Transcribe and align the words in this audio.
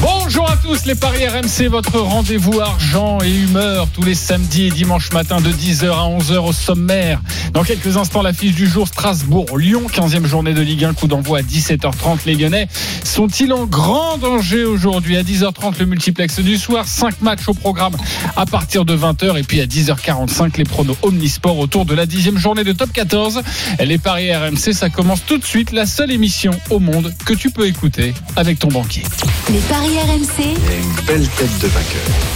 Bonjour 0.00 0.50
à 0.50 0.56
tous 0.56 0.84
les 0.84 0.94
Paris 0.94 1.26
RMC, 1.26 1.68
votre 1.68 1.98
rendez-vous 1.98 2.60
argent 2.60 3.18
et 3.22 3.34
humeur 3.34 3.88
tous 3.94 4.02
les 4.02 4.14
samedis 4.14 4.66
et 4.66 4.70
dimanches 4.70 5.10
matin 5.12 5.40
de 5.40 5.50
10h 5.50 5.90
à 5.90 6.18
11h 6.18 6.38
au 6.38 6.52
sommaire. 6.52 7.20
Dans 7.52 7.64
quelques 7.64 7.96
instants, 7.96 8.20
l'affiche 8.20 8.54
du 8.54 8.66
jour 8.66 8.86
Strasbourg-Lyon, 8.86 9.86
15e 9.90 10.26
journée 10.26 10.52
de 10.52 10.60
Ligue 10.60 10.84
1, 10.84 10.92
coup 10.92 11.06
d'envoi 11.06 11.38
à 11.38 11.42
17h30. 11.42 12.18
Les 12.26 12.34
Lyonnais 12.34 12.68
sont-ils 13.04 13.52
en 13.52 13.64
grand 13.64 14.18
danger 14.18 14.64
aujourd'hui? 14.64 15.16
À 15.16 15.22
10h30, 15.22 15.78
le 15.78 15.86
multiplex 15.86 16.40
du 16.40 16.58
soir, 16.58 16.86
5 16.86 17.22
matchs 17.22 17.48
au 17.48 17.54
programme 17.54 17.94
à 18.36 18.44
partir 18.44 18.84
de 18.84 18.94
20h 18.94 19.38
et 19.38 19.42
puis 19.42 19.62
à 19.62 19.66
10h45, 19.66 20.58
les 20.58 20.64
pronos 20.64 20.96
Omnisport 21.02 21.58
autour 21.58 21.86
de 21.86 21.94
la 21.94 22.04
10e 22.04 22.36
journée 22.36 22.64
de 22.64 22.72
top 22.72 22.92
14. 22.92 23.40
Les 23.82 23.98
Paris 23.98 24.34
RMC, 24.34 24.74
ça 24.74 24.90
commence 24.90 25.24
tout 25.24 25.38
de 25.38 25.44
suite, 25.44 25.72
la 25.72 25.86
seule 25.86 26.12
émission 26.12 26.50
au 26.68 26.80
monde 26.80 27.14
que 27.24 27.32
tu 27.32 27.50
peux 27.50 27.66
écouter 27.66 28.12
avec 28.36 28.58
ton 28.58 28.68
banquier. 28.68 29.04
Les 29.50 29.60
RMC, 29.86 30.56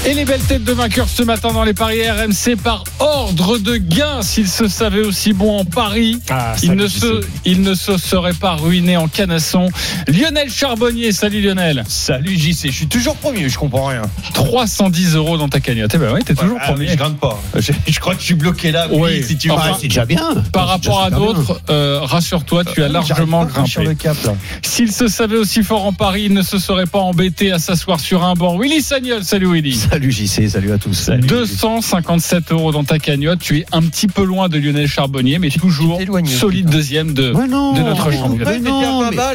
Et 0.07 0.15
les 0.15 0.25
belles 0.25 0.41
têtes 0.41 0.63
de 0.63 0.73
vainqueurs 0.73 1.09
ce 1.09 1.25
matin 1.25 1.53
dans 1.53 1.65
les 1.65 1.75
paris 1.75 2.09
RMC 2.09 2.55
par 2.63 2.85
ordre 3.01 3.59
de 3.59 3.77
gain. 3.77 4.23
S'ils 4.23 4.47
se 4.49 4.69
savaient 4.69 5.01
aussi 5.03 5.33
bon 5.33 5.59
en 5.59 5.65
Paris, 5.65 6.21
ils, 6.63 6.75
ne 6.75 6.87
se, 6.87 7.23
ils 7.45 7.61
ne 7.63 7.75
se 7.75 7.99
seraient 7.99 8.35
pas 8.35 8.55
ruinés 8.55 8.97
en 8.97 9.09
canasson. 9.09 9.69
Lionel 10.07 10.49
Charbonnier, 10.49 11.11
salut 11.11 11.41
Lionel. 11.43 11.83
Salut 11.89 12.39
JC, 12.39 12.67
je 12.67 12.71
suis 12.71 12.87
toujours 12.87 13.17
premier, 13.17 13.49
je 13.49 13.59
comprends 13.59 13.87
rien. 13.87 14.03
310 14.35 15.17
euros 15.17 15.37
dans 15.37 15.49
ta 15.49 15.59
cagnotte. 15.59 15.91
Eh 15.95 15.99
ben 15.99 16.13
oui, 16.15 16.21
t'es 16.25 16.35
toujours 16.35 16.59
Ah 16.63 16.71
premier. 16.71 16.87
je 16.87 16.95
grimpe 16.95 17.19
pas. 17.19 17.41
Je, 17.59 17.73
je 17.89 17.99
crois 17.99 18.15
que 18.15 18.21
je 18.21 18.27
suis 18.27 18.35
bloqué 18.35 18.71
là. 18.71 18.87
Oui. 18.93 19.01
Oui, 19.01 19.25
si 19.25 19.37
tu 19.37 19.51
Enfin. 19.51 19.77
C'est 19.81 19.89
déjà 19.89 20.05
bien. 20.05 20.35
Par 20.53 20.69
rapport 20.69 21.03
à 21.03 21.11
d'autres, 21.11 21.61
euh, 21.69 21.99
rassure-toi, 22.01 22.65
tu 22.65 22.83
as 22.85 22.89
largement 22.89 23.47
Sur 23.67 23.81
le 23.83 23.87
grimpé. 23.95 24.03
cap 24.05 24.17
là. 24.25 24.35
S'ils 24.63 24.93
se 24.93 25.09
savaient 25.09 25.37
aussi 25.37 25.65
fort 25.65 25.85
en 25.85 25.93
Paris, 25.93 26.25
ils 26.27 26.33
ne 26.35 26.43
se 26.43 26.59
seraient 26.59 26.87
pas 26.87 27.01
embêtés 27.01 27.40
à 27.49 27.59
s'asseoir 27.59 27.99
sur 28.01 28.23
un 28.23 28.35
banc. 28.35 28.59
Willy 28.59 28.83
Sagnol, 28.83 29.25
salut 29.25 29.51
Willy. 29.51 29.75
Salut 29.75 30.13
JC, 30.13 30.49
salut 30.49 30.73
à 30.73 30.79
tous. 30.79 31.09
257 31.11 32.53
euros 32.53 32.71
dans 32.73 32.85
ta 32.85 32.99
cagnotte. 32.99 33.39
Tu 33.41 33.61
es 33.61 33.67
un 33.73 33.81
petit 33.83 34.07
peu 34.09 34.23
loin 34.25 34.49
de 34.49 34.59
Lionel 34.59 34.87
Charbonnier, 34.87 35.39
mais 35.39 35.49
toujours 35.49 36.01
éloigné, 36.01 36.31
solide 36.31 36.67
putain. 36.67 36.77
deuxième 36.77 37.15
de, 37.15 37.33
non, 37.33 37.73
de 37.73 37.81
notre 37.81 38.11
championnat. 38.13 38.51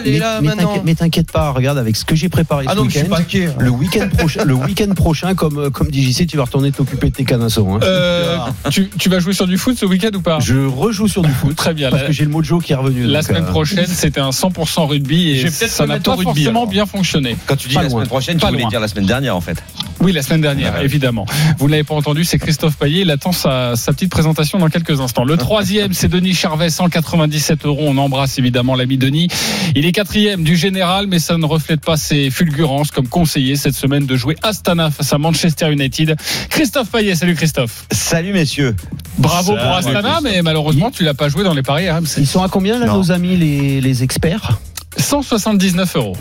Mais 0.06 0.22
à 0.22 0.42
mais- 0.84 0.96
t'inquiète- 0.96 1.32
pas, 1.32 1.50
regarde 1.52 1.78
avec 1.80 1.96
ce 1.96 2.06
que 2.06 2.16
j'ai 2.16 2.30
préparé 2.30 2.66
Ah 2.68 2.74
ce 2.74 2.78
non, 2.78 2.84
mais 2.86 2.90
je 2.92 2.98
suis 3.00 3.08
week-end. 3.08 3.16
inquiet. 3.22 3.50
Le 3.58 3.70
week-end 3.72 4.08
prochain, 4.16 4.44
le 4.46 4.54
week-end 4.54 4.94
prochain, 4.94 5.34
comme 5.34 5.72
comme 5.72 5.90
dit 5.90 6.04
JC, 6.04 6.28
tu 6.28 6.38
vas 6.38 6.44
retourner 6.44 6.72
t'occuper 6.72 7.10
de 7.10 7.16
tes 7.16 7.24
canassons. 7.26 7.76
hein. 7.76 7.80
Euh, 7.84 8.38
tu, 8.70 8.90
tu 9.00 9.10
vas 9.10 9.20
jouer 9.20 9.34
sur 9.34 9.48
du 9.48 9.58
foot 9.58 9.76
ce 9.78 9.86
week-end 9.86 10.12
ou 10.16 10.22
pas? 10.22 10.40
Je 10.40 10.56
rejoue 10.68 11.08
sur 11.08 11.24
du 11.24 11.32
foot. 11.32 11.56
Très 11.56 11.74
bien. 11.74 11.90
Parce 11.90 12.04
La, 12.04 12.08
que 12.10 12.14
j'ai 12.14 12.24
le 12.26 12.30
mojo 12.30 12.60
qui 12.60 12.74
est 12.74 12.76
revenu. 12.76 13.06
la 13.06 13.20
donc, 13.22 13.28
semaine 13.30 13.44
euh, 13.44 13.48
prochaine, 13.52 13.86
c'était 13.88 14.20
un 14.22 14.30
100% 14.30 14.86
rugby 14.88 15.32
et 15.32 15.50
ça 15.50 15.86
n'a 15.88 16.00
pas 16.00 16.12
rugby, 16.12 16.24
forcément 16.26 16.62
alors. 16.62 16.68
bien 16.68 16.86
fonctionné. 16.86 17.36
Quand 17.48 17.56
tu 17.56 17.70
dis 17.70 17.76
la 17.76 17.84
loin. 17.84 17.95
Semaine 17.96 18.08
prochaine, 18.08 18.38
Pas 18.40 18.48
tu 18.48 18.52
voulais 18.54 18.62
loin. 18.64 18.70
dire 18.70 18.80
la 18.80 18.88
semaine 18.88 19.06
dernière 19.06 19.36
en 19.36 19.42
fait. 19.42 19.62
Oui, 20.02 20.12
la 20.12 20.22
semaine 20.22 20.42
dernière, 20.42 20.74
ouais. 20.76 20.84
évidemment. 20.86 21.26
Vous 21.58 21.66
ne 21.68 21.72
l'avez 21.72 21.84
pas 21.86 21.96
entendu, 21.96 22.26
c'est 22.26 22.38
Christophe 22.38 22.76
Payet. 22.78 23.02
Il 23.02 23.12
attend 23.12 23.32
sa, 23.32 23.76
sa 23.76 23.94
petite 23.94 24.12
présentation 24.12 24.60
dans 24.60 24.68
quelques 24.70 25.00
instants. 25.00 25.24
Le 25.24 25.38
troisième, 25.38 25.94
c'est 25.94 26.10
Denis 26.10 26.34
Charvet, 26.34 26.70
197 26.70 27.66
euros. 27.66 27.86
On 27.88 27.98
embrasse 27.98 28.38
évidemment 28.38 28.76
l'ami 28.76 28.98
Denis. 28.98 29.30
Il 29.74 29.86
est 29.86 29.92
quatrième 29.94 30.44
du 30.44 30.58
général, 30.58 31.08
mais 31.08 31.20
ça 31.20 31.38
ne 31.38 31.46
reflète 31.46 31.82
pas 31.82 31.96
ses 31.98 32.30
fulgurances 32.30 32.92
comme 32.92 33.08
conseiller 33.08 33.56
cette 33.56 33.74
semaine 33.76 34.06
de 34.06 34.16
jouer 34.16 34.36
Astana 34.44 34.92
face 34.92 35.12
à 35.14 35.18
Manchester 35.18 35.72
United. 35.72 36.16
Christophe 36.50 36.90
Payet, 36.92 37.16
salut 37.16 37.36
Christophe. 37.36 37.86
Salut 37.92 38.34
messieurs. 38.34 38.76
Bravo 39.18 39.54
pour 39.56 39.76
Astana, 39.76 40.20
mais 40.22 40.42
malheureusement, 40.42 40.92
tu 40.92 41.04
l'as 41.04 41.14
pas 41.14 41.30
joué 41.30 41.44
dans 41.46 41.54
les 41.54 41.64
paris 41.64 41.90
RMC. 41.90 42.18
Ils 42.18 42.28
sont 42.28 42.44
à 42.44 42.50
combien 42.50 42.78
là, 42.80 42.86
Non. 42.88 42.98
nos 42.98 43.12
amis 43.12 43.38
les, 43.38 43.80
les 43.82 44.04
experts? 44.04 44.60
179 44.98 45.96
euros. 45.96 46.18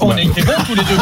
On 0.00 0.10
a 0.10 0.20
été 0.20 0.42
bons 0.42 0.52
tous 0.66 0.74
les 0.74 0.82
deux. 0.82 0.96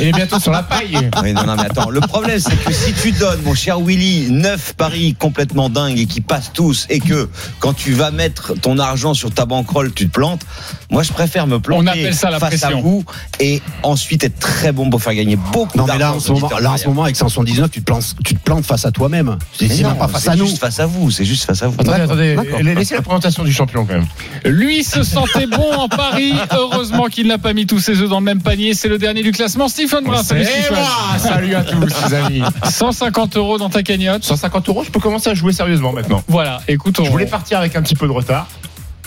Il 0.00 0.06
est 0.08 0.12
bientôt 0.12 0.38
sur 0.38 0.52
la 0.52 0.62
paille. 0.62 1.10
Oui, 1.22 1.32
non, 1.32 1.44
non, 1.44 1.56
mais 1.56 1.64
attends. 1.64 1.90
Le 1.90 2.00
problème, 2.00 2.38
c'est 2.38 2.56
que 2.62 2.72
si 2.72 2.92
tu 2.92 3.12
donnes, 3.12 3.40
mon 3.42 3.54
cher 3.54 3.80
Willy, 3.80 4.30
9 4.30 4.74
paris 4.74 5.14
complètement 5.18 5.68
dingues 5.70 5.98
et 5.98 6.06
qui 6.06 6.20
passent 6.20 6.52
tous, 6.52 6.86
et 6.90 7.00
que 7.00 7.28
quand 7.58 7.72
tu 7.72 7.92
vas 7.92 8.10
mettre 8.10 8.54
ton 8.60 8.78
argent 8.78 9.14
sur 9.14 9.32
ta 9.32 9.46
banquerolle, 9.46 9.92
tu 9.92 10.08
te 10.08 10.12
plantes, 10.12 10.42
moi, 10.90 11.02
je 11.02 11.12
préfère 11.12 11.46
me 11.46 11.58
planter 11.58 11.82
On 11.82 11.86
appelle 11.86 12.14
ça 12.14 12.30
la 12.30 12.38
face 12.38 12.60
pression. 12.60 12.78
à 12.78 12.80
vous 12.80 13.04
et 13.40 13.62
ensuite 13.82 14.24
être 14.24 14.38
très 14.38 14.72
bon 14.72 14.90
pour 14.90 15.02
faire 15.02 15.14
gagner 15.14 15.36
beaucoup 15.36 15.78
Non 15.78 15.86
mais 15.86 15.92
là 15.94 15.98
d'argent 15.98 16.16
en 16.16 16.20
ce 16.20 16.32
moment, 16.32 16.50
là 16.60 16.72
en 16.72 16.76
ce 16.76 16.88
moment 16.88 17.04
avec 17.04 17.16
179, 17.16 17.70
tu 17.70 17.80
te 17.80 17.84
plantes, 17.84 18.14
tu 18.24 18.34
te 18.34 18.40
plantes 18.40 18.64
face 18.64 18.84
à 18.84 18.90
toi-même. 18.90 19.38
C'est 19.58 19.82
pas 19.82 20.08
face 20.08 20.28
à 20.28 20.36
nous. 20.36 20.46
juste 20.46 20.58
face 20.58 20.80
à 20.80 20.86
vous, 20.86 21.10
c'est 21.10 21.24
juste 21.24 21.44
face 21.44 21.62
à 21.62 21.68
vous. 21.68 21.76
Attendez, 21.80 22.32
attendez. 22.36 22.74
Laissez 22.74 22.94
la 22.94 23.02
présentation 23.02 23.44
du 23.44 23.52
champion 23.52 23.86
quand 23.86 23.94
même. 23.94 24.06
Lui 24.44 24.84
se 24.84 25.02
sentait 25.02 25.46
bon 25.46 25.72
en 25.74 25.88
Paris. 25.88 26.34
Heureusement 26.52 27.06
qu'il 27.06 27.26
n'a 27.26 27.38
pas 27.38 27.52
mis 27.52 27.66
tous 27.66 27.81
ses 27.82 28.00
œufs 28.00 28.08
dans 28.08 28.20
le 28.20 28.24
même 28.24 28.40
panier. 28.40 28.72
C'est 28.74 28.88
le 28.88 28.98
dernier 28.98 29.22
du 29.22 29.32
classement. 29.32 29.68
Stephen 29.68 30.04
Brun. 30.04 30.22
Salut 30.22 30.44
Stephen. 30.44 30.74
moi 30.74 31.18
Salut 31.18 31.54
à 31.54 31.64
tous 31.64 31.80
les 31.80 32.14
amis. 32.14 32.42
150 32.64 33.36
euros 33.36 33.58
dans 33.58 33.68
ta 33.68 33.82
cagnotte. 33.82 34.24
150 34.24 34.68
euros, 34.68 34.84
je 34.84 34.90
peux 34.90 35.00
commencer 35.00 35.28
à 35.28 35.34
jouer 35.34 35.52
sérieusement 35.52 35.92
maintenant. 35.92 36.22
Voilà, 36.28 36.60
écoute, 36.68 36.98
on, 37.00 37.04
Je 37.04 37.10
voulais 37.10 37.26
partir 37.26 37.58
avec 37.58 37.76
un 37.76 37.82
petit 37.82 37.94
peu 37.94 38.06
de 38.06 38.12
retard. 38.12 38.48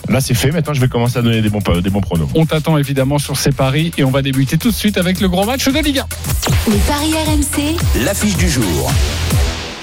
Là, 0.08 0.22
c'est 0.22 0.36
fait. 0.36 0.52
Maintenant, 0.52 0.74
je 0.74 0.82
vais 0.82 0.88
commencer 0.88 1.18
à 1.18 1.22
donner 1.22 1.42
des 1.42 1.50
bons, 1.50 1.62
des 1.82 1.90
bons 1.90 2.02
pronos. 2.02 2.28
on 2.36 2.46
t'attend 2.46 2.78
évidemment 2.78 3.18
sur 3.18 3.38
ces 3.38 3.52
paris 3.52 3.92
et 3.98 4.04
on 4.04 4.12
va 4.12 4.22
débuter 4.22 4.58
tout 4.58 4.70
de 4.70 4.76
suite 4.76 4.98
avec 4.98 5.20
le 5.20 5.30
gros 5.30 5.46
match 5.46 5.68
de 5.68 5.80
Ligue 5.80 6.00
1. 6.00 6.72
les 6.72 6.78
paris 6.80 7.14
RMC, 7.14 8.04
L'affiche 8.04 8.38
du 8.38 8.50
jour. 8.50 8.92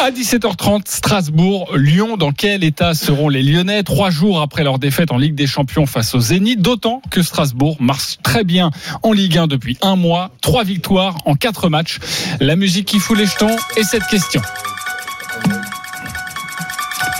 À 0.04 0.10
17h30, 0.10 0.82
Strasbourg, 0.86 1.76
Lyon. 1.76 2.16
Dans 2.16 2.32
quel 2.32 2.64
état 2.64 2.92
seront 2.92 3.28
les 3.28 3.40
Lyonnais 3.40 3.84
trois 3.84 4.10
jours 4.10 4.40
après 4.40 4.64
leur 4.64 4.80
défaite 4.80 5.12
en 5.12 5.16
Ligue 5.16 5.36
des 5.36 5.46
Champions 5.46 5.86
face 5.86 6.16
au 6.16 6.18
Zénith? 6.18 6.60
D'autant 6.60 7.00
que 7.12 7.22
Strasbourg 7.22 7.76
marche 7.78 8.18
très 8.20 8.42
bien 8.42 8.72
en 9.04 9.12
Ligue 9.12 9.38
1 9.38 9.46
depuis 9.46 9.78
un 9.80 9.94
mois. 9.94 10.32
Trois 10.40 10.64
victoires 10.64 11.18
en 11.24 11.36
quatre 11.36 11.68
matchs. 11.68 12.00
La 12.40 12.56
musique 12.56 12.86
qui 12.88 12.98
fout 12.98 13.16
les 13.16 13.26
jetons 13.26 13.56
et 13.76 13.84
cette 13.84 14.08
question. 14.08 14.42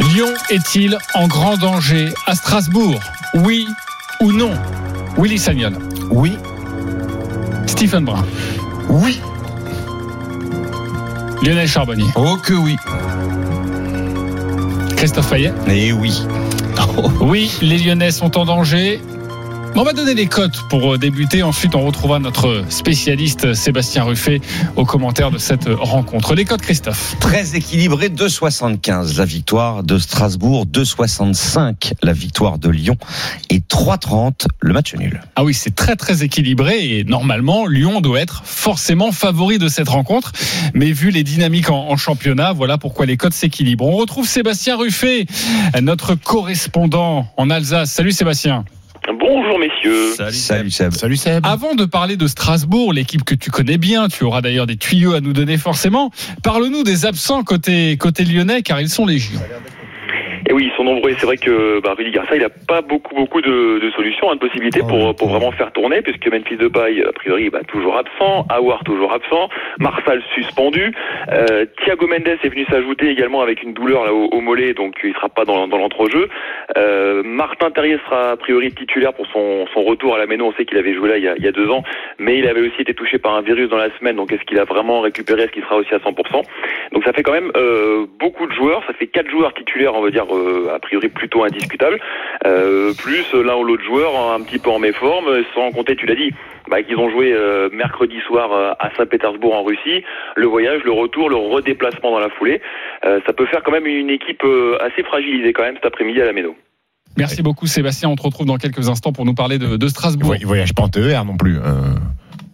Lyon 0.00 0.34
est-il 0.50 0.98
en 1.14 1.28
grand 1.28 1.56
danger 1.56 2.08
à 2.26 2.34
Strasbourg? 2.34 2.98
Oui 3.34 3.68
ou 4.20 4.32
non? 4.32 4.54
Willy 5.16 5.38
Sagnol, 5.38 5.78
Oui, 6.10 6.32
Stephen 7.68 8.04
Brun, 8.04 8.26
Oui. 8.88 9.20
Lionel 11.42 11.66
Charbonnier, 11.66 12.06
Oh 12.14 12.36
que 12.36 12.54
oui. 12.54 12.76
Christophe 14.96 15.28
Fayet. 15.28 15.52
Et 15.68 15.92
oui. 15.92 16.22
Oui, 17.20 17.50
les 17.60 17.78
Lyonnais 17.78 18.12
sont 18.12 18.38
en 18.38 18.44
danger. 18.44 19.00
On 19.74 19.84
va 19.84 19.94
donner 19.94 20.12
les 20.12 20.26
cotes 20.26 20.68
pour 20.68 20.94
euh, 20.94 20.98
débuter. 20.98 21.42
Ensuite, 21.42 21.74
on 21.74 21.86
retrouvera 21.86 22.18
notre 22.18 22.62
spécialiste 22.68 23.54
Sébastien 23.54 24.04
Ruffet 24.04 24.42
au 24.76 24.84
commentaire 24.84 25.30
de 25.30 25.38
cette 25.38 25.64
rencontre. 25.66 26.34
Les 26.34 26.44
cotes, 26.44 26.60
Christophe. 26.60 27.16
Très 27.20 27.56
équilibré, 27.56 28.10
2,75 28.10 29.16
la 29.16 29.24
victoire 29.24 29.82
de 29.82 29.96
Strasbourg, 29.96 30.66
2,65 30.66 31.94
la 32.02 32.12
victoire 32.12 32.58
de 32.58 32.68
Lyon 32.68 32.98
et 33.48 33.60
3,30 33.60 34.46
le 34.60 34.74
match 34.74 34.94
nul. 34.94 35.22
Ah 35.36 35.44
oui, 35.44 35.54
c'est 35.54 35.74
très 35.74 35.96
très 35.96 36.22
équilibré 36.22 36.98
et 36.98 37.04
normalement, 37.04 37.66
Lyon 37.66 38.02
doit 38.02 38.20
être 38.20 38.42
forcément 38.44 39.10
favori 39.10 39.56
de 39.56 39.68
cette 39.68 39.88
rencontre. 39.88 40.32
Mais 40.74 40.92
vu 40.92 41.10
les 41.10 41.24
dynamiques 41.24 41.70
en, 41.70 41.88
en 41.88 41.96
championnat, 41.96 42.52
voilà 42.52 42.76
pourquoi 42.76 43.06
les 43.06 43.16
cotes 43.16 43.32
s'équilibrent. 43.32 43.86
On 43.86 43.96
retrouve 43.96 44.28
Sébastien 44.28 44.76
Ruffet, 44.76 45.24
notre 45.80 46.14
correspondant 46.14 47.26
en 47.38 47.48
Alsace. 47.48 47.90
Salut 47.90 48.12
Sébastien. 48.12 48.66
Bonjour 49.24 49.58
messieurs. 49.58 50.14
Salut 50.32 50.70
Seb. 50.70 50.92
Salut 50.92 51.16
Seb. 51.16 51.46
Avant 51.46 51.76
de 51.76 51.84
parler 51.84 52.16
de 52.16 52.26
Strasbourg, 52.26 52.92
l'équipe 52.92 53.22
que 53.22 53.36
tu 53.36 53.50
connais 53.50 53.78
bien, 53.78 54.08
tu 54.08 54.24
auras 54.24 54.40
d'ailleurs 54.40 54.66
des 54.66 54.76
tuyaux 54.76 55.14
à 55.14 55.20
nous 55.20 55.32
donner 55.32 55.58
forcément. 55.58 56.10
Parle-nous 56.42 56.82
des 56.82 57.06
absents 57.06 57.44
côté, 57.44 57.96
côté 57.96 58.24
lyonnais, 58.24 58.62
car 58.62 58.80
ils 58.80 58.88
sont 58.88 59.06
légion. 59.06 59.38
Et 60.48 60.52
oui, 60.52 60.70
ils 60.70 60.76
sont 60.76 60.84
nombreux. 60.84 61.10
Et 61.10 61.14
c'est 61.14 61.26
vrai 61.26 61.36
que 61.36 61.80
bah, 61.80 61.94
Rudy 61.96 62.10
Garcia, 62.10 62.36
il 62.36 62.44
a 62.44 62.50
pas 62.50 62.82
beaucoup, 62.82 63.14
beaucoup 63.14 63.40
de, 63.40 63.78
de 63.78 63.90
solutions, 63.92 64.30
hein, 64.30 64.34
de 64.34 64.40
possibilités 64.40 64.80
pour, 64.80 65.14
pour 65.14 65.28
vraiment 65.28 65.52
faire 65.52 65.72
tourner, 65.72 66.02
puisque 66.02 66.26
Memphis 66.26 66.56
Depay, 66.56 67.02
a 67.06 67.12
priori, 67.12 67.50
bah, 67.50 67.60
toujours 67.66 67.96
absent, 67.96 68.46
Howard 68.50 68.84
toujours 68.84 69.12
absent, 69.12 69.48
Marsal 69.78 70.22
suspendu, 70.34 70.92
euh, 71.30 71.66
Thiago 71.84 72.06
Mendes 72.06 72.38
est 72.42 72.48
venu 72.48 72.64
s'ajouter 72.66 73.08
également 73.08 73.42
avec 73.42 73.62
une 73.62 73.72
douleur 73.72 74.04
là 74.04 74.12
au, 74.12 74.26
au 74.26 74.40
mollet, 74.40 74.74
donc 74.74 74.96
il 75.04 75.14
sera 75.14 75.28
pas 75.28 75.44
dans, 75.44 75.68
dans 75.68 75.78
l'entrejeu. 75.78 76.28
Euh, 76.76 77.22
Martin 77.24 77.70
Terrier 77.70 77.98
sera 78.04 78.32
a 78.32 78.36
priori 78.36 78.72
titulaire 78.72 79.12
pour 79.12 79.26
son, 79.26 79.66
son 79.72 79.82
retour 79.82 80.14
à 80.14 80.18
la 80.18 80.26
Méno. 80.26 80.46
On 80.46 80.52
sait 80.52 80.64
qu'il 80.64 80.78
avait 80.78 80.94
joué 80.94 81.08
là 81.08 81.18
il 81.18 81.24
y, 81.24 81.28
a, 81.28 81.34
il 81.36 81.44
y 81.44 81.48
a 81.48 81.52
deux 81.52 81.68
ans, 81.70 81.82
mais 82.18 82.38
il 82.38 82.46
avait 82.46 82.60
aussi 82.60 82.80
été 82.80 82.94
touché 82.94 83.18
par 83.18 83.34
un 83.34 83.42
virus 83.42 83.68
dans 83.68 83.76
la 83.76 83.90
semaine. 83.98 84.16
Donc 84.16 84.32
est-ce 84.32 84.42
qu'il 84.44 84.58
a 84.58 84.64
vraiment 84.64 85.00
récupéré 85.00 85.42
Est-ce 85.42 85.52
qu'il 85.52 85.62
sera 85.62 85.76
aussi 85.76 85.94
à 85.94 85.98
100% 85.98 86.42
Donc 86.92 87.04
ça 87.04 87.12
fait 87.12 87.22
quand 87.22 87.32
même 87.32 87.50
euh, 87.56 88.06
beaucoup 88.18 88.46
de 88.46 88.52
joueurs. 88.52 88.82
Ça 88.86 88.92
fait 88.94 89.06
quatre 89.06 89.30
joueurs 89.30 89.54
titulaires, 89.54 89.94
on 89.94 90.02
va 90.02 90.10
dire 90.10 90.24
euh, 90.30 90.31
a 90.74 90.78
priori 90.78 91.08
plutôt 91.08 91.44
indiscutable. 91.44 91.98
Euh, 92.46 92.92
plus 92.94 93.24
l'un 93.34 93.56
ou 93.56 93.64
l'autre 93.64 93.84
joueur 93.84 94.32
un 94.34 94.40
petit 94.42 94.58
peu 94.58 94.70
en 94.70 94.78
méforme, 94.78 95.26
sans 95.54 95.70
compter, 95.72 95.96
tu 95.96 96.06
l'as 96.06 96.14
dit, 96.14 96.30
bah, 96.68 96.82
qu'ils 96.82 96.96
ont 96.96 97.10
joué 97.10 97.32
euh, 97.32 97.68
mercredi 97.72 98.18
soir 98.26 98.52
euh, 98.52 98.72
à 98.78 98.90
Saint-Pétersbourg 98.96 99.54
en 99.54 99.62
Russie. 99.64 100.04
Le 100.36 100.46
voyage, 100.46 100.82
le 100.84 100.92
retour, 100.92 101.28
le 101.30 101.36
redéplacement 101.36 102.10
dans 102.12 102.20
la 102.20 102.30
foulée, 102.30 102.60
euh, 103.04 103.20
ça 103.26 103.32
peut 103.32 103.46
faire 103.46 103.62
quand 103.64 103.72
même 103.72 103.86
une 103.86 104.10
équipe 104.10 104.42
euh, 104.44 104.78
assez 104.80 105.02
fragilisée 105.02 105.52
quand 105.52 105.62
même 105.62 105.74
cet 105.76 105.86
après-midi 105.86 106.20
à 106.20 106.24
la 106.24 106.32
Méno. 106.32 106.54
Merci 107.18 107.42
beaucoup 107.42 107.66
Sébastien. 107.66 108.08
On 108.08 108.16
te 108.16 108.22
retrouve 108.22 108.46
dans 108.46 108.56
quelques 108.56 108.88
instants 108.88 109.12
pour 109.12 109.26
nous 109.26 109.34
parler 109.34 109.58
de, 109.58 109.76
de 109.76 109.86
Strasbourg. 109.88 110.28
voy- 110.30 110.38
ils 110.40 110.46
voyagent 110.46 110.72
pas 110.74 110.84
en 110.84 110.88
TER 110.88 111.24
non 111.26 111.36
plus. 111.36 111.58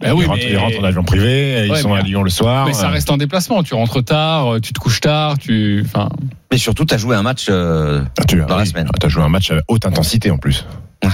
Ben 0.00 0.12
oui, 0.12 0.24
ils, 0.24 0.28
rentrent, 0.28 0.42
mais- 0.44 0.50
ils 0.52 0.56
rentrent 0.56 0.80
en 0.80 0.84
avion 0.84 1.02
privé, 1.02 1.64
ils 1.66 1.70
Ouais, 1.72 1.80
sont 1.80 1.92
mais- 1.92 2.00
à 2.00 2.02
Lyon 2.02 2.22
le 2.22 2.30
soir. 2.30 2.66
Mais 2.66 2.72
ça 2.72 2.86
euh. 2.86 2.90
reste 2.92 3.10
un 3.10 3.16
déplacement. 3.16 3.62
Tu 3.62 3.74
rentres 3.74 4.04
tard, 4.04 4.54
euh, 4.54 4.60
tu 4.60 4.72
te 4.72 4.78
couches 4.78 5.00
tard, 5.00 5.38
tu. 5.38 5.82
Enfin, 5.84 6.08
Mais 6.52 6.58
surtout, 6.58 6.84
tu 6.84 6.94
as 6.94 6.98
joué 6.98 7.16
un 7.16 7.22
match. 7.22 7.46
euh, 7.50 8.02
Ah, 8.18 8.24
tu 8.24 8.36
dans 8.36 8.56
la 8.56 8.64
semaine. 8.64 8.88
as 9.02 9.08
joué 9.08 9.22
un 9.24 9.28
match 9.28 9.50
à 9.50 9.56
haute 9.68 9.84
intensité 9.86 10.30
en 10.30 10.38
plus. 10.38 10.64
un 11.02 11.08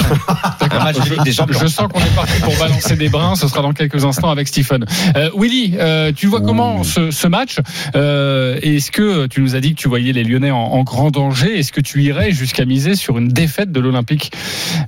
match 0.85 0.97
Champions. 1.31 1.59
je 1.61 1.67
sens 1.67 1.89
qu'on 1.93 2.01
est 2.01 2.15
parti 2.17 2.41
pour 2.41 2.57
balancer 2.59 2.97
des 2.97 3.09
brins. 3.11 3.37
Ce 3.37 3.49
sera 3.49 3.61
dans 3.61 3.73
quelques 3.75 4.05
instants 4.05 4.31
avec 4.31 4.49
Stephen. 4.49 4.87
Euh, 5.17 5.29
Willy, 5.37 5.75
euh, 5.79 6.11
tu 6.15 6.27
vois 6.27 6.41
comment 6.41 6.83
ce, 6.85 7.11
ce 7.11 7.27
match 7.27 7.59
euh, 7.95 8.59
Est-ce 8.63 8.91
que 8.91 9.27
tu 9.27 9.41
nous 9.43 9.55
as 9.57 9.61
dit 9.61 9.75
que 9.75 9.81
tu 9.81 9.89
voyais 9.89 10.13
les 10.13 10.25
Lyonnais 10.25 10.51
en, 10.51 10.57
en 10.59 10.83
grand 10.85 11.11
danger? 11.11 11.59
Est-ce 11.59 11.71
que 11.73 11.83
tu 11.83 12.03
irais 12.03 12.33
jusqu'à 12.33 12.65
miser 12.65 12.95
sur 12.95 13.19
une 13.19 13.29
défaite 13.29 13.73
de 13.73 13.81
l'Olympique 13.81 14.33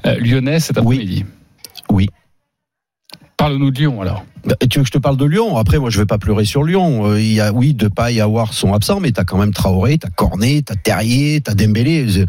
euh, 0.06 0.16
lyonnais 0.18 0.60
cet 0.60 0.78
après-midi? 0.78 1.24
Oui. 1.90 2.08
Parle-nous 3.36 3.70
de 3.70 3.78
Lyon 3.78 4.00
alors. 4.00 4.24
Bah, 4.46 4.54
Tu 4.70 4.78
veux 4.78 4.82
que 4.84 4.88
je 4.88 4.92
te 4.92 4.98
parle 4.98 5.16
de 5.16 5.24
Lyon 5.26 5.56
Après, 5.58 5.78
moi, 5.78 5.90
je 5.90 5.98
vais 5.98 6.06
pas 6.06 6.18
pleurer 6.18 6.44
sur 6.44 6.64
Lyon. 6.64 7.06
Euh, 7.10 7.20
y 7.20 7.40
a, 7.40 7.52
oui, 7.52 7.74
Depay 7.74 8.14
et 8.14 8.20
Awar 8.20 8.54
sont 8.54 8.72
absents, 8.72 9.00
mais 9.00 9.12
t'as 9.12 9.24
quand 9.24 9.36
même 9.38 9.52
Traoré, 9.52 9.98
t'as 9.98 10.08
Cornet, 10.08 10.62
t'as 10.64 10.74
Terrier, 10.76 11.40
t'as 11.42 11.54
Dembélé. 11.54 12.06
C'est- 12.10 12.26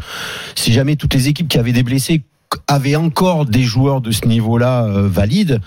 Si 0.54 0.72
jamais 0.72 0.96
toutes 0.96 1.14
les 1.14 1.28
équipes 1.28 1.48
qui 1.48 1.58
avaient 1.58 1.72
des 1.72 1.82
blessés 1.82 2.22
avaient 2.66 2.96
encore 2.96 3.44
des 3.44 3.62
joueurs 3.62 4.00
de 4.00 4.10
ce 4.10 4.26
niveau-là 4.26 4.84
euh, 4.84 5.08
valides, 5.08 5.60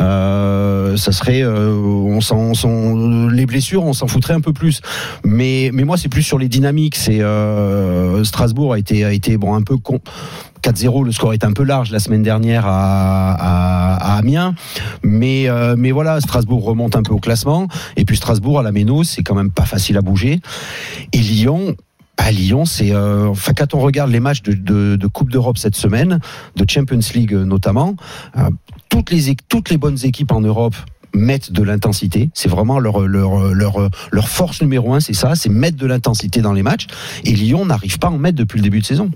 euh, 0.00 0.96
ça 0.96 1.12
serait, 1.12 1.42
euh, 1.42 1.72
on 1.72 2.20
s'en, 2.20 2.36
on 2.36 2.54
s'en- 2.54 3.28
les 3.28 3.46
blessures, 3.46 3.84
on 3.84 3.92
s'en 3.92 4.06
foutrait 4.06 4.34
un 4.34 4.40
peu 4.40 4.52
plus. 4.52 4.80
Mais, 5.24 5.70
mais 5.72 5.84
moi, 5.84 5.96
c'est 5.96 6.08
plus 6.08 6.22
sur 6.22 6.38
les 6.38 6.48
dynamiques. 6.48 6.96
C'est 6.96 7.20
euh, 7.20 8.22
Strasbourg 8.24 8.72
a 8.72 8.78
été, 8.78 9.04
a 9.04 9.12
été 9.12 9.36
bon 9.36 9.54
un 9.54 9.62
peu 9.62 9.76
con. 9.76 10.00
4-0, 10.62 11.04
le 11.04 11.12
score 11.12 11.34
est 11.34 11.44
un 11.44 11.52
peu 11.52 11.62
large 11.62 11.90
la 11.92 12.00
semaine 12.00 12.22
dernière 12.24 12.66
à, 12.66 13.32
à, 13.32 13.94
à 14.14 14.18
Amiens, 14.18 14.54
mais 15.04 15.48
euh, 15.48 15.76
mais 15.78 15.92
voilà, 15.92 16.20
Strasbourg 16.20 16.64
remonte 16.64 16.96
un 16.96 17.02
peu 17.04 17.12
au 17.14 17.20
classement, 17.20 17.68
et 17.96 18.04
puis 18.04 18.16
Strasbourg 18.16 18.58
à 18.58 18.62
la 18.64 18.72
Méno, 18.72 19.04
c'est 19.04 19.22
quand 19.22 19.36
même 19.36 19.52
pas 19.52 19.66
facile 19.66 19.96
à 19.96 20.02
bouger, 20.02 20.40
et 21.12 21.18
Lyon. 21.18 21.76
À 22.18 22.32
Lyon, 22.32 22.64
c'est 22.64 22.92
euh, 22.92 23.28
enfin 23.28 23.52
quand 23.56 23.74
on 23.74 23.78
regarde 23.78 24.10
les 24.10 24.20
matchs 24.20 24.42
de, 24.42 25.06
Coupe 25.06 25.30
d'Europe 25.30 25.56
cette 25.56 25.76
semaine, 25.76 26.20
de 26.56 26.68
Champions 26.68 26.98
League 27.14 27.32
euh, 27.32 27.44
notamment, 27.44 27.94
euh, 28.36 28.50
toutes 28.88 29.10
les 29.10 29.36
toutes 29.48 29.70
les 29.70 29.78
bonnes 29.78 29.98
équipes 30.04 30.32
en 30.32 30.40
Europe 30.40 30.74
mettent 31.14 31.52
de 31.52 31.62
l'intensité. 31.62 32.28
C'est 32.34 32.48
vraiment 32.48 32.80
leur 32.80 33.00
leur 33.06 33.54
leur 33.54 33.88
leur 34.10 34.28
force 34.28 34.60
numéro 34.60 34.92
un, 34.94 35.00
c'est 35.00 35.14
ça, 35.14 35.36
c'est 35.36 35.48
mettre 35.48 35.78
de 35.78 35.86
l'intensité 35.86 36.42
dans 36.42 36.52
les 36.52 36.62
matchs. 36.62 36.88
Et 37.24 37.32
Lyon 37.32 37.64
n'arrive 37.64 37.98
pas 37.98 38.08
à 38.08 38.10
en 38.10 38.18
mettre 38.18 38.36
depuis 38.36 38.58
le 38.58 38.62
début 38.62 38.80
de 38.80 38.84
saison. 38.84 39.10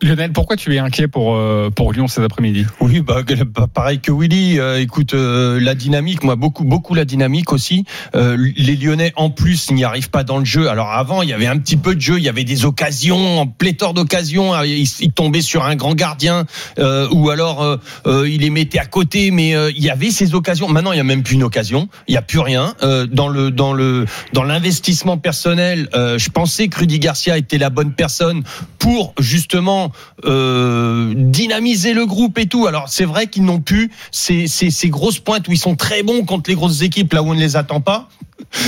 Lionel, 0.00 0.32
pourquoi 0.32 0.56
tu 0.56 0.74
es 0.74 0.78
inquiet 0.78 1.08
pour, 1.08 1.34
euh, 1.34 1.70
pour 1.74 1.92
Lyon 1.92 2.06
cet 2.06 2.22
après-midi? 2.24 2.66
Oui, 2.80 3.00
bah, 3.00 3.22
bah, 3.46 3.66
pareil 3.72 3.98
que 3.98 4.12
Willy. 4.12 4.58
euh, 4.60 4.80
écoute, 4.80 5.14
euh, 5.14 5.58
la 5.60 5.74
dynamique, 5.74 6.22
moi 6.22 6.36
beaucoup, 6.36 6.62
beaucoup 6.64 6.94
la 6.94 7.04
dynamique 7.04 7.52
aussi. 7.52 7.84
Euh, 8.14 8.36
les 8.56 8.76
Lyonnais 8.76 9.12
en 9.16 9.30
plus 9.30 9.70
n'y 9.72 9.84
arrivent 9.84 10.10
pas 10.10 10.22
dans 10.22 10.38
le 10.38 10.44
jeu. 10.44 10.68
Alors 10.68 10.92
avant, 10.92 11.22
il 11.22 11.28
y 11.28 11.32
avait 11.32 11.46
un 11.46 11.58
petit 11.58 11.76
peu 11.76 11.96
de 11.96 12.00
jeu, 12.00 12.18
il 12.18 12.24
y 12.24 12.28
avait 12.28 12.44
des 12.44 12.64
occasions, 12.64 13.40
en 13.40 13.46
pléthore 13.46 13.92
d'occasions. 13.92 14.52
Ah, 14.52 14.66
Ils, 14.66 14.88
ils 15.00 15.12
tombaient 15.12 15.40
sur 15.40 15.64
un 15.64 15.74
grand 15.74 15.94
gardien 15.94 16.44
euh, 16.78 17.08
ou 17.10 17.30
alors 17.30 17.62
euh, 17.62 17.76
euh, 18.06 18.28
il 18.28 18.42
les 18.42 18.50
mettait 18.50 18.78
à 18.78 18.86
côté, 18.86 19.30
mais 19.32 19.50
il 19.50 19.82
y 19.82 19.90
avait 19.90 20.10
ces 20.10 20.34
occasions. 20.34 20.68
Maintenant, 20.68 20.92
il 20.92 20.98
y 20.98 21.00
a 21.00 21.04
même 21.04 21.22
plus 21.24 21.34
une 21.34 21.42
occasion. 21.42 21.88
Il 22.06 22.14
y 22.14 22.16
a 22.16 22.22
plus 22.22 22.38
rien 22.38 22.74
dans 23.10 23.28
le 23.28 23.50
dans 23.50 23.72
le 23.72 24.06
dans 24.32 24.44
l'investissement 24.44 25.18
personnel. 25.18 25.88
je 25.92 26.28
pensais 26.30 26.68
que 26.68 26.78
Rudy 26.78 26.98
Garcia 26.98 27.36
était 27.36 27.58
la 27.58 27.70
bonne 27.70 27.92
personne 27.92 28.42
pour 28.78 29.14
justement 29.18 29.87
euh, 30.24 31.12
dynamiser 31.16 31.94
le 31.94 32.06
groupe 32.06 32.38
et 32.38 32.46
tout. 32.46 32.66
Alors 32.66 32.88
c'est 32.88 33.04
vrai 33.04 33.26
qu'ils 33.26 33.44
n'ont 33.44 33.60
plus 33.60 33.90
ces, 34.10 34.46
ces, 34.46 34.70
ces 34.70 34.88
grosses 34.88 35.18
pointes 35.18 35.48
où 35.48 35.52
ils 35.52 35.58
sont 35.58 35.76
très 35.76 36.02
bons 36.02 36.24
contre 36.24 36.50
les 36.50 36.56
grosses 36.56 36.82
équipes 36.82 37.12
là 37.12 37.22
où 37.22 37.30
on 37.30 37.34
ne 37.34 37.40
les 37.40 37.56
attend 37.56 37.80
pas. 37.80 38.08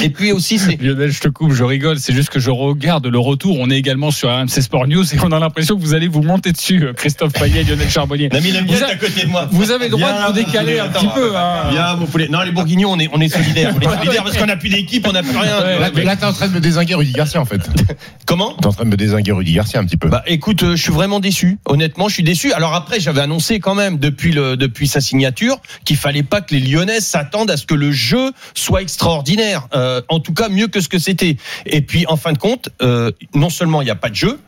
Et 0.03 0.11
puis 0.11 0.33
aussi 0.33 0.59
c'est 0.59 0.81
Lionel, 0.81 1.11
je 1.11 1.21
te 1.21 1.29
coupe, 1.29 1.53
je 1.53 1.65
rigole. 1.65 1.99
C'est 1.99 2.13
juste 2.13 2.29
que 2.31 2.41
je 2.41 2.51
regarde 2.51 3.07
le 3.07 3.19
retour. 3.19 3.57
On 3.61 3.71
est 3.71 3.77
également 3.77 4.11
sur 4.11 4.29
RMC 4.31 4.49
Sport 4.61 4.87
News 4.89 5.05
et 5.15 5.19
on 5.23 5.33
a 5.33 5.39
l'impression 5.39 5.77
que 5.77 5.81
vous 5.81 5.95
allez 5.95 6.09
vous 6.09 6.23
monter 6.23 6.53
dessus, 6.53 6.85
Christophe 6.97 7.33
Payet, 7.33 7.65
Lionel 7.65 7.89
Charbonnier. 7.89 8.29
Nami, 8.29 8.49
il 8.51 8.57
aime 8.57 8.67
Vous 8.67 8.83
a- 8.83 8.89
à 8.89 8.97
côté 8.97 9.23
de 9.25 9.29
moi. 9.29 9.49
Vous 9.53 9.71
avez 9.71 9.85
le 9.87 9.91
droit 9.93 10.09
Viens, 10.13 10.21
de 10.23 10.27
vous 10.27 10.45
décaler 10.45 10.79
un 10.79 10.89
petit 10.89 11.07
peu. 11.15 11.37
Hein. 11.37 11.71
Viens, 11.71 11.97
mon 11.97 12.07
poulet. 12.07 12.29
Non, 12.29 12.43
les 12.43 12.51
Bourguignons, 12.53 12.91
on 12.93 12.99
est, 12.99 13.09
on 13.13 13.21
est 13.21 13.29
solidaires. 13.29 13.75
On 13.77 13.81
est 13.81 13.97
solidaires 13.97 14.25
parce 14.25 14.37
qu'on 14.37 14.47
n'a 14.47 14.57
plus 14.57 14.69
d'équipe, 14.71 15.07
on 15.09 15.13
n'a 15.13 15.23
plus 15.23 15.37
rien. 15.37 15.61
Ouais, 15.63 15.79
Là, 15.79 15.91
là, 16.05 16.17
t'es 16.17 16.25
en 16.27 16.33
train 16.33 16.49
de 16.49 16.55
me 16.55 16.61
désinguer 16.61 16.95
Rudy 16.95 17.13
Garcia 17.13 17.41
en 17.41 17.45
fait. 17.45 17.61
Comment 18.27 18.55
T'es 18.55 18.67
en 18.67 18.73
train 18.73 18.85
de 18.85 18.91
me 18.91 18.97
désinguer 18.97 19.33
Rudy 19.33 19.53
Garcia 19.53 19.81
un 19.81 19.85
petit 19.87 19.97
peu. 19.97 20.09
Bah 20.09 20.23
écoute, 20.27 20.63
euh, 20.63 20.77
je 20.77 20.83
suis 20.83 20.93
vraiment 20.93 21.21
déçu. 21.21 21.59
Honnêtement, 21.67 22.09
je 22.09 22.15
suis 22.15 22.23
déçu. 22.23 22.53
Alors 22.53 22.75
après, 22.75 23.01
j'avais 23.01 23.21
annoncé 23.21 23.61
quand 23.61 23.75
même 23.75 23.99
depuis 23.99 24.33
le 24.33 24.57
depuis 24.57 24.89
sa 24.89 25.01
signature 25.01 25.59
qu'il 25.85 25.97
fallait 25.97 26.23
pas 26.23 26.41
que 26.41 26.55
les 26.55 26.61
Lyonnais 26.61 27.01
s'attendent 27.01 27.51
à 27.51 27.57
ce 27.57 27.67
que 27.67 27.75
le 27.75 27.93
jeu 27.93 28.33
soit 28.55 28.83
extraordinaire. 28.83 29.60
Euh, 29.75 30.01
en 30.09 30.21
tout 30.21 30.33
cas, 30.35 30.49
mieux 30.49 30.67
que 30.69 30.81
ce 30.81 30.89
que 30.89 30.99
c'était. 30.99 31.37
Et 31.67 31.83
puis 31.83 32.05
en 32.09 32.17
fin 32.17 32.33
de 32.33 32.39
compte, 32.39 32.69
euh, 32.83 33.11
non 33.35 33.51
seulement 33.51 33.83
il 33.83 33.87
n'y 33.87 33.91
a 33.91 33.95
pas 33.97 34.11
de 34.11 34.15
jeu, 34.17 34.39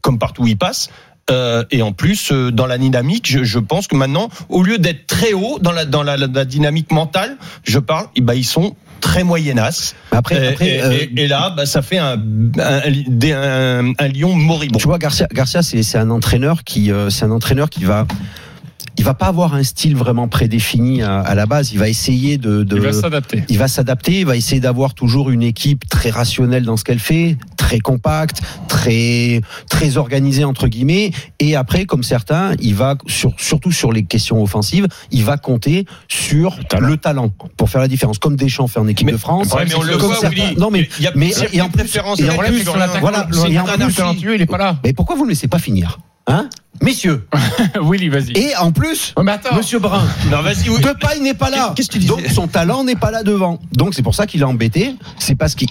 comme 0.00 0.18
partout 0.18 0.42
où 0.42 0.46
il 0.46 0.56
passe. 0.58 0.90
euh, 1.30 1.62
et 1.70 1.82
en 1.82 1.92
plus, 1.92 2.32
euh, 2.32 2.50
dans 2.50 2.66
la 2.66 2.78
dynamique, 2.78 3.28
je, 3.30 3.44
je 3.44 3.58
pense 3.60 3.86
que 3.86 3.94
maintenant, 3.94 4.28
au 4.48 4.62
lieu 4.64 4.78
d'être 4.78 5.06
très 5.06 5.32
haut 5.32 5.58
dans 5.60 5.70
la 5.70 5.84
dans 5.84 6.02
la, 6.02 6.16
la- 6.16 6.26
la 6.26 6.44
dynamique 6.44 6.90
mentale, 6.90 7.36
je 7.62 7.78
parle, 7.78 8.06
eh 8.16 8.20
ben, 8.20 8.34
ils 8.34 8.44
sont 8.44 8.74
très 9.00 9.22
moyenasses. 9.22 9.94
Après, 10.10 10.34
Et- 10.44 10.48
après, 10.48 10.66
et, 10.68 10.82
euh, 10.82 10.92
et- 10.92 11.22
et 11.22 11.28
là, 11.28 11.50
bah, 11.56 11.64
ça 11.64 11.80
fait 11.80 11.98
un, 11.98 12.14
un, 12.58 12.80
des- 13.06 13.32
un, 13.32 13.92
un 13.98 14.08
lion 14.08 14.34
moribond. 14.34 14.78
Tu 14.78 14.86
vois, 14.88 14.98
Garcia, 14.98 15.28
Garcia, 15.32 15.62
c'est 15.62 15.84
c'est 15.84 15.98
un 15.98 16.10
entraîneur 16.10 16.64
qui, 16.64 16.90
c'est 17.10 17.24
un 17.24 17.30
entraîneur 17.30 17.70
qui 17.70 17.84
va, 17.84 18.04
il 18.98 19.04
va 19.04 19.14
pas 19.14 19.26
avoir 19.26 19.54
un 19.54 19.62
style 19.62 19.96
vraiment 19.96 20.28
prédéfini 20.28 21.02
à, 21.02 21.20
à 21.20 21.34
la 21.34 21.46
base. 21.46 21.72
Il 21.72 21.78
va 21.78 21.88
essayer 21.88 22.38
de, 22.38 22.62
de 22.62 22.76
Il 22.76 22.82
va 22.82 22.92
s'adapter. 22.92 23.42
il 23.48 23.58
va 23.58 23.68
s'adapter, 23.68 24.20
il 24.20 24.26
va 24.26 24.36
essayer 24.36 24.60
d'avoir 24.60 24.94
toujours 24.94 25.30
une 25.30 25.42
équipe 25.42 25.88
très 25.88 26.10
rationnelle 26.10 26.64
dans 26.64 26.76
ce 26.76 26.84
qu'elle 26.84 26.98
fait, 26.98 27.36
très 27.56 27.78
compacte, 27.80 28.42
très 28.68 29.40
très 29.68 29.96
organisée 29.96 30.44
entre 30.44 30.68
guillemets. 30.68 31.12
Et 31.38 31.56
après, 31.56 31.84
comme 31.86 32.02
certains, 32.02 32.54
il 32.60 32.74
va 32.74 32.96
sur, 33.06 33.32
surtout 33.38 33.72
sur 33.72 33.92
les 33.92 34.04
questions 34.04 34.42
offensives, 34.42 34.86
il 35.10 35.24
va 35.24 35.36
compter 35.38 35.86
sur 36.08 36.58
le 36.78 36.96
talent, 36.96 37.30
pour 37.56 37.70
faire 37.70 37.80
la 37.80 37.88
différence. 37.88 38.18
Comme 38.18 38.36
Deschamps 38.36 38.66
fait 38.68 38.80
en 38.80 38.88
équipe 38.88 39.06
Mais- 39.06 39.12
de 39.12 39.16
France. 39.16 39.52
Ouais, 39.52 39.64
mais 39.66 39.74
on 39.74 39.82
le 39.82 39.96
comme 39.96 40.08
voit, 40.08 40.16
certains-. 40.16 40.54
Non 40.58 40.70
mais 40.70 40.88
Il 40.98 41.04
y 41.04 41.06
a 41.08 41.12
mais 41.14 41.30
et 41.52 41.60
en 41.60 41.68
plus, 41.68 41.78
préférences. 41.84 42.20
et 42.20 42.24
en 42.24 42.26
Le 42.28 42.32
problème, 42.34 42.54
plus, 42.54 42.64
voilà, 42.64 42.86
il 42.86 44.40
est 44.42 44.46
pas 44.46 44.58
là. 44.58 44.76
mais 44.84 44.92
pourquoi 44.92 45.16
vous 45.16 45.24
ne 45.24 45.30
laissez 45.30 45.48
pas 45.48 45.58
finir 45.58 45.98
Hein? 46.28 46.48
Messieurs. 46.82 47.24
Willy, 47.80 48.08
vas-y. 48.08 48.32
Et 48.36 48.56
en 48.56 48.72
plus, 48.72 49.14
mais 49.22 49.32
attends. 49.32 49.54
Monsieur 49.56 49.78
Brun, 49.78 50.02
Non, 50.30 50.42
vas-y, 50.42 50.68
oui. 50.68 50.80
Depay 50.80 51.20
n'est 51.20 51.34
pas 51.34 51.48
là. 51.50 51.72
Qu'est-ce 51.76 51.88
que 51.88 51.92
tu 51.94 51.98
disais 52.00 52.08
Donc 52.12 52.22
son 52.34 52.48
talent 52.48 52.84
n'est 52.84 52.96
pas 52.96 53.10
là 53.10 53.22
devant. 53.22 53.60
Donc 53.72 53.94
c'est 53.94 54.02
pour 54.02 54.14
ça 54.14 54.26
qu'il 54.26 54.40
est 54.40 54.44
embêté. 54.44 54.94
C'est 55.18 55.34
parce 55.36 55.54
qu'il 55.54 55.68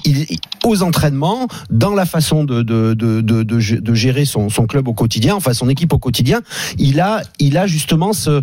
aux 0.64 0.84
entraînements, 0.84 1.48
dans 1.70 1.94
la 1.94 2.06
façon 2.06 2.44
de 2.44 2.62
de 2.64 2.94
de 2.94 3.22
de, 3.22 3.44
de 3.44 3.60
gé- 3.60 3.82
de 3.82 3.94
gérer 3.94 4.26
son 4.26 4.50
son 4.50 4.66
club 4.68 4.88
au 4.88 4.94
quotidien, 4.94 5.36
enfin 5.36 5.54
son 5.54 5.70
équipe 5.70 5.92
au 5.94 6.00
quotidien, 6.00 6.42
il 6.78 7.00
a 7.02 7.22
il 7.40 7.58
a 7.58 7.68
justement 7.68 8.14
ce 8.14 8.42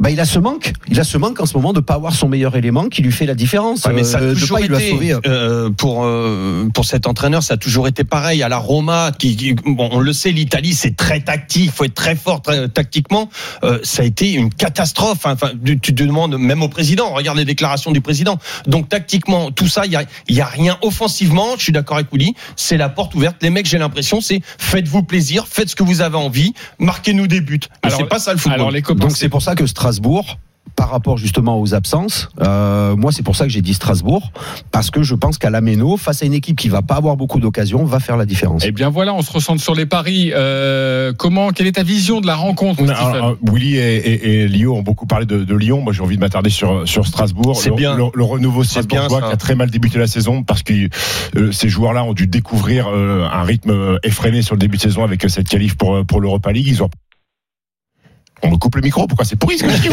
bah, 0.00 0.10
il 0.10 0.18
a 0.18 0.24
ce 0.24 0.38
manque, 0.40 0.72
il 0.88 0.98
a 0.98 1.04
ce 1.04 1.16
manque 1.16 1.38
en 1.40 1.46
ce 1.46 1.56
moment 1.56 1.72
de 1.72 1.78
pas 1.80 1.94
avoir 1.94 2.12
son 2.14 2.28
meilleur 2.28 2.56
élément 2.56 2.88
qui 2.88 3.02
lui 3.02 3.12
fait 3.12 3.26
la 3.26 3.34
différence. 3.34 3.84
Ouais, 3.84 3.92
mais 3.92 4.02
ça 4.04 4.18
a 4.18 4.22
Euh, 4.22 4.34
toujours 4.34 4.58
Depay, 4.58 4.74
été 4.74 4.90
sauvé, 4.90 5.12
euh, 5.12 5.20
euh, 5.26 5.70
pour 5.70 6.04
euh, 6.04 6.68
pour 6.74 6.84
cet 6.86 7.06
entraîneur, 7.06 7.42
ça 7.42 7.54
a 7.54 7.56
toujours 7.56 7.86
été 7.86 8.02
pareil. 8.02 8.42
À 8.42 8.48
la 8.48 8.58
Roma, 8.58 9.12
qui, 9.16 9.36
qui- 9.36 9.54
bon, 9.54 9.88
on 9.92 10.00
le 10.00 10.12
sait, 10.12 10.30
l'Italie 10.32 10.74
c'est 10.74 10.96
très 10.96 11.20
tactique, 11.32 11.64
il 11.64 11.70
faut 11.70 11.84
être 11.84 11.94
très 11.94 12.14
fort 12.14 12.42
très- 12.42 12.68
tactiquement. 12.68 13.30
Euh, 13.64 13.78
ça 13.82 14.02
a 14.02 14.04
été 14.04 14.32
une 14.32 14.52
catastrophe. 14.52 15.24
Enfin, 15.24 15.50
tu, 15.64 15.78
tu 15.80 15.94
te 15.94 16.02
demandes 16.02 16.36
même 16.38 16.62
au 16.62 16.68
président. 16.68 17.12
Regarde 17.14 17.38
les 17.38 17.44
déclarations 17.46 17.90
du 17.90 18.00
président. 18.00 18.38
Donc 18.66 18.88
tactiquement, 18.88 19.50
tout 19.50 19.68
ça, 19.68 19.86
il 19.86 19.92
y 19.92 19.96
a, 19.96 20.04
il 20.28 20.36
y 20.36 20.40
a 20.40 20.46
rien 20.46 20.78
offensivement. 20.82 21.54
Je 21.56 21.62
suis 21.62 21.72
d'accord 21.72 21.96
avec 21.96 22.08
Willy. 22.12 22.34
C'est 22.56 22.76
la 22.76 22.88
porte 22.88 23.14
ouverte. 23.14 23.36
Les 23.42 23.50
mecs, 23.50 23.66
j'ai 23.66 23.78
l'impression, 23.78 24.20
c'est 24.20 24.40
faites-vous 24.58 25.02
plaisir, 25.04 25.46
faites 25.48 25.70
ce 25.70 25.76
que 25.76 25.82
vous 25.82 26.00
avez 26.02 26.16
envie, 26.16 26.52
marquez-nous 26.78 27.26
des 27.26 27.40
buts. 27.40 27.60
Mais 27.82 27.88
Alors- 27.88 27.98
c'est 27.98 28.06
pas 28.08 28.18
ça 28.18 28.32
le 28.32 28.38
football. 28.38 28.54
Alors 28.60 28.70
les 28.70 28.82
copains, 28.82 29.06
Donc 29.06 29.16
c'est 29.16 29.28
pour 29.30 29.42
ça 29.42 29.54
que 29.54 29.66
Strasbourg 29.66 30.38
par 30.82 30.90
rapport 30.90 31.16
justement 31.16 31.60
aux 31.60 31.74
absences, 31.74 32.28
euh, 32.40 32.96
moi 32.96 33.12
c'est 33.12 33.22
pour 33.22 33.36
ça 33.36 33.44
que 33.44 33.50
j'ai 33.52 33.62
dit 33.62 33.72
Strasbourg, 33.72 34.32
parce 34.72 34.90
que 34.90 35.04
je 35.04 35.14
pense 35.14 35.38
qu'à 35.38 35.48
la 35.48 35.60
Méno, 35.60 35.96
face 35.96 36.24
à 36.24 36.26
une 36.26 36.34
équipe 36.34 36.58
qui 36.58 36.68
va 36.68 36.82
pas 36.82 36.96
avoir 36.96 37.16
beaucoup 37.16 37.38
d'occasions, 37.38 37.84
va 37.84 38.00
faire 38.00 38.16
la 38.16 38.26
différence. 38.26 38.64
Eh 38.66 38.72
bien 38.72 38.90
voilà, 38.90 39.14
on 39.14 39.22
se 39.22 39.30
recentre 39.30 39.62
sur 39.62 39.76
les 39.76 39.86
paris. 39.86 40.32
Euh, 40.34 41.12
comment, 41.16 41.50
quelle 41.50 41.68
est 41.68 41.76
ta 41.76 41.84
vision 41.84 42.20
de 42.20 42.26
la 42.26 42.34
rencontre, 42.34 42.82
Alors, 42.82 42.96
Stephen 42.96 43.14
alors, 43.14 43.36
Willy 43.48 43.76
et, 43.76 43.96
et, 43.96 44.42
et 44.42 44.48
Lio 44.48 44.74
ont 44.74 44.82
beaucoup 44.82 45.06
parlé 45.06 45.24
de, 45.24 45.44
de 45.44 45.54
Lyon. 45.54 45.82
Moi, 45.82 45.92
j'ai 45.92 46.02
envie 46.02 46.16
de 46.16 46.20
m'attarder 46.20 46.50
sur, 46.50 46.82
sur 46.88 47.06
Strasbourg. 47.06 47.54
C'est 47.54 47.70
bien. 47.70 47.94
Le, 47.94 48.06
le 48.12 48.24
renouveau 48.24 48.64
C'est 48.64 48.84
bien, 48.84 49.02
Strasbourgeois 49.02 49.20
ça. 49.20 49.26
qui 49.28 49.34
a 49.34 49.36
très 49.36 49.54
mal 49.54 49.70
débuté 49.70 50.00
la 50.00 50.08
saison 50.08 50.42
parce 50.42 50.64
que 50.64 50.88
euh, 51.36 51.52
ces 51.52 51.68
joueurs-là 51.68 52.02
ont 52.02 52.12
dû 52.12 52.26
découvrir 52.26 52.88
euh, 52.88 53.28
un 53.32 53.44
rythme 53.44 53.70
euh, 53.70 53.98
effréné 54.02 54.42
sur 54.42 54.56
le 54.56 54.58
début 54.58 54.78
de 54.78 54.82
saison 54.82 55.04
avec 55.04 55.24
euh, 55.24 55.28
cette 55.28 55.48
qualif 55.48 55.76
pour, 55.76 55.94
euh, 55.94 56.02
pour 56.02 56.20
l'Europa 56.20 56.50
League. 56.50 56.66
Ils 56.66 56.82
ont 56.82 56.90
on 58.42 58.50
me 58.50 58.56
coupe 58.56 58.76
le 58.76 58.82
micro, 58.82 59.06
pourquoi 59.06 59.24
c'est 59.24 59.36
pourri 59.36 59.58
ce 59.58 59.64
que 59.64 59.70
je 59.70 59.76
dis 59.82 59.88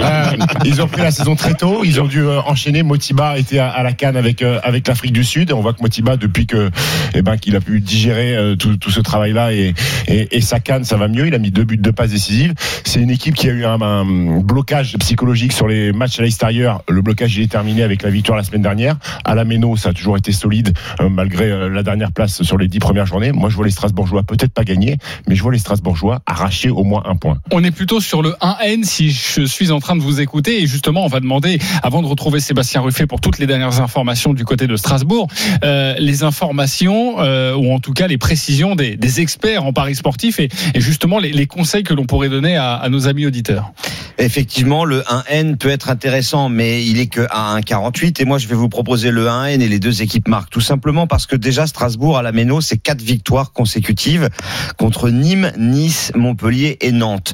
Euh, 0.00 0.24
Ils 0.64 0.80
ont 0.82 0.86
pris 0.88 1.02
la 1.02 1.10
saison 1.10 1.34
très 1.36 1.54
tôt, 1.54 1.82
ils 1.84 2.00
ont 2.00 2.06
dû 2.06 2.20
euh, 2.20 2.40
enchaîner. 2.42 2.82
Motiba 2.82 3.38
était 3.38 3.58
à, 3.58 3.68
à 3.68 3.82
la 3.82 3.92
canne 3.92 4.16
avec 4.16 4.42
euh, 4.42 4.58
avec 4.62 4.86
l'Afrique 4.86 5.12
du 5.12 5.24
Sud. 5.24 5.50
Et 5.50 5.52
on 5.52 5.60
voit 5.60 5.72
que 5.72 5.82
Motiba, 5.82 6.16
depuis 6.16 6.46
que 6.46 6.70
eh 7.14 7.22
ben 7.22 7.36
qu'il 7.36 7.56
a 7.56 7.60
pu 7.60 7.80
digérer 7.80 8.36
euh, 8.36 8.56
tout, 8.56 8.76
tout 8.76 8.90
ce 8.90 9.00
travail-là 9.00 9.52
et, 9.52 9.74
et, 10.08 10.36
et 10.36 10.40
sa 10.40 10.60
canne, 10.60 10.84
ça 10.84 10.96
va 10.96 11.08
mieux. 11.08 11.26
Il 11.26 11.34
a 11.34 11.38
mis 11.38 11.50
deux 11.50 11.64
buts 11.64 11.76
de 11.76 11.90
passes 11.90 12.10
décisives. 12.10 12.54
C'est 12.84 13.00
une 13.00 13.10
équipe 13.10 13.34
qui 13.34 13.48
a 13.48 13.52
eu 13.52 13.64
un, 13.64 13.80
un 13.80 14.40
blocage 14.40 14.96
psychologique 14.98 15.52
sur 15.52 15.66
les 15.68 15.92
matchs 15.92 16.18
à 16.18 16.22
l'extérieur. 16.22 16.82
Le 16.88 17.02
blocage 17.02 17.36
il 17.36 17.42
est 17.42 17.50
terminé 17.50 17.82
avec 17.82 18.02
la 18.02 18.10
victoire 18.10 18.36
la 18.38 18.44
semaine 18.44 18.62
dernière. 18.62 18.96
À 19.24 19.34
la 19.34 19.44
Méno, 19.44 19.76
ça 19.76 19.90
a 19.90 19.92
toujours 19.92 20.16
été 20.16 20.32
solide 20.32 20.72
euh, 21.00 21.08
malgré 21.08 21.50
euh, 21.50 21.68
la 21.68 21.82
dernière 21.82 22.12
place 22.12 22.42
sur 22.42 22.56
les 22.58 22.68
dix 22.68 22.78
premières 22.78 23.06
journées. 23.06 23.32
Moi, 23.32 23.48
je 23.50 23.56
vois 23.56 23.64
les 23.64 23.70
Strasbourgeois 23.70 24.22
peut-être 24.22 24.52
pas 24.52 24.64
gagner, 24.64 24.96
mais 25.28 25.34
je 25.34 25.42
vois 25.42 25.52
les 25.52 25.58
Strasbourgeois 25.58 26.20
arracher 26.26 26.70
au 26.70 26.84
moins 26.84 27.02
un 27.06 27.16
point. 27.16 27.38
On 27.52 27.62
est 27.64 27.70
plutôt 27.80 28.02
sur 28.02 28.20
le 28.20 28.34
1N 28.42 28.84
si 28.84 29.10
je 29.10 29.46
suis 29.46 29.70
en 29.70 29.80
train 29.80 29.96
de 29.96 30.02
vous 30.02 30.20
écouter 30.20 30.62
et 30.62 30.66
justement 30.66 31.02
on 31.02 31.08
va 31.08 31.18
demander 31.18 31.58
avant 31.82 32.02
de 32.02 32.06
retrouver 32.06 32.38
Sébastien 32.38 32.82
Ruffet 32.82 33.06
pour 33.06 33.22
toutes 33.22 33.38
les 33.38 33.46
dernières 33.46 33.80
informations 33.80 34.34
du 34.34 34.44
côté 34.44 34.66
de 34.66 34.76
Strasbourg 34.76 35.28
euh, 35.64 35.94
les 35.98 36.22
informations 36.22 37.20
euh, 37.20 37.54
ou 37.54 37.72
en 37.72 37.78
tout 37.78 37.94
cas 37.94 38.06
les 38.06 38.18
précisions 38.18 38.76
des, 38.76 38.98
des 38.98 39.20
experts 39.22 39.64
en 39.64 39.72
paris 39.72 39.94
sportif 39.94 40.40
et, 40.40 40.50
et 40.74 40.80
justement 40.82 41.18
les, 41.18 41.32
les 41.32 41.46
conseils 41.46 41.82
que 41.82 41.94
l'on 41.94 42.04
pourrait 42.04 42.28
donner 42.28 42.54
à, 42.54 42.74
à 42.74 42.90
nos 42.90 43.08
amis 43.08 43.24
auditeurs. 43.24 43.72
Effectivement, 44.20 44.84
le 44.84 45.00
1N 45.00 45.56
peut 45.56 45.70
être 45.70 45.88
intéressant, 45.88 46.50
mais 46.50 46.84
il 46.84 47.00
est 47.00 47.06
que 47.06 47.26
à 47.30 47.58
1,48. 47.58 48.20
Et 48.20 48.26
moi, 48.26 48.36
je 48.36 48.48
vais 48.48 48.54
vous 48.54 48.68
proposer 48.68 49.10
le 49.10 49.26
1N 49.26 49.62
et 49.62 49.68
les 49.68 49.78
deux 49.78 50.02
équipes 50.02 50.28
marquent. 50.28 50.50
Tout 50.50 50.60
simplement 50.60 51.06
parce 51.06 51.24
que 51.24 51.36
déjà, 51.36 51.66
Strasbourg 51.66 52.18
à 52.18 52.22
la 52.22 52.30
Méno, 52.30 52.60
c'est 52.60 52.76
quatre 52.76 53.00
victoires 53.00 53.52
consécutives 53.52 54.28
contre 54.76 55.08
Nîmes, 55.08 55.52
Nice, 55.56 56.12
Montpellier 56.14 56.76
et 56.82 56.92
Nantes. 56.92 57.32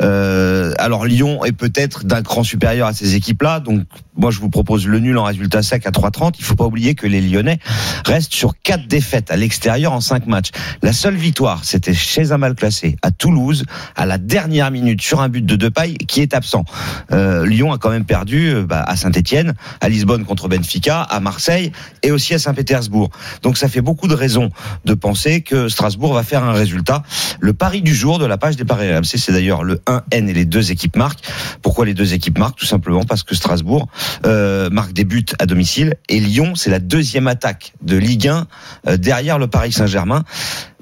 Euh, 0.00 0.72
alors, 0.78 1.06
Lyon 1.06 1.44
est 1.44 1.52
peut-être 1.52 2.04
d'un 2.04 2.22
cran 2.22 2.42
supérieur 2.42 2.86
à 2.88 2.92
ces 2.92 3.14
équipes-là. 3.14 3.60
Donc, 3.60 3.84
moi, 4.18 4.32
je 4.32 4.40
vous 4.40 4.50
propose 4.50 4.86
le 4.86 4.98
nul 4.98 5.16
en 5.16 5.24
résultat 5.24 5.62
sec 5.62 5.86
à 5.86 5.90
3,30. 5.90 6.34
Il 6.38 6.44
faut 6.44 6.56
pas 6.56 6.66
oublier 6.66 6.96
que 6.96 7.06
les 7.06 7.20
Lyonnais 7.20 7.60
restent 8.04 8.34
sur 8.34 8.54
quatre 8.60 8.86
défaites 8.88 9.30
à 9.30 9.36
l'extérieur 9.36 9.92
en 9.92 10.00
cinq 10.00 10.26
matchs. 10.26 10.50
La 10.82 10.92
seule 10.92 11.14
victoire, 11.14 11.64
c'était 11.64 11.94
chez 11.94 12.32
un 12.32 12.38
mal 12.38 12.56
classé 12.56 12.96
à 13.02 13.12
Toulouse, 13.12 13.64
à 13.94 14.06
la 14.06 14.18
dernière 14.18 14.72
minute 14.72 15.00
sur 15.00 15.20
un 15.20 15.28
but 15.28 15.46
de 15.46 15.54
Depay 15.54 15.94
qui 15.94 16.20
est 16.20 16.34
absent. 16.34 16.64
Euh, 17.12 17.46
Lyon 17.46 17.72
a 17.72 17.78
quand 17.78 17.90
même 17.90 18.04
perdu 18.04 18.48
euh, 18.48 18.66
bah, 18.66 18.82
à 18.82 18.96
Saint-Etienne, 18.96 19.54
à 19.80 19.88
Lisbonne 19.88 20.24
contre 20.24 20.48
Benfica, 20.48 21.00
à 21.00 21.20
Marseille 21.20 21.70
et 22.02 22.10
aussi 22.10 22.34
à 22.34 22.40
Saint-Pétersbourg. 22.40 23.10
Donc 23.42 23.56
ça 23.56 23.68
fait 23.68 23.82
beaucoup 23.82 24.08
de 24.08 24.14
raisons 24.14 24.50
de 24.84 24.94
penser 24.94 25.42
que 25.42 25.68
Strasbourg 25.68 26.12
va 26.12 26.24
faire 26.24 26.42
un 26.42 26.52
résultat. 26.52 27.04
Le 27.38 27.52
pari 27.52 27.82
du 27.82 27.94
jour 27.94 28.18
de 28.18 28.26
la 28.26 28.36
page 28.36 28.56
des 28.56 28.64
paris 28.64 28.92
RMC, 28.92 29.16
c'est 29.16 29.32
d'ailleurs 29.32 29.62
le 29.62 29.76
1N 29.86 30.28
et 30.28 30.34
les 30.34 30.44
deux 30.44 30.72
équipes 30.72 30.96
marquent. 30.96 31.22
Pourquoi 31.62 31.86
les 31.86 31.94
deux 31.94 32.14
équipes 32.14 32.38
marquent 32.38 32.58
Tout 32.58 32.66
simplement 32.66 33.04
parce 33.04 33.22
que 33.22 33.36
Strasbourg 33.36 33.86
euh, 34.26 34.70
marque 34.70 34.92
des 34.92 35.04
buts 35.04 35.24
à 35.38 35.46
domicile 35.46 35.94
et 36.08 36.20
Lyon, 36.20 36.54
c'est 36.54 36.70
la 36.70 36.78
deuxième 36.78 37.26
attaque 37.28 37.72
de 37.82 37.96
Ligue 37.96 38.28
1 38.28 38.46
euh, 38.88 38.96
derrière 38.96 39.38
le 39.38 39.46
Paris 39.46 39.72
Saint-Germain. 39.72 40.24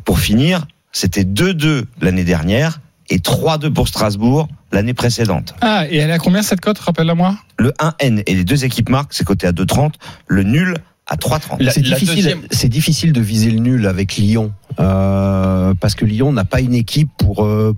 Pour 0.04 0.20
finir, 0.20 0.66
c'était 0.92 1.24
2-2 1.24 1.84
l'année 2.00 2.24
dernière 2.24 2.80
et 3.10 3.18
3-2 3.18 3.72
pour 3.72 3.88
Strasbourg 3.88 4.48
l'année 4.72 4.94
précédente. 4.94 5.54
Ah 5.60 5.84
et 5.88 5.96
elle 5.98 6.10
est 6.10 6.14
à 6.14 6.18
combien 6.18 6.42
cette 6.42 6.60
cote 6.60 6.78
rappelle-la 6.78 7.14
moi 7.14 7.36
Le 7.58 7.70
1N 7.80 8.22
et 8.26 8.34
les 8.34 8.44
deux 8.44 8.64
équipes 8.64 8.88
marquent, 8.88 9.12
c'est 9.14 9.24
coté 9.24 9.46
à 9.46 9.52
2,30. 9.52 9.92
Le 10.26 10.42
nul 10.42 10.76
à 11.06 11.16
3,30. 11.16 11.62
La- 11.62 11.70
C'est 11.70 11.82
difficile, 11.82 12.16
deuxième- 12.16 12.42
c'est 12.50 12.68
difficile 12.68 13.12
de 13.12 13.20
viser 13.20 13.50
le 13.52 13.60
nul 13.60 13.86
avec 13.86 14.16
Lyon 14.16 14.52
euh, 14.78 15.74
parce 15.80 15.94
que 15.94 16.04
Lyon 16.04 16.32
n'a 16.32 16.44
pas 16.44 16.60
une 16.60 16.74
équipe 16.74 17.08
pour 17.18 17.44
euh, 17.44 17.74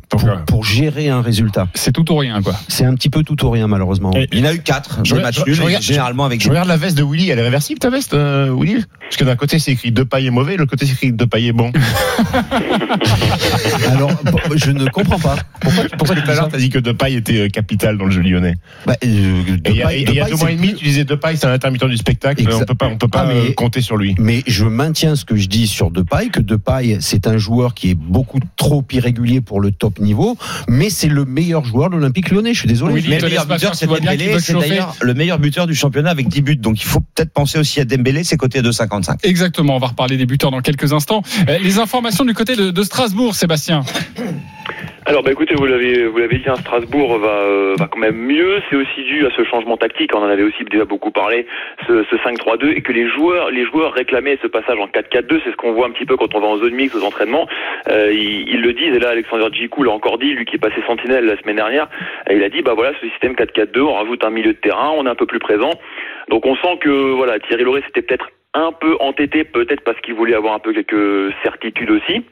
pour, 0.47 0.64
gérer 0.64 1.09
un 1.09 1.21
résultat. 1.23 1.68
c'est 1.75 1.92
tout 1.92 2.11
ou 2.12 2.16
rien 2.16 2.42
quoi. 2.42 2.54
C'est 2.68 2.85
un 2.85 2.95
petit 2.95 3.09
peu 3.11 3.23
tout 3.23 3.45
ou 3.45 3.50
rien 3.50 3.66
malheureusement. 3.68 4.12
Et- 4.16 4.26
Il 4.33 4.38
y 4.40 4.42
en 4.42 4.47
a 4.47 4.54
eu 4.54 4.61
4 4.61 5.00
Je 5.04 5.14
matchs 5.14 5.45
nuls, 5.47 5.57
généralement 5.80 6.25
avec 6.25 6.42
Je 6.42 6.49
regarde 6.49 6.68
la 6.68 6.76
veste 6.76 6.97
de 6.99 7.02
Willy, 7.04 7.30
elle 7.30 7.38
est 7.38 7.42
réversible 7.42 7.78
ta 7.78 7.90
veste, 7.90 8.14
euh, 8.14 8.54
Willy? 8.59 8.85
Parce 9.02 9.16
que 9.16 9.25
d'un 9.25 9.37
côté 9.37 9.59
c'est 9.59 9.73
écrit 9.73 9.90
deux 9.92 10.04
pailles 10.04 10.26
est 10.26 10.30
mauvais, 10.30 10.54
de 10.54 10.59
l'autre 10.59 10.71
côté 10.71 10.87
c'est 10.87 10.92
écrit 10.92 11.12
deux 11.12 11.26
pailles 11.26 11.49
est 11.49 11.52
bon. 11.52 11.73
Alors 13.90 14.12
bon, 14.25 14.38
je 14.54 14.71
ne 14.71 14.88
comprends 14.88 15.18
pas. 15.18 15.37
Pourquoi, 15.61 16.14
tout 16.16 16.23
dis 16.25 16.30
à 16.30 16.35
l'heure 16.35 16.49
t'as 16.49 16.59
dit 16.59 16.68
que 16.71 16.78
deux 16.78 16.95
pailles 16.95 17.16
était 17.16 17.40
euh, 17.40 17.49
capital 17.49 17.97
dans 17.99 18.04
le 18.07 18.11
jeu 18.11 18.23
lyonnais. 18.23 18.54
Bah, 18.87 18.95
euh, 19.02 19.07
Et 19.07 19.71
il 19.71 19.76
y 19.76 19.83
a, 19.83 19.87
Depay- 19.88 19.95
et 19.95 20.02
il 20.02 20.14
y 20.14 20.21
a 20.21 20.25
Depay, 20.25 20.30
deux 20.30 20.37
mois 20.37 20.50
et 20.52 20.57
demi, 20.57 20.75
tu 20.75 20.85
disais 20.85 21.04
deux 21.04 21.16
pailles, 21.18 21.37
c'est 21.37 21.47
un 21.47 21.52
intermittent 21.52 21.85
du 21.85 21.97
spectacle, 21.97 22.42
Exact. 22.42 22.62
on 22.62 22.64
peut 22.66 22.75
pas, 22.75 22.87
on 22.88 22.97
peut 22.99 23.09
pas 23.09 23.23
Ah, 23.23 23.28
mais- 23.33 23.50
euh, 23.50 23.52
compter 23.54 23.80
sur 23.80 23.97
lui. 23.97 24.14
Mais 24.18 24.42
je 24.47 24.64
maintiens 24.64 25.16
ce 25.16 25.25
que 25.25 25.37
je 25.37 25.49
dis 25.49 25.66
sur 25.66 25.90
Depay, 25.90 26.28
que 26.28 26.40
Depay, 26.40 26.77
c'est 27.00 27.26
un 27.26 27.38
joueur 27.38 27.75
qui 27.75 27.90
est 27.90 27.94
beaucoup 27.94 28.40
trop 28.56 28.85
irrégulier 28.90 29.40
pour 29.40 29.61
le 29.61 29.70
top 29.70 29.99
niveau, 29.99 30.37
mais 30.68 30.90
c'est 30.90 31.08
le 31.08 31.25
meilleur 31.25 31.64
joueur 31.64 31.90
de 31.90 31.97
l'Olympique 31.97 32.30
lyonnais, 32.30 32.54
je 32.54 32.61
suis 32.61 32.68
désolé. 32.68 32.94
Oui, 32.94 33.04
Mais 33.08 33.18
te 33.18 33.23
le 33.23 33.28
meilleur 33.28 33.47
buteur, 33.47 33.75
c'est 33.75 33.87
Dembélé. 33.87 34.38
C'est 34.40 34.54
d'ailleurs 34.54 34.94
le 35.00 35.14
meilleur 35.14 35.38
buteur 35.38 35.66
du 35.66 35.75
championnat 35.75 36.11
avec 36.11 36.28
10 36.28 36.42
buts. 36.42 36.56
Donc 36.56 36.80
il 36.80 36.87
faut 36.87 37.00
peut-être 37.00 37.32
penser 37.32 37.58
aussi 37.58 37.80
à 37.80 37.85
Dembélé, 37.85 38.25
c'est 38.25 38.37
coté 38.37 38.58
à 38.58 38.62
2,55. 38.62 39.18
Exactement, 39.23 39.76
on 39.76 39.78
va 39.78 39.88
reparler 39.88 40.16
des 40.16 40.26
buteurs 40.26 40.50
dans 40.50 40.61
quelques 40.61 40.92
instants. 40.92 41.23
Euh, 41.49 41.58
Les 41.58 41.78
informations 41.78 42.25
du 42.25 42.35
côté 42.35 42.56
de, 42.56 42.70
de 42.70 42.82
Strasbourg, 42.82 43.35
Sébastien. 43.35 43.85
Alors 45.09 45.23
bah 45.23 45.33
écoutez, 45.33 45.55
vous 45.55 45.65
l'avez 45.65 46.05
vous 46.05 46.19
l'avez 46.19 46.37
dit, 46.37 46.50
hein, 46.50 46.57
Strasbourg 46.57 47.17
va 47.17 47.41
euh, 47.41 47.75
va 47.79 47.87
quand 47.87 47.99
même 47.99 48.19
mieux. 48.19 48.61
C'est 48.69 48.77
aussi 48.77 49.05
dû 49.05 49.25
à 49.25 49.31
ce 49.31 49.43
changement 49.43 49.79
tactique. 49.79 50.15
On 50.15 50.19
en 50.19 50.29
avait 50.29 50.43
aussi 50.43 50.65
déjà 50.65 50.85
beaucoup 50.85 51.11
parlé, 51.11 51.47
ce, 51.87 52.05
ce 52.11 52.17
5-3-2 52.17 52.77
et 52.77 52.83
que 52.83 52.93
les 52.93 53.09
joueurs 53.09 53.50
les 53.50 53.65
joueurs 53.65 53.95
réclamaient 53.95 54.38
ce 54.43 54.49
passage 54.49 54.79
en 54.79 54.87
4-4-2. 54.87 55.41
C'est 55.45 55.50
ce 55.50 55.57
qu'on 55.57 55.73
voit 55.73 55.87
un 55.87 55.93
petit 55.93 56.05
peu 56.05 56.19
quand 56.19 56.35
on 56.35 56.41
va 56.41 56.49
en 56.49 56.59
zone 56.59 56.75
mixte 56.75 56.95
aux 56.95 57.05
entraînements. 57.05 57.49
Euh, 57.88 58.12
ils, 58.12 58.61
le 58.61 58.75
disent. 58.75 58.95
Et 58.95 58.99
là, 58.99 59.09
Alexander 59.09 59.47
Djikou 59.50 59.83
l'a 59.83 59.93
encore 59.93 60.19
dit, 60.19 60.35
lui 60.35 60.45
qui 60.45 60.57
est 60.57 60.59
passé 60.59 60.77
sentinelle 60.87 61.25
la 61.25 61.38
semaine 61.41 61.57
dernière. 61.57 61.88
Il 62.31 62.45
a 62.45 62.50
dit 62.50 62.61
bah 62.61 62.75
voilà, 62.75 62.93
ce 63.00 63.09
système 63.09 63.33
4-4-2, 63.33 63.81
on 63.81 63.95
rajoute 63.95 64.23
un 64.25 64.31
milieu 64.31 64.53
de 64.53 64.59
terrain, 64.59 64.93
on 64.95 65.07
est 65.07 65.11
un 65.11 65.15
peu 65.15 65.25
plus 65.25 65.38
présent. 65.38 65.71
Donc 66.29 66.45
on 66.45 66.55
sent 66.57 66.81
que 66.83 67.15
voilà, 67.15 67.38
Thierry 67.38 67.65
Lauré 67.65 67.83
c'était 67.87 68.03
peut-être 68.03 68.29
un 68.53 68.73
peu 68.73 68.95
entêté, 69.00 69.45
peut-être 69.45 69.85
parce 69.85 69.99
qu'il 70.03 70.12
voulait 70.12 70.35
avoir 70.35 70.53
un 70.53 70.59
peu 70.59 70.75
quelques 70.75 71.33
certitudes 71.43 71.93
aussi 71.93 72.25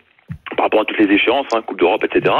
par 0.56 0.66
rapport 0.66 0.80
à 0.80 0.84
toutes 0.84 0.98
les 0.98 1.14
échéances, 1.14 1.46
hein, 1.54 1.62
Coupe 1.66 1.78
d'Europe, 1.78 2.04
etc. 2.04 2.34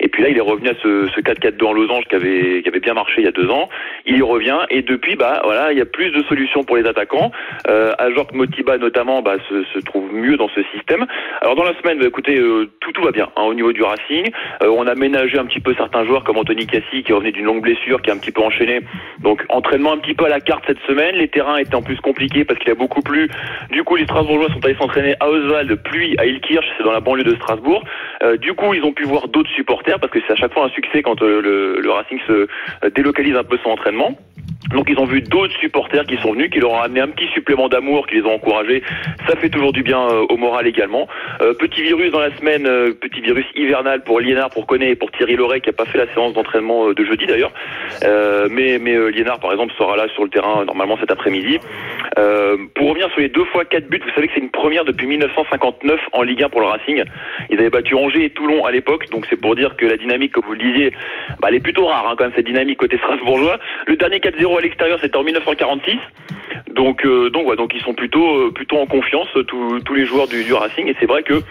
Et 0.00 0.08
puis 0.08 0.22
là, 0.22 0.28
il 0.28 0.36
est 0.36 0.42
revenu 0.42 0.68
à 0.68 0.74
ce, 0.82 1.08
ce 1.14 1.20
4-4-2 1.20 1.64
en 1.64 1.72
losange 1.72 2.04
qui 2.04 2.14
avait, 2.14 2.62
qui 2.62 2.68
avait 2.68 2.80
bien 2.80 2.94
marché 2.94 3.14
il 3.18 3.24
y 3.24 3.28
a 3.28 3.32
deux 3.32 3.50
ans. 3.50 3.68
Il 4.06 4.16
y 4.16 4.22
revient 4.22 4.58
et 4.70 4.82
depuis, 4.82 5.16
bah 5.16 5.40
voilà, 5.44 5.72
il 5.72 5.78
y 5.78 5.80
a 5.80 5.86
plus 5.86 6.10
de 6.10 6.22
solutions 6.24 6.64
pour 6.64 6.76
les 6.76 6.86
attaquants. 6.86 7.32
Euh, 7.68 7.92
Motiba 8.32 8.76
notamment, 8.78 9.22
bah, 9.22 9.36
se, 9.48 9.64
se 9.64 9.78
trouve 9.80 10.12
mieux 10.12 10.36
dans 10.36 10.48
ce 10.48 10.62
système. 10.74 11.06
Alors 11.40 11.54
dans 11.54 11.64
la 11.64 11.74
semaine, 11.80 11.98
bah, 11.98 12.06
écoutez, 12.06 12.38
euh, 12.38 12.68
tout 12.80 12.92
tout 12.92 13.02
va 13.02 13.10
bien 13.10 13.28
hein, 13.36 13.42
au 13.42 13.54
niveau 13.54 13.72
du 13.72 13.82
Racing. 13.82 14.30
Euh, 14.62 14.68
on 14.68 14.86
a 14.86 14.94
ménagé 14.94 15.38
un 15.38 15.46
petit 15.46 15.60
peu 15.60 15.74
certains 15.74 16.04
joueurs 16.04 16.24
comme 16.24 16.38
Anthony 16.38 16.66
Cassi 16.66 17.02
qui 17.02 17.12
revenait 17.12 17.32
d'une 17.32 17.44
longue 17.44 17.62
blessure, 17.62 18.02
qui 18.02 18.10
a 18.10 18.14
un 18.14 18.18
petit 18.18 18.32
peu 18.32 18.42
enchaîné. 18.42 18.80
Donc 19.20 19.44
entraînement 19.48 19.92
un 19.92 19.98
petit 19.98 20.14
peu 20.14 20.24
à 20.24 20.28
la 20.28 20.40
carte 20.40 20.64
cette 20.66 20.80
semaine. 20.86 21.14
Les 21.16 21.28
terrains 21.28 21.56
étaient 21.56 21.74
en 21.74 21.82
plus 21.82 22.00
compliqués 22.00 22.44
parce 22.44 22.58
qu'il 22.58 22.70
a 22.70 22.74
beaucoup 22.74 23.02
plu. 23.02 23.28
Du 23.70 23.82
coup, 23.84 23.96
les 23.96 24.04
Strasbourgeois 24.04 24.52
sont 24.52 24.64
allés 24.64 24.76
s'entraîner 24.76 25.14
à 25.20 25.28
Oswald, 25.28 25.80
puis 25.84 26.16
à 26.18 26.26
Ilkirch, 26.26 26.66
c'est 26.76 26.84
dans 26.84 26.92
la 26.92 27.00
banlieue 27.00 27.24
Strasbourg. 27.34 27.84
Euh, 28.22 28.36
du 28.36 28.54
coup, 28.54 28.72
ils 28.74 28.82
ont 28.84 28.92
pu 28.92 29.04
voir 29.04 29.28
d'autres 29.28 29.50
supporters 29.50 29.98
parce 29.98 30.12
que 30.12 30.20
c'est 30.26 30.32
à 30.32 30.36
chaque 30.36 30.52
fois 30.52 30.66
un 30.66 30.70
succès 30.70 31.02
quand 31.02 31.20
euh, 31.22 31.40
le, 31.40 31.80
le 31.80 31.90
Racing 31.90 32.18
se 32.26 32.32
euh, 32.32 32.46
délocalise 32.94 33.36
un 33.36 33.44
peu 33.44 33.58
son 33.62 33.70
entraînement. 33.70 34.16
Donc 34.70 34.88
ils 34.90 34.98
ont 34.98 35.04
vu 35.04 35.20
d'autres 35.20 35.56
supporters 35.58 36.04
qui 36.06 36.16
sont 36.16 36.32
venus, 36.32 36.50
qui 36.50 36.58
leur 36.58 36.72
ont 36.72 36.80
amené 36.80 37.00
un 37.00 37.08
petit 37.08 37.28
supplément 37.28 37.68
d'amour, 37.68 38.06
qui 38.06 38.16
les 38.16 38.22
ont 38.22 38.34
encouragés. 38.34 38.82
Ça 39.28 39.36
fait 39.36 39.48
toujours 39.48 39.72
du 39.72 39.82
bien 39.82 40.00
euh, 40.00 40.26
au 40.28 40.36
moral 40.36 40.66
également. 40.66 41.08
Euh, 41.40 41.54
petit 41.54 41.82
virus 41.82 42.10
dans 42.10 42.20
la 42.20 42.34
semaine, 42.36 42.66
euh, 42.66 42.92
petit 42.92 43.20
virus 43.20 43.46
hivernal 43.54 44.02
pour 44.02 44.20
Liénard, 44.20 44.50
pour 44.50 44.66
Koné 44.66 44.90
et 44.90 44.96
pour 44.96 45.10
Thierry 45.12 45.36
Loret 45.36 45.60
qui 45.60 45.70
a 45.70 45.72
pas 45.72 45.84
fait 45.84 45.98
la 45.98 46.12
séance 46.12 46.32
d'entraînement 46.34 46.92
de 46.92 47.04
jeudi 47.04 47.26
d'ailleurs. 47.26 47.52
Mais 48.50 48.78
mais 48.78 49.10
Liénard 49.10 49.40
par 49.40 49.52
exemple 49.52 49.72
sera 49.78 49.96
là 49.96 50.08
sur 50.14 50.24
le 50.24 50.30
terrain 50.30 50.64
normalement 50.64 50.96
cet 50.98 51.10
après-midi. 51.10 51.58
Pour 52.74 52.88
revenir 52.88 53.10
sur 53.10 53.20
les 53.20 53.28
deux 53.28 53.44
fois 53.44 53.64
quatre 53.64 53.88
buts, 53.88 54.00
vous 54.02 54.14
savez 54.14 54.28
que 54.28 54.34
c'est 54.34 54.40
une 54.40 54.50
première 54.50 54.84
depuis 54.84 55.06
1959 55.06 56.00
en 56.12 56.22
Ligue 56.22 56.42
1 56.42 56.48
pour 56.48 56.60
le 56.60 56.66
Racing. 56.66 57.02
Ils 57.50 57.58
avaient 57.58 57.70
battu 57.70 57.94
Angers 57.94 58.24
et 58.24 58.30
Toulon 58.30 58.64
à 58.64 58.72
l'époque, 58.72 59.08
donc 59.10 59.26
c'est 59.28 59.40
pour 59.40 59.54
dire 59.54 59.76
que 59.76 59.86
la 59.86 59.96
dynamique, 59.96 60.32
comme 60.32 60.44
vous 60.46 60.54
le 60.54 60.58
disiez, 60.58 60.92
bah, 61.40 61.48
elle 61.48 61.56
est 61.56 61.60
plutôt 61.60 61.86
rare 61.86 62.08
hein, 62.08 62.14
quand 62.16 62.24
même 62.24 62.32
cette 62.34 62.46
dynamique 62.46 62.78
côté 62.78 62.98
strasbourgeois. 62.98 63.58
Le 63.86 63.96
dernier 63.96 64.20
4-0 64.38 64.58
à 64.58 64.60
l'extérieur, 64.60 64.98
c'était 65.00 65.16
en 65.16 65.24
1946. 65.24 65.96
Donc 66.74 67.06
donc 67.32 67.48
ouais, 67.48 67.56
donc 67.56 67.72
ils 67.74 67.80
sont 67.80 67.94
plutôt 67.94 68.36
euh, 68.36 68.52
plutôt 68.52 68.78
en 68.78 68.86
confiance 68.86 69.28
tous 69.46 69.80
tous 69.80 69.94
les 69.94 70.04
joueurs 70.04 70.28
du 70.28 70.52
Racing 70.52 70.88
et 70.88 70.96
c'est 71.00 71.06
vrai 71.06 71.22
que 71.22 71.42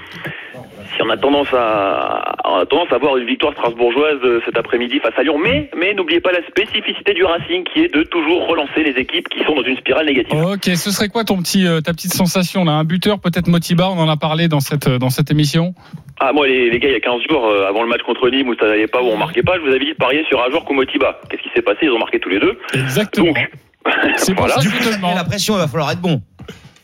si 0.95 1.01
on 1.01 1.09
a 1.09 1.17
tendance 1.17 1.47
à, 1.53 2.35
on 2.45 2.57
a 2.57 2.65
tendance 2.65 2.91
à 2.91 2.97
voir 2.97 3.17
une 3.17 3.25
victoire 3.25 3.53
strasbourgeoise 3.53 4.19
euh, 4.23 4.41
cet 4.45 4.57
après-midi 4.57 4.99
face 4.99 5.13
à 5.17 5.23
Lyon. 5.23 5.37
Mais, 5.37 5.69
mais 5.77 5.93
n'oubliez 5.93 6.19
pas 6.21 6.31
la 6.31 6.45
spécificité 6.47 7.13
du 7.13 7.23
Racing 7.23 7.63
qui 7.63 7.79
est 7.81 7.93
de 7.93 8.03
toujours 8.03 8.47
relancer 8.47 8.83
les 8.83 8.91
équipes 9.01 9.27
qui 9.29 9.43
sont 9.43 9.55
dans 9.55 9.63
une 9.63 9.77
spirale 9.77 10.05
négative. 10.05 10.37
Ok, 10.39 10.65
ce 10.65 10.91
serait 10.91 11.09
quoi 11.09 11.23
ton 11.23 11.37
petit, 11.37 11.65
euh, 11.67 11.81
ta 11.81 11.93
petite 11.93 12.13
sensation 12.13 12.63
là? 12.63 12.73
Un 12.73 12.83
buteur, 12.83 13.19
peut-être 13.19 13.47
Motiba, 13.47 13.89
on 13.89 13.99
en 13.99 14.09
a 14.09 14.17
parlé 14.17 14.47
dans 14.47 14.59
cette, 14.59 14.87
euh, 14.87 14.97
dans 14.99 15.09
cette 15.09 15.31
émission 15.31 15.73
Ah, 16.19 16.31
moi, 16.33 16.47
les, 16.47 16.69
les 16.69 16.79
gars, 16.79 16.89
il 16.89 16.93
y 16.93 16.97
a 16.97 16.99
15 16.99 17.21
jours, 17.29 17.45
euh, 17.47 17.67
avant 17.67 17.81
le 17.83 17.89
match 17.89 18.01
contre 18.05 18.29
Nîmes 18.29 18.49
où 18.49 18.55
ça 18.55 18.67
n'allait 18.67 18.87
pas, 18.87 19.01
où 19.01 19.07
on 19.07 19.17
marquait 19.17 19.43
pas, 19.43 19.55
je 19.55 19.61
vous 19.61 19.67
avais 19.69 19.79
dit 19.79 19.91
de 19.91 19.97
parier 19.97 20.23
sur 20.29 20.41
Ajor 20.41 20.65
Motiba. 20.71 21.19
Qu'est-ce 21.29 21.41
qui 21.41 21.49
s'est 21.55 21.61
passé? 21.61 21.79
Ils 21.83 21.91
ont 21.91 21.99
marqué 21.99 22.19
tous 22.19 22.29
les 22.29 22.39
deux. 22.39 22.57
Exactement. 22.73 23.27
Donc, 23.27 23.37
C'est 24.17 24.33
pour 24.33 24.45
voilà. 24.47 24.61
ça 24.61 24.67
que 24.69 24.89
Mais 24.89 24.95
demande. 24.95 25.15
la 25.15 25.23
pression, 25.23 25.53
il 25.55 25.59
va 25.59 25.67
falloir 25.67 25.91
être 25.91 26.01
bon. 26.01 26.19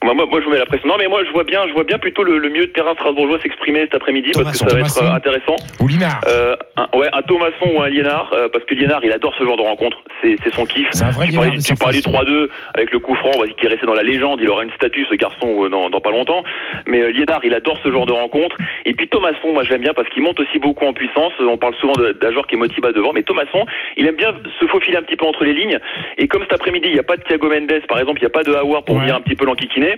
Moi, 0.03 0.15
moi, 0.15 0.25
moi, 0.25 0.39
je 0.39 0.46
vous 0.46 0.51
mets 0.51 0.58
la 0.58 0.65
pression. 0.65 0.88
Non, 0.88 0.96
mais 0.98 1.08
moi, 1.08 1.24
je 1.24 1.31
vois 1.31 1.43
bien, 1.43 1.62
je 1.67 1.74
vois 1.74 1.84
bien 1.84 2.00
plutôt 2.00 2.24
le, 2.24 2.39
le 2.39 2.50
milieu 2.50 2.65
de 2.65 2.72
terrain 2.72 2.93
strasbourgeois 2.96 3.39
s'exprimer 3.39 3.81
cet 3.81 3.93
après-midi 3.96 4.31
parce 4.34 4.51
que 4.51 4.58
ça 4.58 4.65
va 4.65 4.72
Thomasson. 4.72 5.01
être 5.05 5.12
euh, 5.12 5.15
intéressant. 5.15 5.55
Ou 5.79 5.88
Linard. 5.88 6.20
Euh, 6.27 6.55
un, 6.75 6.88
ouais, 6.98 7.08
un 7.13 7.22
Thomasson 7.22 7.70
ou 7.75 7.81
un 7.84 7.88
Liénard, 7.89 8.31
euh, 8.34 8.50
parce 8.51 8.65
que 8.65 8.74
Liénard, 8.74 9.01
il 9.05 9.12
adore 9.12 9.36
ce 9.38 9.43
genre 9.43 9.58
de 9.58 9.62
rencontre. 9.62 9.98
C'est, 10.24 10.38
c'est 10.43 10.53
son 10.55 10.65
kiff. 10.65 10.88
C'est 10.91 11.03
un 11.03 11.12
vrai 11.12 11.27
tu 11.27 11.36
parlais, 11.36 11.51
tu 11.51 11.58
du 11.58 11.62
surface. 11.63 11.96
3-2 12.01 12.50
avec 12.74 12.91
le 12.91 12.98
coup 13.00 13.13
franc, 13.13 13.29
qu'il 13.58 13.65
est 13.65 13.70
resté 13.70 13.86
dans 13.86 13.93
la 13.93 14.01
légende. 14.01 14.39
Il 14.41 14.50
aura 14.50 14.63
une 14.63 14.72
statue, 14.72 15.05
ce 15.08 15.13
garçon, 15.15 15.65
euh, 15.65 15.70
dans, 15.70 15.91
dans 15.91 16.01
pas 16.01 16.10
longtemps. 16.12 16.43
Mais 16.88 17.01
euh, 17.01 17.12
Liénard, 17.12 17.41
il 17.43 17.53
adore 17.53 17.77
ce 17.84 17.91
genre 17.91 18.08
de 18.08 18.13
rencontre. 18.13 18.58
Et 18.86 18.93
puis 18.93 19.08
Thomasson, 19.08 19.53
moi, 19.53 19.63
j'aime 19.65 19.81
bien 19.81 19.93
parce 19.93 20.10
qu'il 20.10 20.24
monte 20.24 20.39
aussi 20.39 20.58
beaucoup 20.58 20.86
en 20.86 20.93
puissance. 20.93 21.34
On 21.39 21.58
parle 21.58 21.75
souvent 21.75 21.93
de- 21.93 22.13
d'Ajor 22.13 22.48
qui 22.48 22.55
est 22.55 22.58
Motiba 22.58 22.91
devant, 22.91 23.13
mais 23.13 23.22
Thomasson, 23.22 23.65
il 23.98 24.08
aime 24.08 24.15
bien 24.15 24.34
se 24.60 24.65
faufiler 24.65 24.98
un 24.98 25.03
petit 25.03 25.15
peu 25.15 25.25
entre 25.27 25.43
les 25.43 25.53
lignes. 25.53 25.77
Et 26.17 26.27
comme 26.27 26.41
cet 26.41 26.53
après-midi, 26.53 26.88
il 26.88 26.93
n'y 26.93 27.00
a 27.00 27.03
pas 27.03 27.17
de 27.17 27.24
Thiago 27.24 27.50
Mendes, 27.50 27.81
par 27.88 28.00
exemple, 28.00 28.20
il 28.20 28.24
n'y 28.24 28.27
a 28.27 28.31
pas 28.31 28.43
de 28.43 28.51
Howard 28.53 28.84
pour 28.86 28.96
Ouais. 28.96 29.01
venir 29.01 29.15
un 29.15 29.22
petit 29.22 29.36
peu 29.36 29.46
l'enquiquiner. 29.46 29.90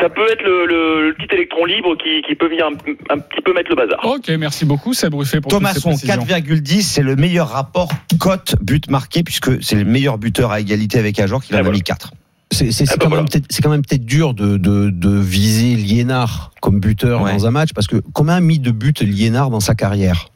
Ça 0.00 0.08
peut 0.08 0.30
être 0.30 0.42
le, 0.42 0.66
le- 0.66 1.08
le 1.08 1.14
petit 1.14 1.34
électron 1.34 1.64
libre 1.64 1.96
qui, 1.96 2.22
qui 2.26 2.34
peut 2.34 2.48
venir 2.48 2.66
un, 2.66 3.14
un 3.14 3.18
petit 3.18 3.42
peu 3.42 3.52
mettre 3.52 3.68
le 3.70 3.76
bazar. 3.76 3.98
Ok, 4.04 4.28
merci 4.38 4.64
beaucoup, 4.64 4.94
c'est 4.94 5.10
Bruffet 5.10 5.40
pour 5.40 5.50
précisions. 5.60 5.90
4,10, 5.90 6.82
c'est 6.82 7.02
le 7.02 7.16
meilleur 7.16 7.48
rapport 7.48 7.90
cote 8.18 8.54
but 8.62 8.88
marqué 8.90 9.22
puisque 9.22 9.62
c'est 9.62 9.74
le 9.76 9.84
meilleur 9.84 10.16
buteur 10.18 10.52
à 10.52 10.60
égalité 10.60 10.98
avec 10.98 11.18
Ajor 11.18 11.42
qui 11.42 11.54
en 11.54 11.58
a 11.58 11.62
voilà. 11.62 11.76
mis 11.76 11.82
4. 11.82 12.12
C'est 12.52 12.68
Ah 12.68 12.84
bah 12.88 12.94
quand, 13.00 13.08
voilà. 13.08 13.22
même 13.22 13.30
peut-être- 13.30 13.46
c'est 13.50 13.62
quand 13.62 13.70
même 13.70 13.82
peut-être 13.84 14.04
dur 14.04 14.34
de, 14.34 14.56
de, 14.56 14.90
de 14.90 15.18
viser 15.20 15.76
Liénard 15.76 16.50
comme 16.60 16.80
buteur 16.80 17.22
Ouais. 17.22 17.32
dans 17.32 17.46
un 17.46 17.50
match 17.50 17.70
parce 17.74 17.86
que 17.86 17.96
combien 18.12 18.34
a 18.34 18.40
mis 18.40 18.58
de 18.58 18.70
buts 18.70 18.92
Liénard 19.00 19.50
dans 19.50 19.60
sa 19.60 19.74
carrière? 19.74 20.28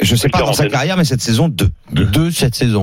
Je 0.00 0.16
sais 0.16 0.28
pas 0.28 0.40
dans 0.40 0.52
sa 0.52 0.66
carrière, 0.68 0.96
mais 0.96 1.04
cette 1.04 1.20
saison, 1.20 1.48
2. 1.48 1.68
Deux 1.92 2.30
cette 2.32 2.54
saison. 2.56 2.82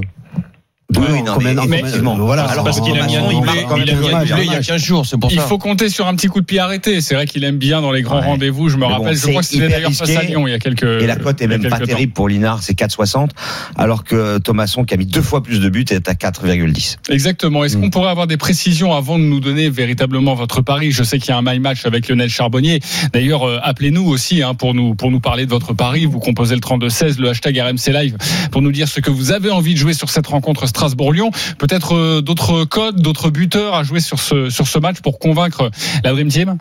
Oui, 1.00 1.05
en 1.19 1.24
non, 1.24 1.38
mais 1.41 1.51
en 1.57 1.63
combien- 1.63 1.77
effectivement. 1.79 2.15
voilà, 2.17 2.43
Alors, 2.45 2.62
en- 2.62 2.65
Parce 2.65 2.81
qu'il 2.81 2.98
a 3.00 3.05
mis 3.05 3.15
un 3.15 3.21
en- 3.24 3.29
il 3.31 3.36
doublé, 3.38 3.45
marque 3.53 3.62
quand 3.67 3.77
même 3.77 3.86
il 3.88 3.93
il 3.93 4.29
y 4.45 4.50
a 4.50 4.53
match. 4.55 4.67
15 4.67 4.83
jours, 4.83 5.05
c'est 5.05 5.17
pour 5.17 5.31
Il 5.31 5.38
ça. 5.39 5.43
faut 5.48 5.57
compter 5.57 5.89
sur 5.89 6.07
un 6.07 6.15
petit 6.15 6.27
coup 6.27 6.41
de 6.41 6.45
pied 6.45 6.60
arrêté. 6.60 7.01
C'est 7.01 7.15
vrai 7.15 7.25
qu'il 7.25 7.43
aime 7.43 7.57
bien 7.57 7.81
dans 7.81 7.91
les 7.91 8.01
grands 8.01 8.19
Ouais. 8.19 8.25
rendez-vous. 8.25 8.69
Je 8.69 8.75
me 8.75 8.81
Mais 8.81 8.88
bon, 8.88 8.93
rappelle, 9.00 9.15
je 9.17 9.27
crois 9.27 9.41
que 9.41 9.48
c'était 9.48 9.69
d'ailleurs 9.69 9.91
face 9.93 10.10
à 10.15 10.24
Lyon 10.24 10.48
il 10.48 10.51
y 10.51 10.53
a 10.53 10.60
quelques 10.60 10.83
Et 11.01 11.07
la 11.07 11.15
cote 11.15 11.41
est 11.41 11.45
il 11.45 11.50
même 11.50 11.63
pas 11.69 11.79
temps. 11.79 11.86
terrible 11.86 12.13
pour 12.13 12.27
Linard, 12.27 12.62
c'est 12.63 12.74
4,60, 12.75 13.31
alors 13.77 14.03
que 14.03 14.38
Thomasson, 14.39 14.83
qui 14.83 14.93
a 14.93 14.98
mis 14.98 15.05
deux 15.05 15.21
fois 15.21 15.41
plus 15.43 15.60
de 15.60 15.69
buts, 15.69 15.86
est 15.89 16.07
à 16.10 16.15
4,10. 16.15 16.98
Exactement. 17.10 17.63
Est-ce 17.63 17.77
Mm. 17.77 17.81
qu'on 17.81 17.89
pourrait 17.89 18.10
avoir 18.12 18.27
des 18.27 18.38
précisions 18.38 18.93
avant 18.93 19.17
de 19.17 19.24
nous 19.24 19.39
donner 19.39 19.69
véritablement 19.69 20.33
votre 20.36 20.62
pari? 20.62 20.91
Je 20.91 21.03
sais 21.03 21.19
qu'il 21.19 21.29
y 21.29 21.33
a 21.33 21.38
un 21.38 21.41
my 21.41 21.60
match 21.60 21.86
avec 21.86 22.07
Lionel 22.10 22.29
Charbonnier. 22.29 22.79
D'ailleurs, 23.13 23.43
euh, 23.48 23.60
appelez-nous 23.63 24.05
aussi 24.07 24.41
hein, 24.43 24.53
pour 24.55 24.74
nous 24.74 24.95
pour 24.95 25.12
nous 25.12 25.19
parler 25.19 25.45
de 25.45 25.50
votre 25.51 25.74
pari. 25.74 26.05
Vous 26.05 26.19
composez 26.19 26.55
le 26.55 26.62
32 26.62 26.89
16, 26.89 27.19
le 27.19 27.29
hashtag 27.29 27.57
RMC 27.60 27.91
Live 27.93 28.17
pour 28.51 28.62
nous 28.62 28.71
dire 28.71 28.88
ce 28.88 29.00
que 29.00 29.10
vous 29.12 29.31
avez 29.31 29.50
envie 29.51 29.74
de 29.74 29.79
jouer 29.79 29.93
sur 29.93 30.10
cette 30.10 30.27
rencontre 30.27 30.67
Strasbourg-Lyon. 30.81 31.29
Peut-être 31.59 31.95
euh, 31.95 32.21
d'autres 32.21 32.65
codes, 32.65 33.01
d'autres 33.01 33.29
buteurs 33.29 33.75
à 33.75 33.83
jouer 33.83 34.00
sur 34.00 34.19
ce 34.19 34.50
sur 34.50 34.67
ce 34.67 34.79
match 34.79 35.00
pour 35.01 35.19
convaincre 35.19 35.69
la 36.03 36.11
Dream 36.11 36.29
Team? 36.29 36.57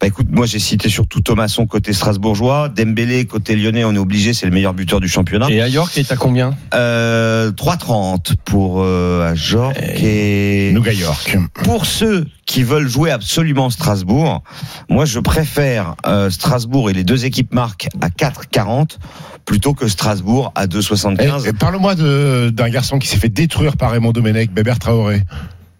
Bah 0.00 0.06
écoute, 0.06 0.28
moi 0.30 0.46
j'ai 0.46 0.60
cité 0.60 0.88
surtout 0.88 1.20
Thomasson 1.20 1.66
côté 1.66 1.92
strasbourgeois, 1.92 2.68
Dembélé 2.68 3.24
côté 3.24 3.56
lyonnais, 3.56 3.84
on 3.84 3.92
est 3.92 3.98
obligé, 3.98 4.34
c'est 4.34 4.46
le 4.46 4.52
meilleur 4.52 4.72
buteur 4.72 5.00
du 5.00 5.08
championnat. 5.08 5.48
Et 5.50 5.60
Ayor 5.60 5.90
qui 5.90 6.00
est 6.00 6.12
à 6.12 6.16
combien? 6.16 6.54
Euh, 6.74 7.50
3,30 7.50 8.36
pour 8.44 8.82
euh, 8.82 9.28
Ajor 9.28 9.72
et 9.76 10.70
Nougat 10.72 10.92
York. 10.92 11.36
pour 11.64 11.86
ceux 11.86 12.24
qui 12.46 12.62
veulent 12.62 12.88
jouer 12.88 13.10
absolument 13.10 13.68
Strasbourg, 13.70 14.42
moi 14.88 15.04
je 15.04 15.18
préfère 15.18 15.96
euh, 16.06 16.30
Strasbourg 16.30 16.88
et 16.90 16.92
les 16.92 17.04
deux 17.04 17.24
équipes 17.24 17.52
marquent 17.52 17.88
à 18.00 18.08
4,40 18.08 18.96
plutôt 19.44 19.74
que 19.74 19.88
Strasbourg 19.88 20.52
à 20.54 20.64
Eh, 20.64 20.66
2,75. 20.68 21.44
eh, 21.48 21.52
Parle-moi 21.52 21.94
de- 21.96 22.50
d'un 22.52 22.68
garçon 22.70 22.98
qui 22.98 23.08
s'est 23.08 23.18
fait 23.18 23.28
détruire 23.28 23.76
par 23.76 23.90
Raymond 23.90 24.12
Domenech, 24.12 24.50
Bébert 24.52 24.78
Traoré. 24.78 25.22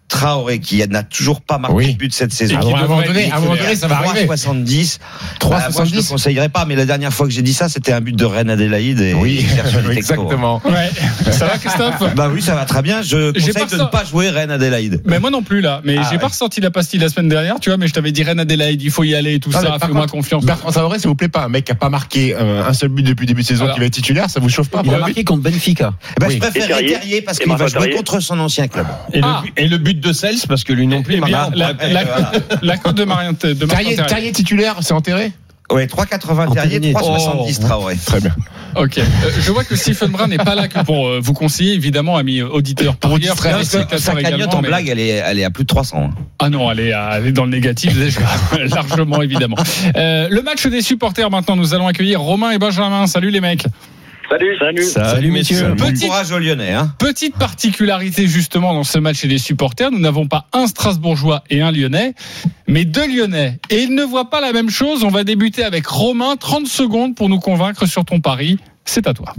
Traoré 0.09 0.59
qui 0.59 0.85
n'a 0.87 1.03
toujours 1.03 1.41
pas 1.41 1.57
marqué 1.57 1.75
Oui. 1.75 1.93
de 1.93 1.97
but 1.97 2.13
cette 2.13 2.31
saison. 2.31 2.57
À 2.57 2.79
un 2.79 2.87
moment 2.87 3.01
donné, 3.01 3.29
à 3.31 3.37
un 3.37 3.39
moment 3.41 3.55
donné, 3.55 3.75
ça 3.75 3.87
va 3.87 3.97
arriver. 3.97 4.25
3,70. 4.25 4.99
3,70. 5.39 5.49
Bah, 5.49 5.67
moi, 5.73 5.85
je 5.85 5.95
ne 5.95 6.01
conseillerais 6.01 6.49
pas, 6.49 6.63
mais 6.65 6.75
la 6.75 6.85
dernière 6.85 7.13
fois 7.13 7.27
que 7.27 7.33
j'ai 7.33 7.41
dit 7.41 7.53
ça, 7.53 7.67
c'était 7.67 7.91
un 7.91 7.99
but 8.01 8.15
de 8.15 8.23
Rennes 8.25 8.49
Adélaïde. 8.49 9.01
Et 9.01 9.13
Oui, 9.13 9.45
exactement. 9.91 10.61
Ouais. 10.65 10.89
Ça 11.31 11.45
va, 11.45 11.57
Christophe? 11.57 12.15
Bah 12.15 12.29
oui, 12.33 12.41
ça 12.41 12.55
va 12.55 12.65
très 12.65 12.81
bien. 12.81 13.01
Je 13.01 13.31
conseille 13.31 13.67
de 13.77 13.83
ne 13.83 13.89
pas 13.89 14.03
jouer 14.05 14.29
Rennes 14.29 14.49
Adélaïde. 14.51 15.01
Mais 15.05 15.19
moi 15.19 15.29
non 15.29 15.43
plus 15.43 15.61
là. 15.61 15.81
Mais 15.83 15.97
Ah 15.99 16.03
j'ai 16.09 16.15
ouais. 16.15 16.21
pas 16.21 16.27
ressorti 16.27 16.61
la 16.61 16.71
pastille 16.71 16.99
la 16.99 17.09
semaine 17.09 17.27
dernière, 17.29 17.59
tu 17.59 17.69
vois. 17.69 17.77
Mais 17.77 17.87
je 17.87 17.93
t'avais 17.93 18.11
dit 18.11 18.23
Rennes 18.23 18.39
Adélaïde, 18.39 18.81
il 18.81 18.91
faut 18.91 19.03
y 19.03 19.13
aller 19.13 19.35
et 19.35 19.39
tout 19.39 19.51
Ah, 19.53 19.61
ça. 19.61 19.77
Fais-moi 19.85 20.07
confiance. 20.07 20.45
Bertrand 20.45 20.71
Traoré, 20.71 20.99
s'il 20.99 21.09
vous 21.09 21.15
plaît 21.15 21.27
pas, 21.27 21.43
un 21.43 21.49
mec 21.49 21.65
qui 21.65 21.71
a 21.71 21.75
pas 21.75 21.89
marqué 21.89 22.33
euh, 22.35 22.63
un 22.67 22.73
seul 22.73 22.89
but 22.89 23.03
depuis 23.03 23.23
le 23.25 23.27
début 23.27 23.41
de 23.41 23.47
saison, 23.47 23.65
Alors- 23.65 23.75
qui 23.75 23.81
va 23.81 23.85
être 23.87 23.93
titulaire, 23.93 24.29
ça 24.29 24.39
vous 24.39 24.49
chauffe 24.49 24.69
pas 24.69 24.81
Il 24.85 24.93
a 24.93 24.97
marqué 24.99 25.23
contre 25.23 25.43
Benfica. 25.43 25.93
Eh 26.15 26.19
ben. 26.21 26.29
Je 26.29 26.37
préfère 26.37 26.67
Terrier 26.77 27.21
parce 27.21 27.39
qu'il 27.39 27.51
va 27.51 27.67
jouer 27.67 27.91
contre 27.91 28.19
son 28.19 28.39
ancien 28.39 28.67
club. 28.67 28.87
et, 29.13 29.19
Ah. 29.21 29.41
le, 29.43 29.51
but- 29.51 29.53
et 29.57 29.67
le 29.67 29.77
but 29.97 30.07
de 30.07 30.13
Cels, 30.13 30.47
parce 30.47 30.63
que 30.63 30.73
lui 30.73 30.87
non 30.87 31.01
plus, 31.03 31.15
Eh 31.17 31.21
bien, 31.21 31.49
la, 31.55 31.73
la- 31.73 32.03
voilà. 32.05 32.31
la 32.61 32.77
cote 32.77 32.95
de 32.95 33.03
Marien 33.03 33.33
de 33.33 33.37
Terrier, 33.53 33.95
Terrier. 33.95 34.31
Titulaire, 34.31 34.75
c'est 34.81 34.93
enterré 34.93 35.31
Ouais, 35.69 35.85
3,80 35.85 36.53
Terrier, 36.53 36.77
Anthony. 36.77 36.93
3,70 36.93 37.57
Oh. 37.61 37.65
Traoré. 37.65 37.95
Très 38.05 38.21
bien. 38.21 38.33
Ok. 38.77 38.99
Euh, 38.99 39.03
je 39.41 39.51
vois 39.51 39.65
que 39.65 39.75
Stephen 39.75 40.11
Brun 40.11 40.27
n'est 40.27 40.37
pas 40.37 40.55
là 40.55 40.69
que 40.69 40.79
pour 40.85 41.07
euh, 41.07 41.19
vous 41.21 41.33
conseiller, 41.33 41.73
évidemment, 41.73 42.15
amis 42.15 42.41
auditeurs. 42.41 42.95
Pour 42.95 43.19
téléspectateurs 43.19 43.99
Sa 43.99 44.15
cagnotte 44.15 44.53
en 44.53 44.61
mais- 44.61 44.69
blague, 44.69 44.87
elle 44.87 44.99
est, 44.99 45.09
elle 45.09 45.39
est 45.39 45.43
à 45.43 45.49
plus 45.49 45.63
de 45.63 45.67
300. 45.67 46.03
hein. 46.03 46.09
Ah 46.39 46.49
non, 46.49 46.71
elle 46.71 46.79
est, 46.79 46.93
à- 46.93 47.15
elle 47.17 47.27
est 47.27 47.31
dans 47.33 47.43
le 47.43 47.51
négatif 47.51 47.97
déjà, 47.97 48.21
largement 48.75 49.21
évidemment. 49.21 49.57
Euh, 49.97 50.29
le 50.31 50.41
match 50.41 50.65
des 50.67 50.81
supporters 50.81 51.29
maintenant, 51.29 51.57
nous 51.57 51.73
allons 51.73 51.87
accueillir 51.87 52.21
Romain 52.21 52.51
et 52.51 52.59
Benjamin. 52.59 53.05
Salut 53.07 53.29
les 53.31 53.41
mecs. 53.41 53.65
Salut, 54.29 54.57
salut. 54.59 54.83
Salut 54.83 55.31
messieurs. 55.31 55.73
Bon 55.77 55.85
Petite- 55.85 56.05
courage 56.07 56.31
aux 56.31 56.39
Lyonnais. 56.39 56.73
Hein. 56.73 56.93
Petite 56.99 57.35
particularité 57.37 58.27
justement 58.27 58.73
dans 58.73 58.83
ce 58.83 58.97
match 58.99 59.23
et 59.23 59.27
des 59.29 59.37
supporters, 59.37 59.89
nous 59.89 59.99
n'avons 59.99 60.27
pas 60.27 60.47
un 60.51 60.67
Strasbourgeois 60.67 61.43
et 61.49 61.61
un 61.61 61.71
Lyonnais, 61.71 62.13
mais 62.67 62.83
deux 62.83 63.07
Lyonnais. 63.07 63.59
Et 63.69 63.83
ils 63.83 63.95
ne 63.95 64.03
voient 64.03 64.29
pas 64.29 64.41
la 64.41 64.51
même 64.51 64.69
chose. 64.69 65.03
On 65.05 65.09
va 65.09 65.23
débuter 65.23 65.63
avec 65.63 65.87
Romain, 65.87 66.35
30 66.35 66.67
secondes 66.67 67.15
pour 67.15 67.29
nous 67.29 67.39
convaincre 67.39 67.85
sur 67.85 68.03
ton 68.03 68.19
pari. 68.19 68.57
C'est 68.83 69.07
à 69.07 69.13
toi. 69.13 69.33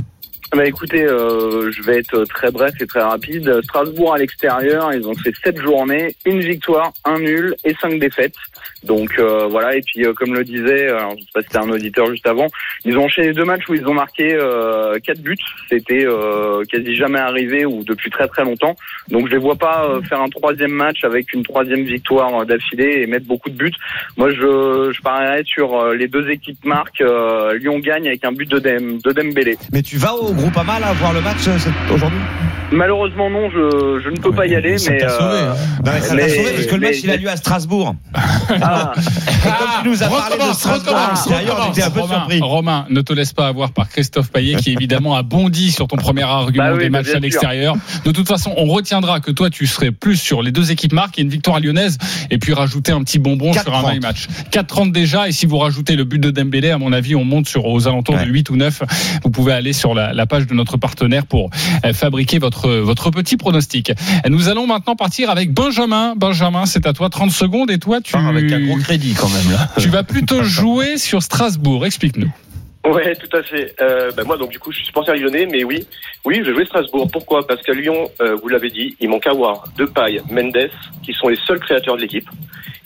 Bah 0.57 0.65
écoutez, 0.65 1.05
euh, 1.05 1.71
je 1.71 1.83
vais 1.83 1.99
être 1.99 2.25
très 2.25 2.51
bref 2.51 2.73
et 2.81 2.87
très 2.87 3.03
rapide. 3.03 3.61
Strasbourg 3.65 4.15
à 4.15 4.19
l'extérieur, 4.19 4.93
ils 4.95 5.07
ont 5.07 5.15
fait 5.15 5.33
sept 5.45 5.61
journées, 5.61 6.17
une 6.25 6.41
victoire, 6.41 6.93
un 7.05 7.19
nul 7.19 7.55
et 7.65 7.75
cinq 7.81 7.99
défaites. 7.99 8.35
Donc 8.83 9.11
euh, 9.19 9.47
voilà, 9.49 9.77
et 9.77 9.83
puis 9.83 10.07
euh, 10.07 10.15
comme 10.15 10.35
le 10.35 10.45
disait, 10.45 10.89
euh, 10.89 11.01
je 11.17 11.23
sais 11.23 11.31
pas 11.35 11.41
si 11.43 11.49
c'était 11.49 11.59
un 11.59 11.69
auditeur 11.69 12.07
juste 12.07 12.27
avant, 12.27 12.47
ils 12.85 12.97
ont 12.97 13.05
enchaîné 13.05 13.33
deux 13.33 13.45
matchs 13.45 13.69
où 13.69 13.75
ils 13.75 13.87
ont 13.87 13.93
marqué 13.93 14.35
euh, 14.35 14.99
quatre 15.01 15.21
buts. 15.21 15.37
C'était 15.69 16.07
euh, 16.07 16.65
quasi 16.65 16.95
jamais 16.95 17.19
arrivé 17.19 17.67
ou 17.67 17.85
depuis 17.85 18.09
très 18.09 18.27
très 18.27 18.45
longtemps. 18.45 18.75
Donc 19.09 19.27
je 19.27 19.33
les 19.33 19.39
vois 19.39 19.57
pas 19.57 20.01
faire 20.09 20.23
un 20.23 20.29
troisième 20.29 20.73
match 20.73 21.05
avec 21.05 21.35
une 21.35 21.43
troisième 21.43 21.83
victoire 21.83 22.47
d'affilée 22.47 23.03
et 23.03 23.07
mettre 23.07 23.27
beaucoup 23.27 23.51
de 23.51 23.57
buts. 23.57 23.75
Moi 24.17 24.31
je, 24.31 24.93
je 24.93 25.03
parierais 25.03 25.43
sur 25.45 25.89
les 25.93 26.09
deux 26.09 26.31
équipes 26.31 26.65
marques. 26.65 27.03
Lyon 27.61 27.81
gagne 27.81 28.09
avec 28.09 28.25
un 28.25 28.33
but 28.33 28.49
de, 28.49 28.59
Dem, 28.59 28.99
de 28.99 29.13
Dembélé. 29.13 29.59
Mais 29.73 29.83
tu 29.83 29.99
vas 29.99 30.15
Groupama 30.39 30.79
là 30.79 30.93
voir 30.95 31.13
le 31.13 31.21
match 31.21 31.47
euh, 31.49 31.59
aujourd'hui 31.93 32.19
Malheureusement 32.71 33.31
non, 33.31 33.49
je, 33.51 34.01
je 34.05 34.11
ne 34.11 34.17
peux 34.17 34.31
pas 34.31 34.47
y 34.47 34.55
aller, 34.55 34.77
ça 34.77 34.91
mais 34.91 34.99
t'a 34.99 35.09
sauvé, 35.09 35.25
euh, 35.39 35.53
hein. 35.53 35.55
Non, 35.87 35.93
mais 35.95 36.01
ça 36.03 36.15
Mais- 36.15 36.23
t'a 36.27 36.29
sauvé 36.29 36.51
parce 36.53 36.67
que 36.67 36.75
le 36.75 36.81
mais- 36.81 36.87
match 36.89 36.97
il 37.03 37.11
a 37.11 37.17
lieu 37.17 37.31
à 37.31 37.37
Strasbourg. 37.37 37.95
ah, 38.61 38.93
Et 38.99 39.49
comme 39.49 39.69
tu 39.83 39.89
nous 39.89 40.03
as 40.03 40.09
parlé 40.09 40.37
de 40.37 40.53
Strasbourg 40.53 40.95
à 40.97 41.09
l'extérieur, 41.09 41.65
j'étais 41.69 41.83
un 41.87 41.91
peu 41.91 42.01
Romain, 42.01 42.15
surpris. 42.19 42.41
Romain, 42.41 42.87
ne 42.91 43.01
te 43.01 43.13
laisse 43.15 43.33
pas 43.33 43.47
avoir 43.49 43.71
par 43.73 43.89
Christophe 43.89 44.31
Payet 44.31 44.57
qui 44.57 44.73
évidemment 44.73 45.15
a 45.17 45.23
bondi 45.23 45.71
sur 45.73 45.87
ton 45.89 45.97
premier 45.97 46.25
argument 46.25 46.65
Bah 46.65 46.73
oui, 46.75 46.81
des 46.81 46.91
matchs 46.91 47.15
à 47.15 47.21
l'extérieur. 47.21 47.75
De 48.05 48.11
toute 48.13 48.29
façon, 48.29 48.53
on 48.59 48.67
retiendra 48.67 49.21
que 49.21 49.31
toi 49.31 49.49
tu 49.49 49.67
serais 49.67 49.91
plus 49.91 50.17
sur 50.17 50.43
les 50.43 50.53
deux 50.53 50.71
équipes 50.71 50.93
marques 50.93 51.19
et 51.19 51.23
une 51.23 51.31
victoire 51.31 51.61
lyonnaise 51.61 51.97
et 52.31 52.37
puis 52.37 52.53
rajouter 52.53 52.93
un 52.93 53.03
petit 53.03 53.19
bonbon 53.19 53.55
sur 53.55 53.75
un 53.75 53.83
4,30. 53.83 53.93
my 53.95 54.01
match. 54.01 54.27
4-30 54.53 54.93
déjà 54.93 55.27
et 55.27 55.33
si 55.33 55.47
vous 55.47 55.57
rajoutez 55.57 55.97
le 55.97 56.05
but 56.05 56.19
de 56.19 56.31
Dembélé, 56.31 56.71
à 56.71 56.77
mon 56.79 56.93
avis, 56.93 57.15
on 57.15 57.25
monte 57.25 57.49
sur 57.49 57.65
aux 57.65 57.89
alentours 57.89 58.17
Ouais. 58.17 58.27
de 58.27 58.31
8 58.31 58.51
ou 58.51 58.57
9. 58.57 58.83
Vous 59.25 59.31
pouvez 59.31 59.55
aller 59.55 59.73
sur 59.73 59.95
la, 59.95 60.13
la 60.13 60.27
page 60.29 60.47
de 60.47 60.55
notre 60.55 60.77
partenaire 60.77 61.27
pour 61.27 61.51
euh, 61.85 61.93
fabriquer 61.93 62.39
votre 62.39 62.69
votre 62.69 63.11
petit 63.11 63.37
pronostic. 63.37 63.93
Nous 64.29 64.49
allons 64.49 64.67
maintenant 64.67 64.95
partir 64.97 65.31
avec 65.31 65.53
Benjamin. 65.53 66.15
Benjamin, 66.17 66.67
c'est 66.67 66.87
à 66.87 66.93
toi 66.93 67.11
30 67.11 67.31
secondes 67.31 67.71
et 67.71 67.79
toi 67.79 68.01
tu 68.01 68.17
avec 68.17 68.53
un 68.53 68.61
gros 68.67 68.77
crédit 68.77 69.15
quand 69.15 69.29
même 69.29 69.51
là. 69.51 69.71
tu 69.79 69.89
vas 69.89 70.05
plutôt 70.05 70.43
jouer 70.43 70.99
sur 70.99 71.23
Strasbourg. 71.23 71.85
Explique-nous. 71.87 72.31
Ouais, 72.93 73.15
tout 73.17 73.37
à 73.37 73.43
fait. 73.43 73.75
Euh, 73.81 74.11
bah 74.17 74.25
moi, 74.25 74.37
donc 74.37 74.51
du 74.51 74.59
coup, 74.59 74.71
je 74.73 74.79
suis 74.79 74.87
supporter 74.87 75.15
lyonnais, 75.15 75.47
mais 75.47 75.65
oui, 75.65 75.87
oui, 76.25 76.37
je 76.39 76.51
vais 76.51 76.55
jouer 76.55 76.65
Strasbourg. 76.67 77.09
Pourquoi? 77.13 77.47
Parce 77.47 77.63
qu'à 77.63 77.73
Lyon, 77.73 78.11
euh, 78.21 78.37
vous 78.37 78.49
l'avez 78.49 78.71
dit, 78.71 78.97
il 79.01 79.09
manque 79.09 79.27
Awar, 79.27 79.65
Depay, 79.77 80.21
Mendes, 80.31 80.71
qui 81.03 81.13
sont 81.13 81.29
les 81.29 81.37
seuls 81.47 81.61
créateurs 81.61 81.97
de 81.97 82.03
l'équipe. 82.03 82.29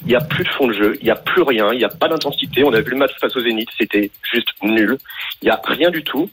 il 0.03 0.09
n'y 0.09 0.17
a 0.17 0.21
plus 0.21 0.45
de 0.45 0.49
fond 0.51 0.67
de 0.67 0.73
jeu, 0.73 0.97
il 1.01 1.05
n'y 1.05 1.11
a 1.11 1.17
plus 1.17 1.43
rien, 1.43 1.69
il 1.73 1.79
n'y 1.79 1.85
a 1.85 1.89
pas 1.89 2.09
d'intensité. 2.09 2.65
On 2.65 2.73
a 2.73 2.81
vu 2.81 2.91
le 2.91 2.97
match 2.97 3.13
face 3.21 3.37
au 3.37 3.41
Zénith, 3.41 3.69
c'était 3.79 4.11
juste 4.33 4.49
nul. 4.63 4.99
Il 5.41 5.47
n'y 5.47 5.51
a 5.51 5.61
rien 5.65 5.91
du 5.91 6.03
tout. 6.03 6.29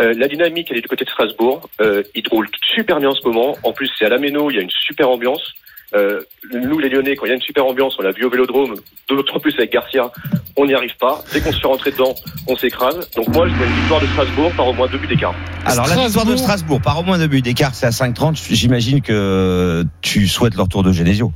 Euh, 0.00 0.12
la 0.16 0.28
dynamique, 0.28 0.68
elle 0.70 0.78
est 0.78 0.82
du 0.82 0.88
côté 0.88 1.04
de 1.04 1.10
Strasbourg. 1.10 1.68
Euh, 1.80 2.02
il 2.14 2.28
roule 2.28 2.48
super 2.74 2.98
bien 3.00 3.10
en 3.10 3.14
ce 3.14 3.26
moment. 3.26 3.56
En 3.62 3.72
plus, 3.72 3.90
c'est 3.98 4.04
à 4.04 4.08
la 4.08 4.18
Méno, 4.18 4.50
il 4.50 4.56
y 4.56 4.58
a 4.58 4.62
une 4.62 4.70
super 4.70 5.08
ambiance. 5.08 5.54
Euh, 5.94 6.20
nous, 6.52 6.78
les 6.78 6.88
Lyonnais, 6.88 7.14
quand 7.14 7.26
il 7.26 7.28
y 7.28 7.32
a 7.32 7.34
une 7.34 7.40
super 7.40 7.66
ambiance, 7.66 7.96
on 7.98 8.02
l'a 8.02 8.10
vu 8.10 8.24
au 8.24 8.30
Vélodrome, 8.30 8.74
d'autant 9.08 9.38
plus 9.38 9.54
avec 9.54 9.72
Garcia, 9.72 10.10
on 10.56 10.66
n'y 10.66 10.74
arrive 10.74 10.96
pas. 10.98 11.22
Dès 11.32 11.40
qu'on 11.40 11.52
se 11.52 11.60
fait 11.60 11.66
rentrer 11.66 11.90
dedans, 11.92 12.14
on 12.48 12.56
s'écrase. 12.56 13.08
Donc 13.16 13.28
moi, 13.28 13.48
je 13.48 13.54
vois 13.54 13.66
une 13.66 13.72
victoire 13.74 14.00
de 14.00 14.06
Strasbourg 14.06 14.52
par 14.56 14.66
au 14.68 14.72
moins 14.72 14.88
deux 14.88 14.98
buts 14.98 15.06
d'écart. 15.06 15.34
Alors 15.66 15.86
la 15.86 15.96
victoire 15.96 16.26
de 16.26 16.36
Strasbourg 16.36 16.80
par 16.80 16.98
au 16.98 17.02
moins 17.02 17.18
deux 17.18 17.28
buts 17.28 17.42
d'écart, 17.42 17.74
c'est 17.74 17.86
à 17.86 17.90
5,30. 17.90 18.36
J'imagine 18.54 19.02
que 19.02 19.84
tu 20.02 20.26
souhaites 20.26 20.56
le 20.56 20.62
retour 20.62 20.82
de 20.82 20.92
Genesio. 20.92 21.32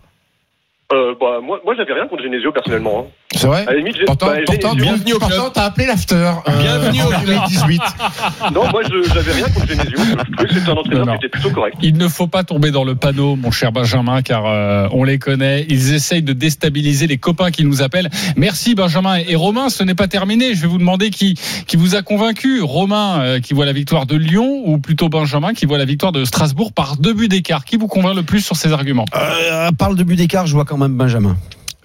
Euh, 0.91 1.08
bah, 1.21 1.39
moi, 1.43 1.61
moi 1.65 1.75
j'avais 1.77 1.93
rien 1.95 2.07
contre 2.09 2.23
Genesio 2.23 2.53
personnellement. 2.53 3.07
hein. 3.07 3.11
C'est 3.35 3.47
vrai 3.47 3.65
À 3.69 3.73
la 3.73 3.79
limite, 3.79 3.97
j'ai- 3.99 4.05
Pourtant, 4.07 4.27
bah, 4.29 4.37
pourtant, 4.47 4.75
bienvenue 4.75 5.13
au 5.13 5.19
Pourtant, 5.19 5.51
t'as 5.53 5.65
appelé 5.65 5.87
l'after. 5.87 6.15
euh, 6.15 6.59
Bienvenue 6.61 7.03
au 7.03 7.13
en 7.15 7.21
2018. 7.21 7.83
Non, 8.55 8.69
moi, 8.71 8.81
je- 8.91 9.03
j'avais 9.13 9.33
rien 9.33 9.49
contre 9.49 9.67
Genesio. 9.67 9.99
Je 9.99 10.33
trouvais 10.33 10.49
que 10.49 10.55
c'était 10.55 10.71
un 10.71 10.75
entraîneur 10.75 11.07
Non, 11.07 11.13
non. 11.13 11.19
qui 11.19 11.27
était 11.27 11.39
plutôt 11.39 11.51
correct. 11.51 11.77
Il 11.83 11.99
ne 11.99 12.09
faut 12.09 12.27
pas 12.27 12.43
tomber 12.45 12.71
dans 12.71 12.85
le 12.85 12.95
panneau, 12.95 13.37
mon 13.37 13.51
cher 13.51 13.71
Benjamin, 13.71 14.23
car 14.23 14.47
euh, 14.47 14.89
on 14.93 15.05
les 15.05 15.19
connaît. 15.19 15.67
Ils 15.69 15.93
essayent 15.93 16.23
de 16.23 16.33
déstabiliser 16.33 17.07
les 17.07 17.19
copains 17.19 17.51
qui 17.51 17.65
nous 17.65 17.83
appellent. 17.83 18.09
Merci 18.37 18.75
Benjamin 18.75 19.17
et 19.17 19.37
Romain. 19.37 19.69
Ce 19.69 19.85
n'est 19.85 19.95
pas 19.95 20.09
terminé. 20.09 20.55
Je 20.55 20.63
vais 20.63 20.69
vous 20.69 20.79
demander 20.79 21.11
qui 21.11 21.35
qui 21.67 21.77
vous 21.77 21.95
a 21.97 22.03
convaincu. 22.03 22.63
Romain 22.63 23.21
euh, 23.21 23.41
qui 23.41 23.53
voit 23.53 23.67
la 23.67 23.73
victoire 23.75 24.07
de 24.07 24.17
Lyon 24.17 24.63
ou 24.65 24.79
plutôt 24.79 25.09
Benjamin 25.11 25.53
qui 25.53 25.67
voit 25.67 25.79
la 25.79 25.85
victoire 25.85 26.13
de 26.13 26.25
Strasbourg 26.25 26.73
par 26.73 26.97
deux 26.97 27.13
buts 27.13 27.29
d'écart. 27.29 27.65
Qui 27.67 27.77
vous 27.77 27.89
convainc 27.89 28.17
le 28.17 28.23
plus 28.23 28.41
sur 28.41 28.57
ces 28.57 28.73
arguments? 28.73 29.05
Euh, 29.15 29.71
parle 29.79 29.97
de 29.97 30.03
but 30.03 30.17
d'écart, 30.17 30.47
je 30.47 30.55
vois 30.55 30.65
quand 30.65 30.79
même 30.79 30.93
Benjamin. 30.97 31.08
Benjamin, 31.09 31.37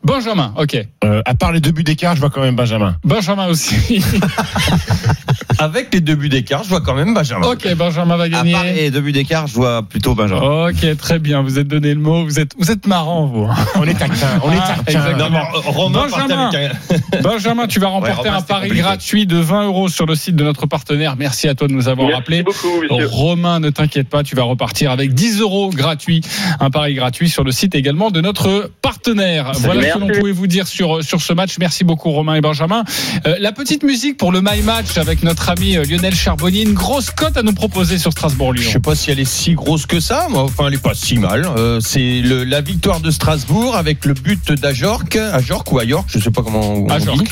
ok. 0.07 0.77
Euh, 1.03 1.21
à 1.25 1.33
part 1.35 1.51
les 1.51 1.59
deux 1.59 1.71
buts 1.71 1.83
d'écart, 1.83 2.15
je 2.15 2.19
vois 2.19 2.29
quand 2.29 2.41
même 2.41 2.55
Benjamin. 2.55 2.95
Benjamin 3.03 3.47
aussi. 3.47 4.03
Avec 5.59 5.93
les 5.93 6.01
deux 6.01 6.15
buts 6.15 6.29
d'écart, 6.29 6.63
je 6.63 6.69
vois 6.69 6.81
quand 6.81 6.93
même 6.95 7.13
Benjamin. 7.13 7.45
ok, 7.47 7.75
Benjamin 7.75 8.17
va 8.17 8.23
À 8.25 8.29
gagner. 8.29 8.51
part 8.53 8.63
les 8.63 8.91
deux 8.91 9.01
buts 9.01 9.11
d'écart, 9.11 9.47
je 9.47 9.53
vois 9.53 9.83
plutôt 9.83 10.15
Benjamin. 10.15 10.69
Ok, 10.69 10.97
très 10.97 11.19
bien. 11.19 11.41
Vous 11.41 11.59
êtes 11.59 11.67
donné 11.67 11.93
le 11.93 11.99
mot. 11.99 12.23
Vous 12.25 12.39
êtes, 12.39 12.53
vous 12.57 12.71
êtes 12.71 12.85
marrant, 12.87 13.25
vous. 13.27 13.47
On 13.75 13.83
est 13.83 13.93
taquin, 13.93 14.13
on 14.43 14.51
est 14.51 14.55
Ah, 14.61 14.75
taquin. 14.83 14.99
exactement. 14.99 15.29
Non, 15.29 15.89
mais, 15.89 15.99
euh, 15.99 16.09
Benjamin. 16.09 16.49
un- 16.53 17.21
Benjamin, 17.21 17.67
tu 17.67 17.79
vas 17.79 17.87
remporter 17.87 18.29
Romain, 18.29 18.37
un 18.37 18.41
pari 18.41 18.61
compliqué. 18.63 18.81
gratuit 18.81 19.25
de 19.27 19.37
20 19.37 19.65
euros 19.65 19.89
sur 19.89 20.05
le 20.05 20.15
site 20.15 20.35
de 20.35 20.43
notre 20.43 20.65
partenaire. 20.65 21.15
Merci 21.17 21.47
à 21.47 21.55
toi 21.55 21.67
de 21.67 21.73
nous 21.73 21.87
avoir 21.87 22.07
Merci 22.07 22.19
rappelé. 22.19 22.43
beaucoup. 22.43 22.67
Romain, 23.09 23.59
ne 23.59 23.69
t'inquiète 23.69 24.09
pas, 24.09 24.23
tu 24.23 24.35
vas 24.35 24.43
repartir 24.43 24.91
avec 24.91 25.13
10 25.13 25.39
euros 25.39 25.69
gratuits. 25.69 26.21
Un 26.59 26.71
pari 26.71 26.93
gratuit 26.95 27.29
sur 27.29 27.43
le 27.43 27.51
site 27.51 27.75
également 27.75 28.11
de 28.11 28.21
notre 28.21 28.71
partenaire. 28.81 29.51
voilà 29.59 29.92
que 29.93 29.99
l'on 29.99 30.07
pouvait 30.19 30.31
vous 30.31 30.47
dire 30.47 30.67
sur, 30.67 31.03
sur 31.03 31.21
ce 31.21 31.33
match? 31.33 31.57
Merci 31.59 31.83
beaucoup 31.83 32.11
Romain 32.11 32.35
et 32.35 32.41
Benjamin. 32.41 32.83
Euh, 33.25 33.35
la 33.39 33.51
petite 33.51 33.83
musique 33.83 34.17
pour 34.17 34.31
le 34.31 34.41
My 34.41 34.61
Match 34.61 34.97
avec 34.97 35.23
notre 35.23 35.49
ami 35.49 35.77
euh, 35.77 35.83
Lionel 35.83 36.15
Charbonnier. 36.15 36.63
Une 36.63 36.73
grosse 36.73 37.09
cote 37.11 37.37
à 37.37 37.43
nous 37.43 37.53
proposer 37.53 37.97
sur 37.97 38.11
Je 38.11 38.17
Strasbourg-Lyon. 38.17 38.71
sais 38.71 38.79
pas 38.79 38.95
si 38.95 39.11
elle 39.11 39.19
est 39.19 39.25
si 39.25 39.53
grosse 39.53 39.85
que 39.85 39.99
ça, 39.99 40.27
mais 40.29 40.37
enfin 40.37 40.67
elle 40.67 40.75
est 40.75 40.81
pas 40.81 40.93
si 40.93 41.17
mal. 41.17 41.45
Euh, 41.57 41.79
c'est 41.79 42.21
la 42.23 42.61
victoire 42.61 42.99
de 42.99 43.11
Strasbourg 43.11 43.75
avec 43.75 44.05
le 44.05 44.13
but 44.13 44.51
d'Ajorc, 44.51 45.15
Ajorc 45.15 45.71
ou 45.71 45.79
Ajorc, 45.79 46.05
je 46.07 46.19
sais 46.19 46.31
pas 46.31 46.41
comment 46.43 46.73
on 46.73 46.89
Ajorc. 46.89 47.17
dit, 47.17 47.29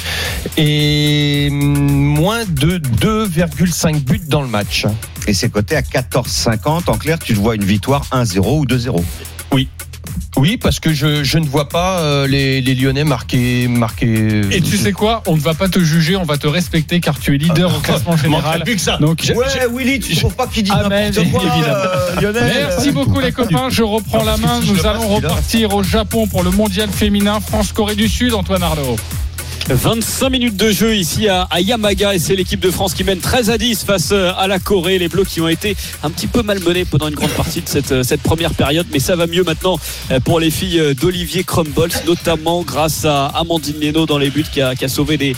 et 0.58 1.50
mm, 1.50 1.56
moins 1.56 2.44
de 2.46 2.78
2,5 2.78 4.04
buts 4.04 4.22
dans 4.28 4.42
le 4.42 4.48
match. 4.48 4.86
Et 5.28 5.34
c'est 5.34 5.50
coté 5.50 5.76
à 5.76 5.82
14,50. 5.82 6.90
En 6.90 6.98
clair, 6.98 7.20
tu 7.20 7.34
te 7.34 7.40
vois 7.40 7.56
une 7.56 7.64
victoire 7.64 8.04
1-0 8.12 8.40
ou 8.60 8.66
2-0. 8.66 9.04
Oui, 10.38 10.58
parce 10.58 10.80
que 10.80 10.94
je, 10.94 11.24
je 11.24 11.38
ne 11.38 11.46
vois 11.46 11.70
pas 11.70 12.00
euh, 12.00 12.26
les, 12.28 12.62
les 12.62 12.74
Lyonnais 12.76 13.04
marquer 13.04 13.68
marquer. 13.68 14.42
Et 14.52 14.62
tu 14.62 14.78
sais 14.78 14.92
quoi? 14.92 15.22
On 15.28 15.36
ne 15.36 15.42
va 15.42 15.54
pas 15.54 15.68
te 15.68 15.80
juger, 15.80 16.16
on 16.16 16.24
va 16.24 16.38
te 16.38 16.48
respecter 16.48 17.00
car 17.00 17.20
tu 17.20 17.36
es 17.36 17.38
leader 17.38 17.76
au 17.76 17.80
classement 17.80 18.16
général. 18.24 18.64
plus 18.64 18.76
que 18.76 18.82
ça. 18.82 18.98
Donc, 18.98 19.22
Willy, 19.74 20.00
tu 20.00 20.16
trouves 20.16 20.36
pas 20.36 20.48
qu'il 20.48 20.64
dit 20.64 20.72
Amen, 20.72 21.14
évidemment. 21.16 21.40
Merci 22.34 22.92
beaucoup 22.92 23.20
les 23.20 23.32
copains, 23.32 23.70
je 23.70 23.84
reprends 23.84 24.24
la 24.24 24.38
main. 24.38 24.60
Nous 24.66 24.86
allons 24.86 25.08
repartir 25.16 25.74
au 25.76 25.84
Japon 25.84 26.28
pour 26.28 26.44
le 26.44 26.52
mondial 26.52 26.90
féminin 26.90 27.40
France-Corée 27.40 27.96
du 27.96 28.08
Sud, 28.08 28.34
Antoine 28.34 28.64
Arnaud. 28.64 28.96
25 29.70 30.30
minutes 30.30 30.58
de 30.58 30.72
jeu 30.72 30.96
ici 30.96 31.28
à, 31.30 31.48
Yamaga 31.60 32.14
et 32.16 32.20
c'est 32.20 32.36
l'équipe 32.36 32.60
de 32.60 32.72
France 32.72 32.94
qui 32.94 33.04
mène 33.04 33.20
13 33.20 33.50
à 33.50 33.58
10 33.58 33.84
face 33.84 34.10
euh, 34.12 34.32
à 34.38 34.48
la 34.48 34.60
Corée. 34.60 34.98
Les 34.98 35.08
Bleus 35.08 35.24
qui 35.24 35.40
ont 35.40 35.48
été 35.48 35.76
un 36.04 36.10
petit 36.10 36.28
peu 36.28 36.42
malmenés 36.42 36.84
pendant 36.84 37.08
une 37.08 37.16
grande 37.16 37.32
partie 37.32 37.62
de 37.62 37.70
cette, 37.70 37.92
euh, 37.92 38.04
première 38.24 38.54
période, 38.54 38.88
mais 38.92 39.00
ça 39.00 39.16
va 39.16 39.28
mieux 39.28 39.44
maintenant 39.44 39.78
euh, 40.12 40.20
pour 40.20 40.40
les 40.40 40.52
filles 40.52 40.96
d'Olivier 40.96 41.44
Crumbles, 41.44 41.92
notamment 42.06 42.64
grâce 42.64 43.06
à 43.06 43.28
Amandine 43.28 43.80
Leno 43.80 44.06
dans 44.06 44.18
les 44.18 44.30
buts 44.30 44.46
qui 44.52 44.62
a, 44.62 44.76
sauvé 44.88 45.18
des, 45.18 45.36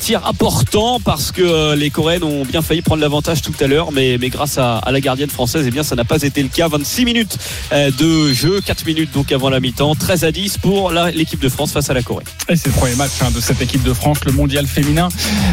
tirs 0.00 0.26
importants 0.26 0.98
parce 1.00 1.30
que 1.30 1.74
les 1.74 1.90
Coréennes 1.90 2.24
ont 2.24 2.44
bien 2.44 2.62
failli 2.62 2.82
prendre 2.82 3.00
l'avantage 3.00 3.42
tout 3.42 3.54
à 3.60 3.66
l'heure, 3.66 3.92
mais, 3.92 4.18
grâce 4.28 4.58
à, 4.58 4.80
la 4.90 5.00
gardienne 5.00 5.30
française, 5.30 5.64
eh 5.66 5.70
bien 5.70 5.82
ça 5.82 5.96
n'a 5.96 6.04
pas 6.04 6.22
été 6.22 6.42
le 6.42 6.48
cas. 6.48 6.68
26 6.68 7.04
minutes 7.04 7.38
de 7.72 8.32
jeu, 8.32 8.60
4 8.60 8.86
minutes 8.86 9.12
donc 9.12 9.32
avant 9.32 9.50
la 9.50 9.60
mi-temps, 9.60 9.94
13 9.94 10.24
à 10.24 10.32
10 10.32 10.58
pour 10.58 10.92
l'équipe 10.92 11.40
de 11.40 11.48
France 11.48 11.72
face 11.72 11.90
à 11.90 11.94
la 11.94 12.02
Corée. 12.02 12.24
C'est 12.48 12.66
le 12.66 12.72
premier 12.72 12.94
match 12.96 13.12
hein, 13.22 13.30
de 13.34 13.40
cette 13.40 13.60
équipe 13.60 13.82
de 13.82 13.92
France, 13.92 14.24
le 14.24 14.32
mondial 14.32 14.66
féminin 14.66 15.08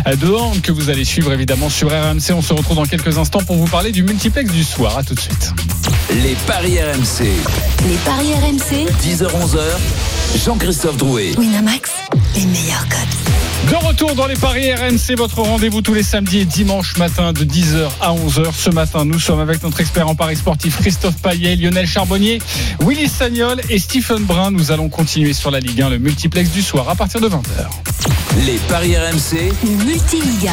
de 0.05 0.27
hand 0.33 0.61
que 0.61 0.71
vous 0.71 0.89
allez 0.89 1.03
suivre 1.03 1.33
évidemment 1.33 1.69
sur 1.69 1.89
RMC. 1.89 2.31
On 2.33 2.41
se 2.41 2.53
retrouve 2.53 2.77
dans 2.77 2.85
quelques 2.85 3.17
instants 3.17 3.41
pour 3.41 3.57
vous 3.57 3.67
parler 3.67 3.91
du 3.91 4.03
multiplex 4.03 4.51
du 4.51 4.63
soir. 4.63 4.97
À 4.97 5.03
tout 5.03 5.15
de 5.15 5.19
suite. 5.19 5.51
Les 6.23 6.35
paris 6.45 6.79
RMC. 6.79 7.25
Les 7.87 7.95
paris 8.05 8.33
RMC. 8.33 8.89
10h-11h. 9.03 9.59
Jean-Christophe 10.45 10.97
Drouet. 10.97 11.33
Winamax, 11.37 11.91
les 12.35 12.45
meilleurs 12.45 12.87
codes. 12.87 13.50
De 13.69 13.75
retour 13.75 14.15
dans 14.15 14.27
les 14.27 14.35
paris 14.35 14.73
RMC, 14.73 15.15
votre 15.17 15.39
rendez-vous 15.39 15.81
tous 15.81 15.93
les 15.93 16.03
samedis 16.03 16.39
et 16.39 16.45
dimanches 16.45 16.97
matin 16.97 17.31
de 17.31 17.43
10h 17.43 17.89
à 18.01 18.13
11h. 18.13 18.53
Ce 18.53 18.69
matin, 18.69 19.05
nous 19.05 19.19
sommes 19.19 19.39
avec 19.39 19.63
notre 19.63 19.79
expert 19.79 20.07
en 20.09 20.15
paris 20.15 20.35
sportif 20.35 20.77
Christophe 20.77 21.21
Paillet, 21.21 21.55
Lionel 21.55 21.87
Charbonnier, 21.87 22.39
Willy 22.85 23.07
Sagnol 23.07 23.61
et 23.69 23.79
Stephen 23.79 24.23
Brun. 24.23 24.51
Nous 24.51 24.71
allons 24.71 24.89
continuer 24.89 25.33
sur 25.33 25.51
la 25.51 25.59
Ligue 25.59 25.81
1, 25.81 25.89
le 25.89 25.99
multiplex 25.99 26.49
du 26.51 26.61
soir 26.61 26.89
à 26.89 26.95
partir 26.95 27.21
de 27.21 27.29
20h. 27.29 27.67
Les 28.45 28.57
paris 28.69 28.95
RMC. 28.95 29.51
Le 29.63 29.85
multi-Ligue 29.85 30.49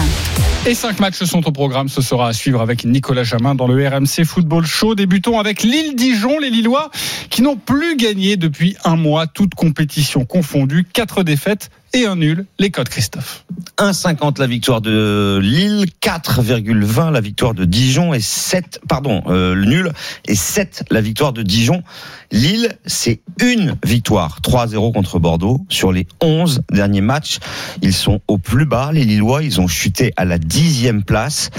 Et 0.67 0.75
cinq 0.75 1.01
matchs 1.01 1.23
sont 1.25 1.47
au 1.47 1.53
programme. 1.53 1.89
Ce 1.89 2.03
sera 2.03 2.29
à 2.29 2.33
suivre 2.33 2.61
avec 2.61 2.85
Nicolas 2.85 3.25
Jamin 3.25 3.55
dans 3.55 3.67
le 3.67 3.89
RMC 3.89 4.25
Football 4.25 4.67
Show. 4.67 4.95
Débutons 4.95 5.39
avec 5.39 5.63
Lille 5.63 5.95
Dijon, 5.97 6.39
les 6.41 6.51
Lillois 6.51 6.91
qui 7.31 7.43
n'ont 7.43 7.57
plus 7.57 7.97
gagné 7.97 8.37
depuis 8.37 8.77
un 8.85 8.97
mois, 8.97 9.27
toutes 9.27 9.55
compétitions 9.55 10.25
confondues. 10.25 10.85
Quatre 10.93 11.23
défaites 11.23 11.71
et 11.93 12.07
un 12.07 12.17
nul. 12.17 12.47
Les 12.59 12.71
codes, 12.71 12.89
Christophe. 12.89 13.45
1,50 13.79 14.41
la 14.41 14.47
victoire 14.47 14.81
de 14.81 15.39
Lille, 15.41 15.87
4,20 16.03 17.13
la 17.13 17.21
victoire 17.21 17.55
de 17.55 17.65
Dijon 17.65 18.13
et 18.13 18.21
7, 18.21 18.81
pardon, 18.89 19.23
euh, 19.29 19.55
le 19.55 19.67
nul 19.67 19.93
et 20.27 20.35
7 20.35 20.85
la 20.91 21.01
victoire 21.01 21.33
de 21.33 21.43
Dijon. 21.43 21.83
Lille, 22.31 22.77
c'est 22.85 23.21
une 23.41 23.77
victoire, 23.85 24.41
3-0 24.43 24.93
contre 24.93 25.19
Bordeaux 25.19 25.61
sur 25.69 25.93
les 25.93 26.07
11 26.21 26.63
derniers 26.71 27.01
matchs. 27.01 27.39
Ils 27.81 27.95
sont 27.95 28.21
au 28.29 28.37
plus 28.37 28.67
bas, 28.67 28.91
les 28.93 29.05
Lillois, 29.05 29.43
ils 29.43 29.61
ont 29.61 29.69
chuté 29.69 30.13
à 30.17 30.25
la 30.25 30.39
dixième 30.39 31.05
place. 31.05 31.51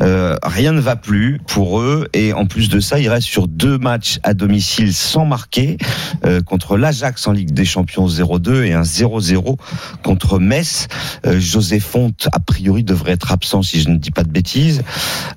Euh, 0.00 0.36
rien 0.42 0.72
ne 0.72 0.80
va 0.80 0.96
plus 0.96 1.40
pour 1.46 1.80
eux 1.80 2.08
et 2.14 2.32
en 2.32 2.46
plus 2.46 2.68
de 2.68 2.80
ça, 2.80 3.00
ils 3.00 3.08
restent 3.08 3.28
sur 3.28 3.48
deux 3.48 3.78
matchs 3.78 4.18
à 4.22 4.32
domicile 4.32 4.94
sans 4.94 5.26
marquer 5.26 5.76
euh, 6.24 6.40
contre 6.40 6.76
l'Ajax 6.76 7.26
en 7.26 7.32
Ligue 7.32 7.52
des 7.52 7.64
Champions 7.64 8.06
0-2 8.06 8.64
et 8.64 8.72
un 8.72 8.82
0-0 8.82 9.56
contre 10.02 10.38
Metz. 10.38 10.88
Euh, 11.26 11.38
José 11.40 11.80
Fonte, 11.80 12.28
a 12.32 12.40
priori, 12.40 12.84
devrait 12.84 13.12
être 13.12 13.32
absent 13.32 13.62
si 13.62 13.80
je 13.80 13.88
ne 13.88 13.96
dis 13.96 14.10
pas 14.10 14.22
de 14.22 14.30
bêtises. 14.30 14.82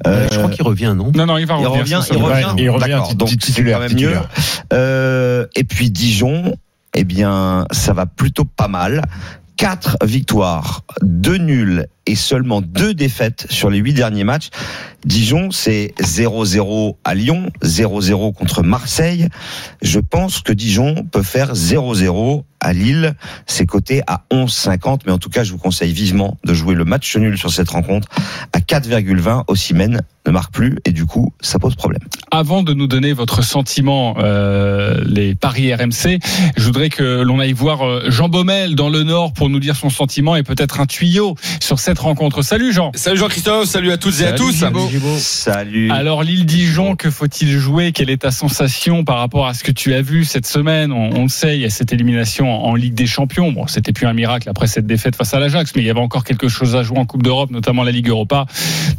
Euh, 0.05 0.27
je 0.31 0.37
crois 0.37 0.49
qu'il 0.49 0.63
revient, 0.65 0.93
non? 0.97 1.11
Non, 1.15 1.25
non, 1.25 1.37
il 1.37 1.45
va 1.45 1.57
il 1.59 1.67
revenir. 1.67 1.99
revient, 1.99 2.07
il 2.11 2.17
revient. 2.17 2.45
Ouais, 2.45 2.63
il 2.63 2.69
revient, 2.69 2.91
D'accord, 2.91 3.15
donc 3.15 3.29
c'est 3.41 3.63
quand 3.63 3.79
même 3.79 3.89
titulaire. 3.89 4.21
mieux. 4.21 4.27
Euh, 4.73 5.45
et 5.55 5.63
puis 5.63 5.91
Dijon, 5.91 6.55
eh 6.93 7.03
bien, 7.03 7.65
ça 7.71 7.93
va 7.93 8.05
plutôt 8.05 8.45
pas 8.45 8.67
mal. 8.67 9.01
Quatre 9.55 9.97
victoires, 10.03 10.83
deux 11.01 11.37
nuls 11.37 11.87
et 12.07 12.15
seulement 12.15 12.61
deux 12.61 12.93
défaites 12.93 13.45
sur 13.49 13.69
les 13.69 13.77
huit 13.77 13.93
derniers 13.93 14.23
matchs. 14.23 14.49
Dijon, 15.05 15.51
c'est 15.51 15.93
0-0 16.01 16.95
à 17.03 17.13
Lyon, 17.13 17.51
0-0 17.63 18.33
contre 18.33 18.63
Marseille. 18.63 19.29
Je 19.81 19.99
pense 19.99 20.41
que 20.41 20.51
Dijon 20.53 21.05
peut 21.11 21.23
faire 21.23 21.53
0-0 21.53 22.43
à 22.59 22.73
Lille. 22.73 23.15
C'est 23.45 23.65
coté 23.65 24.01
à 24.07 24.23
11,50. 24.31 25.01
Mais 25.05 25.11
en 25.11 25.17
tout 25.17 25.29
cas, 25.29 25.43
je 25.43 25.51
vous 25.51 25.57
conseille 25.57 25.93
vivement 25.93 26.37
de 26.43 26.53
jouer 26.53 26.75
le 26.75 26.85
match 26.85 27.15
nul 27.15 27.37
sur 27.37 27.51
cette 27.51 27.69
rencontre 27.69 28.07
à 28.53 28.59
4,20. 28.59 29.43
Ossimène 29.47 30.01
ne 30.25 30.31
marque 30.31 30.51
plus 30.51 30.77
et 30.83 30.91
du 30.91 31.05
coup, 31.05 31.33
ça 31.39 31.59
pose 31.59 31.75
problème. 31.75 32.01
Avant 32.31 32.63
de 32.63 32.73
nous 32.73 32.87
donner 32.87 33.13
votre 33.13 33.43
sentiment, 33.43 34.15
euh, 34.19 35.01
les 35.05 35.35
paris 35.35 35.73
RMC, 35.73 36.19
je 36.57 36.63
voudrais 36.63 36.89
que 36.89 37.21
l'on 37.21 37.39
aille 37.39 37.53
voir 37.53 37.85
euh, 37.85 38.09
Jean 38.09 38.27
Baumel 38.27 38.75
dans 38.75 38.89
le 38.89 39.03
Nord 39.03 39.33
pour 39.33 39.49
nous 39.49 39.59
dire 39.59 39.75
son 39.75 39.89
sentiment 39.89 40.35
et 40.35 40.43
peut-être 40.43 40.81
un 40.81 40.85
tuyau 40.85 41.35
sur 41.61 41.79
cette 41.79 41.96
cette 41.97 42.03
rencontre. 42.03 42.43
Salut 42.43 42.71
Jean. 42.71 42.91
Salut 42.93 43.17
Jean-Christophe, 43.17 43.65
salut 43.65 43.91
à 43.91 43.97
toutes 43.97 44.21
et 44.21 44.27
à 44.27 44.33
tous. 44.33 44.63
Salut. 45.17 45.89
Alors 45.89 46.21
Lille 46.21 46.45
Dijon, 46.45 46.95
que 46.95 47.09
faut-il 47.09 47.49
jouer? 47.57 47.91
Quelle 47.91 48.11
est 48.11 48.21
ta 48.21 48.29
sensation 48.29 49.03
par 49.03 49.17
rapport 49.17 49.47
à 49.47 49.55
ce 49.55 49.63
que 49.63 49.71
tu 49.71 49.95
as 49.95 50.03
vu 50.03 50.23
cette 50.23 50.45
semaine? 50.45 50.91
On, 50.91 51.09
on 51.15 51.23
le 51.23 51.27
sait, 51.27 51.55
il 51.55 51.61
y 51.61 51.65
a 51.65 51.71
cette 51.71 51.91
élimination 51.93 52.53
en, 52.53 52.69
en 52.69 52.75
Ligue 52.75 52.93
des 52.93 53.07
Champions. 53.07 53.51
Bon, 53.51 53.65
c'était 53.65 53.93
plus 53.93 54.05
un 54.05 54.13
miracle 54.13 54.47
après 54.47 54.67
cette 54.67 54.85
défaite 54.85 55.15
face 55.15 55.33
à 55.33 55.39
l'Ajax, 55.39 55.71
mais 55.75 55.81
il 55.81 55.87
y 55.87 55.89
avait 55.89 55.99
encore 55.99 56.23
quelque 56.23 56.47
chose 56.49 56.75
à 56.75 56.83
jouer 56.83 56.99
en 56.99 57.05
Coupe 57.05 57.23
d'Europe, 57.23 57.49
notamment 57.49 57.81
la 57.81 57.91
Ligue 57.91 58.09
Europa. 58.09 58.45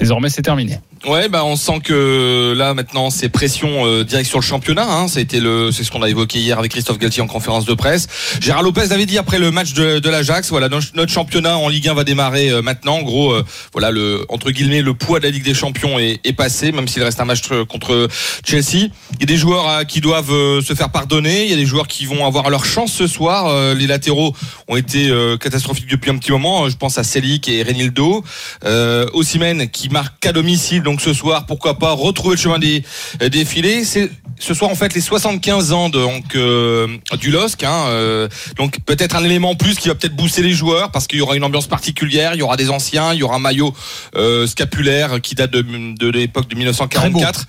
Désormais, 0.00 0.28
c'est 0.28 0.42
terminé. 0.42 0.80
Ouais, 1.06 1.28
bah 1.28 1.44
on 1.44 1.56
sent 1.56 1.80
que 1.84 2.54
là 2.56 2.74
maintenant 2.74 3.10
c'est 3.10 3.28
pression 3.28 3.86
euh, 3.86 4.04
direct 4.04 4.28
sur 4.28 4.38
le 4.38 4.44
championnat. 4.44 4.86
Hein. 4.86 5.08
C'était 5.08 5.40
le, 5.40 5.70
c'est 5.70 5.84
ce 5.84 5.90
qu'on 5.90 6.02
a 6.02 6.08
évoqué 6.08 6.38
hier 6.38 6.58
avec 6.58 6.72
Christophe 6.72 6.98
Galtier 6.98 7.22
en 7.22 7.26
conférence 7.26 7.64
de 7.66 7.74
presse. 7.74 8.08
Gérard 8.40 8.62
Lopez 8.62 8.92
avait 8.92 9.06
dit 9.06 9.16
après 9.16 9.38
le 9.38 9.50
match 9.50 9.74
de, 9.74 10.00
de 10.00 10.10
l'Ajax, 10.10 10.50
voilà 10.50 10.68
notre, 10.68 11.12
championnat 11.12 11.56
en 11.56 11.68
Ligue 11.68 11.88
1 11.88 11.94
va 11.94 12.04
démarrer 12.04 12.50
euh, 12.50 12.62
maintenant. 12.62 12.96
En 12.96 13.02
gros, 13.02 13.32
euh, 13.32 13.44
voilà 13.72 13.90
le 13.90 14.24
entre 14.28 14.50
guillemets 14.50 14.82
le 14.82 14.94
poids 14.94 15.20
de 15.20 15.24
la 15.24 15.30
Ligue 15.30 15.44
des 15.44 15.54
Champions 15.54 15.98
est, 15.98 16.20
est 16.24 16.32
passé, 16.32 16.72
même 16.72 16.88
s'il 16.88 17.02
reste 17.02 17.20
un 17.20 17.24
match 17.24 17.42
euh, 17.52 17.64
contre 17.64 18.08
Chelsea. 18.44 18.88
Il 19.14 19.20
y 19.20 19.22
a 19.22 19.26
des 19.26 19.36
joueurs 19.36 19.68
euh, 19.68 19.84
qui 19.84 20.00
doivent 20.00 20.32
euh, 20.32 20.60
se 20.62 20.74
faire 20.74 20.90
pardonner. 20.90 21.44
Il 21.44 21.50
y 21.50 21.54
a 21.54 21.56
des 21.56 21.66
joueurs 21.66 21.86
qui 21.86 22.06
vont 22.06 22.26
avoir 22.26 22.50
leur 22.50 22.64
chance 22.64 22.92
ce 22.92 23.06
soir. 23.06 23.74
Les 23.74 23.86
latéraux 23.86 24.34
ont 24.68 24.76
été 24.76 25.12
catastrophiques 25.40 25.88
depuis 25.88 26.10
un 26.10 26.18
petit 26.18 26.32
moment. 26.32 26.68
Je 26.68 26.76
pense 26.76 26.98
à 26.98 27.04
Selic 27.04 27.48
et 27.48 27.62
Renildo. 27.62 28.24
Euh, 28.64 29.06
Osimhen 29.12 29.68
qui 29.68 29.88
marque 29.88 30.24
à 30.26 30.32
domicile 30.32 30.82
donc 30.88 31.00
ce 31.00 31.12
soir. 31.12 31.44
Pourquoi 31.46 31.78
pas 31.78 31.92
retrouver 31.92 32.36
le 32.36 32.40
chemin 32.40 32.58
des 32.58 32.82
des 33.20 33.44
filets. 33.44 33.84
C'est 33.84 34.10
ce 34.38 34.54
soir 34.54 34.70
en 34.70 34.74
fait 34.74 34.94
les 34.94 35.00
75 35.00 35.72
ans 35.72 35.88
de, 35.88 35.98
donc 35.98 36.36
euh, 36.36 36.86
du 37.20 37.30
LOSC. 37.30 37.64
Hein, 37.64 37.86
euh, 37.88 38.28
donc 38.56 38.78
peut-être 38.86 39.16
un 39.16 39.24
élément 39.24 39.50
en 39.50 39.54
plus 39.54 39.76
qui 39.78 39.88
va 39.88 39.94
peut-être 39.94 40.14
booster 40.14 40.42
les 40.42 40.52
joueurs 40.52 40.90
parce 40.90 41.06
qu'il 41.06 41.18
y 41.18 41.22
aura 41.22 41.36
une 41.36 41.44
ambiance 41.44 41.66
particulière. 41.66 42.34
Il 42.34 42.38
y 42.38 42.42
aura 42.42 42.56
des 42.56 42.70
anciens. 42.70 43.12
Il 43.12 43.18
y 43.18 43.22
aura 43.22 43.36
un 43.36 43.40
maillot 43.40 43.74
euh, 44.16 44.46
scapulaire 44.46 45.20
qui 45.20 45.34
date 45.34 45.50
de, 45.50 45.62
de 45.62 46.08
l'époque 46.08 46.48
de 46.48 46.54
1944. 46.54 47.46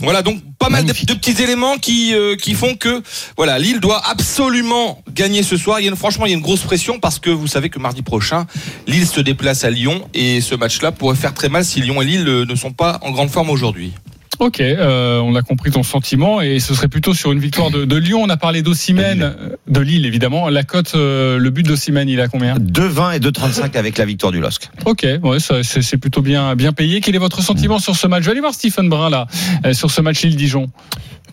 Voilà 0.00 0.22
donc 0.22 0.42
pas 0.58 0.68
mal 0.68 0.84
de, 0.84 0.92
de 0.92 1.14
petits 1.14 1.42
éléments 1.42 1.78
qui 1.78 2.12
qui 2.40 2.54
font 2.54 2.74
que 2.74 3.02
voilà 3.36 3.58
Lille 3.58 3.78
doit 3.78 4.02
absolument 4.08 5.02
gagner 5.10 5.42
ce 5.42 5.56
soir. 5.56 5.80
Il 5.80 5.84
y 5.84 5.86
a 5.86 5.90
une, 5.90 5.96
franchement 5.96 6.26
il 6.26 6.30
y 6.30 6.32
a 6.32 6.36
une 6.36 6.42
grosse 6.42 6.62
pression 6.62 6.98
parce 6.98 7.18
que 7.18 7.30
vous 7.30 7.46
savez 7.46 7.70
que 7.70 7.78
mardi 7.78 8.02
prochain 8.02 8.46
Lille 8.86 9.06
se 9.06 9.20
déplace 9.20 9.64
à 9.64 9.70
Lyon 9.70 10.08
et 10.12 10.40
ce 10.40 10.54
match-là 10.54 10.90
pourrait 10.90 11.16
faire 11.16 11.34
très 11.34 11.48
mal 11.48 11.64
si 11.64 11.80
Lyon 11.80 12.02
et 12.02 12.04
Lille 12.04 12.24
ne 12.24 12.54
sont 12.56 12.72
pas 12.72 12.81
en 12.82 13.10
grande 13.10 13.30
forme 13.30 13.50
aujourd'hui. 13.50 13.92
Ok, 14.38 14.60
euh, 14.60 15.20
on 15.20 15.36
a 15.36 15.42
compris 15.42 15.70
ton 15.70 15.84
sentiment 15.84 16.40
et 16.40 16.58
ce 16.58 16.74
serait 16.74 16.88
plutôt 16.88 17.14
sur 17.14 17.30
une 17.30 17.38
victoire 17.38 17.70
de, 17.70 17.84
de 17.84 17.96
Lyon. 17.96 18.22
On 18.24 18.28
a 18.28 18.36
parlé 18.36 18.62
d'Ossimène, 18.62 19.36
de 19.68 19.80
Lille 19.80 20.04
évidemment. 20.04 20.48
La 20.48 20.64
cote, 20.64 20.94
euh, 20.96 21.38
le 21.38 21.50
but 21.50 21.64
d'Ossimène, 21.64 22.08
il 22.08 22.20
a 22.20 22.26
combien 22.26 22.56
2,20 22.56 23.16
et 23.16 23.20
2,35 23.20 23.76
avec 23.76 23.98
la 23.98 24.04
victoire 24.04 24.32
du 24.32 24.40
LOSC. 24.40 24.68
Ok, 24.84 25.06
ouais, 25.22 25.38
c'est 25.38 25.62
c'est 25.62 25.96
plutôt 25.96 26.22
bien 26.22 26.56
bien 26.56 26.72
payé. 26.72 27.00
Quel 27.00 27.14
est 27.14 27.18
votre 27.18 27.40
sentiment 27.40 27.78
sur 27.78 27.94
ce 27.94 28.08
match 28.08 28.22
Je 28.22 28.26
vais 28.26 28.32
aller 28.32 28.40
voir 28.40 28.54
Stephen 28.54 28.88
Brun 28.88 29.10
là, 29.10 29.26
euh, 29.64 29.74
sur 29.74 29.92
ce 29.92 30.00
match 30.00 30.22
Lille-Dijon. 30.22 30.66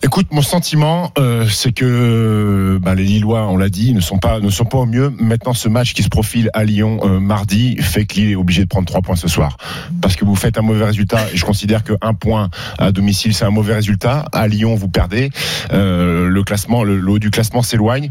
Écoute, 0.02 0.28
mon 0.30 0.40
sentiment, 0.40 1.12
euh, 1.18 1.46
c'est 1.46 1.72
que 1.72 2.78
bah, 2.80 2.94
les 2.94 3.04
Lillois, 3.04 3.46
on 3.48 3.58
l'a 3.58 3.68
dit, 3.68 3.92
ne 3.92 4.00
sont 4.00 4.16
pas 4.16 4.40
ne 4.40 4.48
sont 4.48 4.64
pas 4.64 4.78
au 4.78 4.86
mieux. 4.86 5.12
Maintenant, 5.18 5.52
ce 5.52 5.68
match 5.68 5.92
qui 5.92 6.02
se 6.02 6.08
profile 6.08 6.48
à 6.54 6.64
Lyon 6.64 7.00
euh, 7.02 7.20
mardi 7.20 7.76
fait 7.82 8.06
que 8.06 8.14
Lille 8.14 8.30
est 8.30 8.36
obligé 8.36 8.62
de 8.62 8.68
prendre 8.68 8.86
trois 8.86 9.02
points 9.02 9.16
ce 9.16 9.28
soir, 9.28 9.58
parce 10.00 10.16
que 10.16 10.24
vous 10.24 10.36
faites 10.36 10.56
un 10.56 10.62
mauvais 10.62 10.86
résultat. 10.86 11.18
Et 11.34 11.36
je 11.36 11.44
considère 11.44 11.84
que 11.84 11.92
un 12.00 12.14
point 12.14 12.48
à 12.78 12.92
domicile, 12.92 13.34
c'est 13.34 13.44
un 13.44 13.50
mauvais 13.50 13.74
résultat. 13.74 14.24
À 14.32 14.48
Lyon, 14.48 14.74
vous 14.74 14.88
perdez. 14.88 15.28
Euh, 15.72 16.28
le 16.28 16.42
classement, 16.44 16.82
le, 16.82 17.06
haut 17.06 17.18
du 17.18 17.30
classement 17.30 17.60
s'éloigne. 17.60 18.08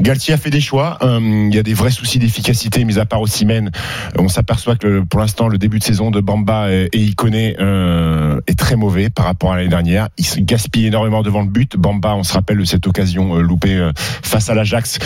Galtier 0.00 0.34
a 0.34 0.38
fait 0.38 0.50
des 0.50 0.60
choix. 0.60 0.98
Euh, 1.02 1.20
Il 1.20 1.54
y 1.54 1.58
a 1.58 1.62
des 1.62 1.74
vrais 1.74 1.92
soucis 1.92 2.18
d'efficacité, 2.18 2.84
mis 2.84 2.98
à 2.98 3.06
part 3.06 3.20
Osimhen. 3.20 3.70
On 4.18 4.28
s'aperçoit 4.28 4.74
que 4.74 5.00
pour 5.00 5.20
l'instant, 5.20 5.46
le 5.46 5.58
début 5.58 5.78
de 5.78 5.84
saison 5.84 6.10
de 6.10 6.20
Bamba 6.20 6.72
et, 6.72 6.88
et 6.92 7.00
Ikoné 7.00 7.54
euh, 7.60 8.40
est 8.48 8.58
très 8.58 8.74
mauvais 8.74 9.08
par 9.08 9.26
rapport 9.26 9.52
à 9.52 9.56
l'année 9.56 9.68
dernière. 9.68 10.08
Il 10.18 10.26
se 10.26 10.40
gaspille 10.40 10.86
énormément 10.86 11.22
devant 11.28 11.42
le 11.42 11.48
but. 11.48 11.76
Bamba, 11.76 12.14
on 12.14 12.22
se 12.22 12.32
rappelle 12.32 12.56
de 12.56 12.64
cette 12.64 12.86
occasion 12.86 13.36
euh, 13.36 13.42
loupée 13.42 13.76
euh, 13.76 13.92
face 13.96 14.48
à 14.48 14.54
l'Ajax, 14.54 14.98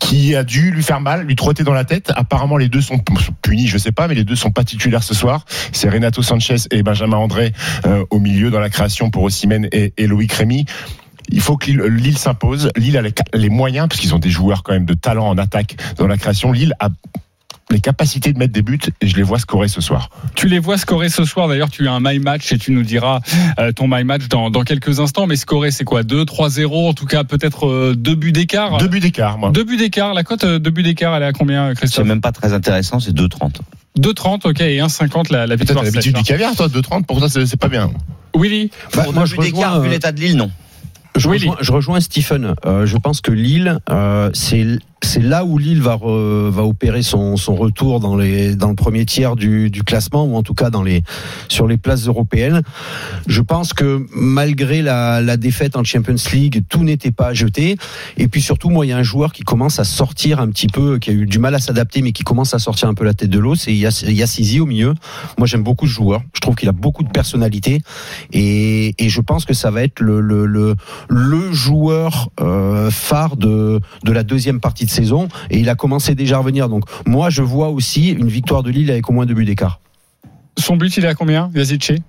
qui 0.00 0.34
a 0.34 0.42
dû 0.42 0.70
lui 0.70 0.82
faire 0.82 1.02
mal, 1.02 1.26
lui 1.26 1.36
trotter 1.36 1.64
dans 1.64 1.74
la 1.74 1.84
tête. 1.84 2.12
Apparemment, 2.16 2.56
les 2.56 2.70
deux 2.70 2.80
sont 2.80 2.98
punis, 3.42 3.66
je 3.66 3.76
sais 3.76 3.92
pas, 3.92 4.08
mais 4.08 4.14
les 4.14 4.24
deux 4.24 4.36
sont 4.36 4.50
pas 4.50 4.64
titulaires 4.64 5.02
ce 5.02 5.12
soir. 5.12 5.44
C'est 5.72 5.90
Renato 5.90 6.22
Sanchez 6.22 6.56
et 6.70 6.82
Benjamin 6.82 7.18
André 7.18 7.52
euh, 7.84 8.04
au 8.08 8.18
milieu 8.18 8.50
dans 8.50 8.60
la 8.60 8.70
création 8.70 9.10
pour 9.10 9.24
Osimhen 9.24 9.68
et, 9.70 9.92
et 9.98 10.06
Loïc 10.06 10.32
Rémy. 10.32 10.64
Il 11.28 11.40
faut 11.40 11.58
que 11.58 11.70
Lille, 11.70 12.16
s'impose. 12.16 12.70
Lille 12.76 12.96
a 12.96 13.02
les 13.34 13.48
moyens, 13.50 13.88
parce 13.88 14.00
qu'ils 14.00 14.14
ont 14.14 14.18
des 14.18 14.30
joueurs 14.30 14.62
quand 14.62 14.72
même 14.72 14.86
de 14.86 14.94
talent 14.94 15.28
en 15.28 15.36
attaque 15.36 15.76
dans 15.98 16.06
la 16.06 16.16
création. 16.16 16.52
Lille 16.52 16.72
a 16.80 16.88
les 17.70 17.80
capacités 17.80 18.32
de 18.32 18.38
mettre 18.38 18.52
des 18.52 18.62
buts 18.62 18.78
et 19.00 19.08
je 19.08 19.16
les 19.16 19.22
vois 19.24 19.38
scorer 19.40 19.66
ce 19.68 19.80
soir. 19.80 20.08
Tu 20.36 20.46
les 20.48 20.58
vois 20.60 20.78
scorer 20.78 21.08
ce 21.08 21.24
soir. 21.24 21.48
D'ailleurs, 21.48 21.68
tu 21.70 21.88
as 21.88 21.92
un 21.92 22.00
my 22.00 22.18
match 22.20 22.52
et 22.52 22.58
tu 22.58 22.70
nous 22.70 22.82
diras 22.84 23.20
euh, 23.58 23.72
ton 23.72 23.88
my 23.88 24.04
match 24.04 24.28
dans, 24.28 24.50
dans 24.50 24.62
quelques 24.62 25.00
instants. 25.00 25.26
Mais 25.26 25.34
scorer, 25.36 25.70
c'est 25.72 25.84
quoi? 25.84 26.02
2, 26.04 26.22
3-0 26.24 26.88
En 26.88 26.94
tout 26.94 27.06
cas, 27.06 27.24
peut-être 27.24 27.66
euh, 27.66 27.94
deux 27.96 28.14
buts 28.14 28.30
d'écart? 28.32 28.78
Deux 28.78 28.86
buts 28.88 29.00
d'écart, 29.00 29.36
moi. 29.38 29.50
Deux 29.50 29.64
buts 29.64 29.76
d'écart. 29.76 30.14
La 30.14 30.22
cote 30.22 30.44
euh, 30.44 30.58
deux 30.60 30.70
buts 30.70 30.84
d'écart, 30.84 31.14
elle 31.16 31.24
est 31.24 31.26
à 31.26 31.32
combien, 31.32 31.70
C'est 31.70 31.74
Christophe 31.80 32.06
même 32.06 32.20
pas 32.20 32.32
très 32.32 32.52
intéressant, 32.52 33.00
c'est 33.00 33.12
2,30. 33.12 33.56
2,30, 33.98 34.48
ok, 34.48 34.60
et 34.60 34.78
1,50 34.78 35.32
la, 35.32 35.46
la 35.46 35.56
victoire 35.56 35.78
t'as 35.80 35.90
l'habitude 35.90 36.14
du 36.16 36.22
caviar, 36.22 36.54
toi, 36.54 36.68
2,30, 36.68 37.04
pour 37.04 37.18
ça, 37.20 37.28
c'est 37.28 37.46
c'est 37.46 37.56
pas 37.56 37.68
bien. 37.68 37.84
hein. 37.84 37.92
Willy 38.38 38.70
Bah, 38.94 39.04
Pour 39.04 39.14
moi, 39.14 39.22
deux 39.24 39.30
je 39.30 39.36
buts 39.36 39.42
d'écart, 39.46 39.70
rejoins, 39.72 39.80
vu 39.80 39.88
euh, 39.88 39.92
l'état 39.92 40.12
de 40.12 40.20
Lille, 40.20 40.36
non? 40.36 40.50
Je 41.16 41.28
Oui, 41.30 41.38
rejoins, 41.38 41.56
je 41.62 41.72
rejoins 41.72 42.00
Stephen. 42.00 42.54
Euh, 42.66 42.84
je 42.84 42.96
pense 42.98 43.22
que 43.22 43.30
Lille, 43.32 43.78
euh, 43.88 44.28
c'est 44.34 44.66
c'est 45.02 45.22
là 45.22 45.44
où 45.44 45.58
Lille 45.58 45.82
va 45.82 45.96
va 45.96 46.62
opérer 46.64 47.02
son, 47.02 47.36
son 47.36 47.54
retour 47.54 48.00
dans 48.00 48.16
les 48.16 48.56
dans 48.56 48.68
le 48.70 48.74
premier 48.74 49.04
tiers 49.04 49.36
du, 49.36 49.70
du 49.70 49.82
classement 49.82 50.24
ou 50.24 50.36
en 50.36 50.42
tout 50.42 50.54
cas 50.54 50.70
dans 50.70 50.82
les 50.82 51.02
sur 51.48 51.66
les 51.66 51.76
places 51.76 52.06
européennes. 52.06 52.62
Je 53.26 53.40
pense 53.42 53.72
que 53.72 54.06
malgré 54.12 54.82
la, 54.82 55.20
la 55.20 55.36
défaite 55.36 55.76
en 55.76 55.84
Champions 55.84 56.16
League, 56.32 56.64
tout 56.68 56.82
n'était 56.82 57.10
pas 57.12 57.34
jeté. 57.34 57.76
Et 58.16 58.28
puis 58.28 58.40
surtout, 58.40 58.70
moi, 58.70 58.86
il 58.86 58.88
y 58.88 58.92
a 58.92 58.96
un 58.96 59.02
joueur 59.02 59.32
qui 59.32 59.42
commence 59.42 59.78
à 59.78 59.84
sortir 59.84 60.40
un 60.40 60.48
petit 60.48 60.66
peu, 60.66 60.98
qui 60.98 61.10
a 61.10 61.12
eu 61.12 61.26
du 61.26 61.38
mal 61.38 61.54
à 61.54 61.58
s'adapter, 61.58 62.02
mais 62.02 62.12
qui 62.12 62.24
commence 62.24 62.54
à 62.54 62.58
sortir 62.58 62.88
un 62.88 62.94
peu 62.94 63.04
la 63.04 63.14
tête 63.14 63.30
de 63.30 63.38
l'eau. 63.38 63.54
C'est 63.54 63.72
Yass- 63.74 64.10
Yassizi 64.10 64.60
au 64.60 64.66
milieu. 64.66 64.94
Moi, 65.38 65.46
j'aime 65.46 65.62
beaucoup 65.62 65.86
ce 65.86 65.92
joueur. 65.92 66.22
Je 66.34 66.40
trouve 66.40 66.54
qu'il 66.54 66.68
a 66.68 66.72
beaucoup 66.72 67.02
de 67.02 67.10
personnalité 67.10 67.80
et, 68.32 68.94
et 68.98 69.08
je 69.08 69.20
pense 69.20 69.44
que 69.44 69.54
ça 69.54 69.70
va 69.70 69.82
être 69.82 70.00
le 70.00 70.20
le, 70.20 70.46
le, 70.46 70.74
le 71.08 71.52
joueur 71.52 72.30
euh, 72.40 72.90
phare 72.90 73.36
de 73.36 73.80
de 74.04 74.12
la 74.12 74.22
deuxième 74.22 74.60
partie 74.60 74.85
saison. 74.88 75.28
Et 75.50 75.58
il 75.58 75.68
a 75.68 75.74
commencé 75.74 76.14
déjà 76.14 76.36
à 76.36 76.38
revenir. 76.38 76.68
Donc 76.68 76.84
moi, 77.06 77.30
je 77.30 77.42
vois 77.42 77.68
aussi 77.68 78.10
une 78.10 78.28
victoire 78.28 78.62
de 78.62 78.70
Lille 78.70 78.90
avec 78.90 79.08
au 79.08 79.12
moins 79.12 79.26
deux 79.26 79.34
buts 79.34 79.44
d'écart. 79.44 79.80
Son 80.58 80.76
but, 80.76 80.96
il 80.96 81.04
est 81.04 81.08
à 81.08 81.14
combien, 81.14 81.50
Yazice 81.54 82.00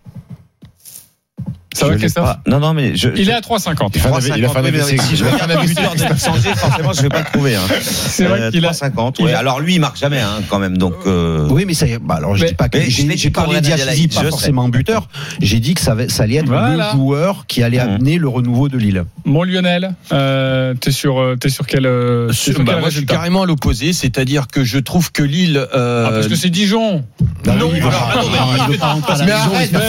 Ça 1.73 1.85
Je 1.85 1.91
va, 1.91 1.97
Christophe 1.97 2.23
pas. 2.25 2.39
Non, 2.47 2.59
non, 2.59 2.73
mais 2.73 2.95
je. 2.95 3.09
Il 3.15 3.25
je- 3.25 3.29
est 3.29 3.33
à 3.33 3.41
3,50. 3.41 3.91
Il 3.95 3.99
un- 4.01 4.37
il 4.37 4.45
a 4.45 4.49
fait 4.49 4.57
un 4.57 4.61
3,50, 4.61 4.63
mais 4.63 4.79
AVC. 4.79 4.97
Si 5.01 5.15
je 5.17 5.25
regarde 5.25 5.51
la 5.51 5.61
buteur 5.63 5.93
de 5.93 5.99
changer, 6.17 6.49
forcément, 6.55 6.93
je 6.93 7.01
vais 7.01 7.09
pas 7.09 7.19
le 7.19 7.25
trouver. 7.25 7.55
Hein. 7.55 7.61
C'est 7.81 8.23
vrai 8.25 8.39
Euh, 8.41 8.51
qu'il 8.51 8.65
a. 8.65 8.69
3,50. 8.71 9.15
il 9.19 9.25
ouais. 9.25 9.33
a- 9.33 9.39
Alors 9.39 9.59
lui, 9.59 9.75
il 9.75 9.79
marque 9.81 9.97
jamais, 9.97 10.19
hein, 10.21 10.39
quand 10.49 10.59
même. 10.59 10.77
Donc. 10.77 10.95
euh, 11.05 11.47
Oui, 11.51 11.65
mais 11.67 11.73
ça. 11.73 11.85
y 11.85 11.91
est, 11.91 11.99
Bah 11.99 12.15
alors, 12.15 12.35
je 12.35 12.43
Mais- 12.43 12.49
dis 12.49 12.55
pas 12.55 12.69
que 12.69 12.79
j'ai 12.79 13.29
parlé 13.31 13.57
Adelaide, 13.57 14.13
pas 14.13 14.23
forcément 14.29 14.69
buteur. 14.69 15.07
J'ai 15.41 15.59
dit 15.59 15.73
que 15.73 15.81
ça, 15.81 15.93
va- 15.93 16.07
ça 16.09 16.23
allait 16.23 16.35
être 16.37 16.45
Voilà. 16.47 16.91
le 16.93 16.97
joueur 16.97 17.45
qui 17.47 17.61
allait 17.63 17.77
Mmh. 17.77 17.89
amener 17.89 18.17
le 18.17 18.27
renouveau 18.29 18.69
de 18.69 18.77
Lille. 18.77 19.03
Mon 19.25 19.43
Lionel, 19.43 19.93
euh, 20.13 20.73
t'es 20.73 20.91
sur, 20.91 21.19
euh, 21.19 21.35
t'es 21.35 21.49
sur 21.49 21.67
quel, 21.67 21.85
euh, 21.85 22.31
sur 22.31 22.57
Bah, 22.59 22.63
quel 22.73 22.79
moi, 22.79 22.89
je 22.89 22.97
suis 22.97 23.05
carrément 23.05 23.43
à 23.43 23.45
l'opposé, 23.45 23.93
c'est-à-dire 23.93 24.47
que 24.47 24.63
je 24.63 24.79
trouve 24.79 25.11
que 25.11 25.21
Lille. 25.23 25.57
euh, 25.75 26.05
Ah, 26.07 26.11
parce 26.11 26.27
que 26.27 26.35
c'est 26.35 26.49
Dijon. 26.49 27.03
non, 27.45 27.51
à 27.51 29.17
la 29.17 29.25
Mais 29.25 29.31
arrête 29.31 29.71
de 29.71 29.79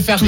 faire, 0.00 0.16
perdre. 0.18 0.24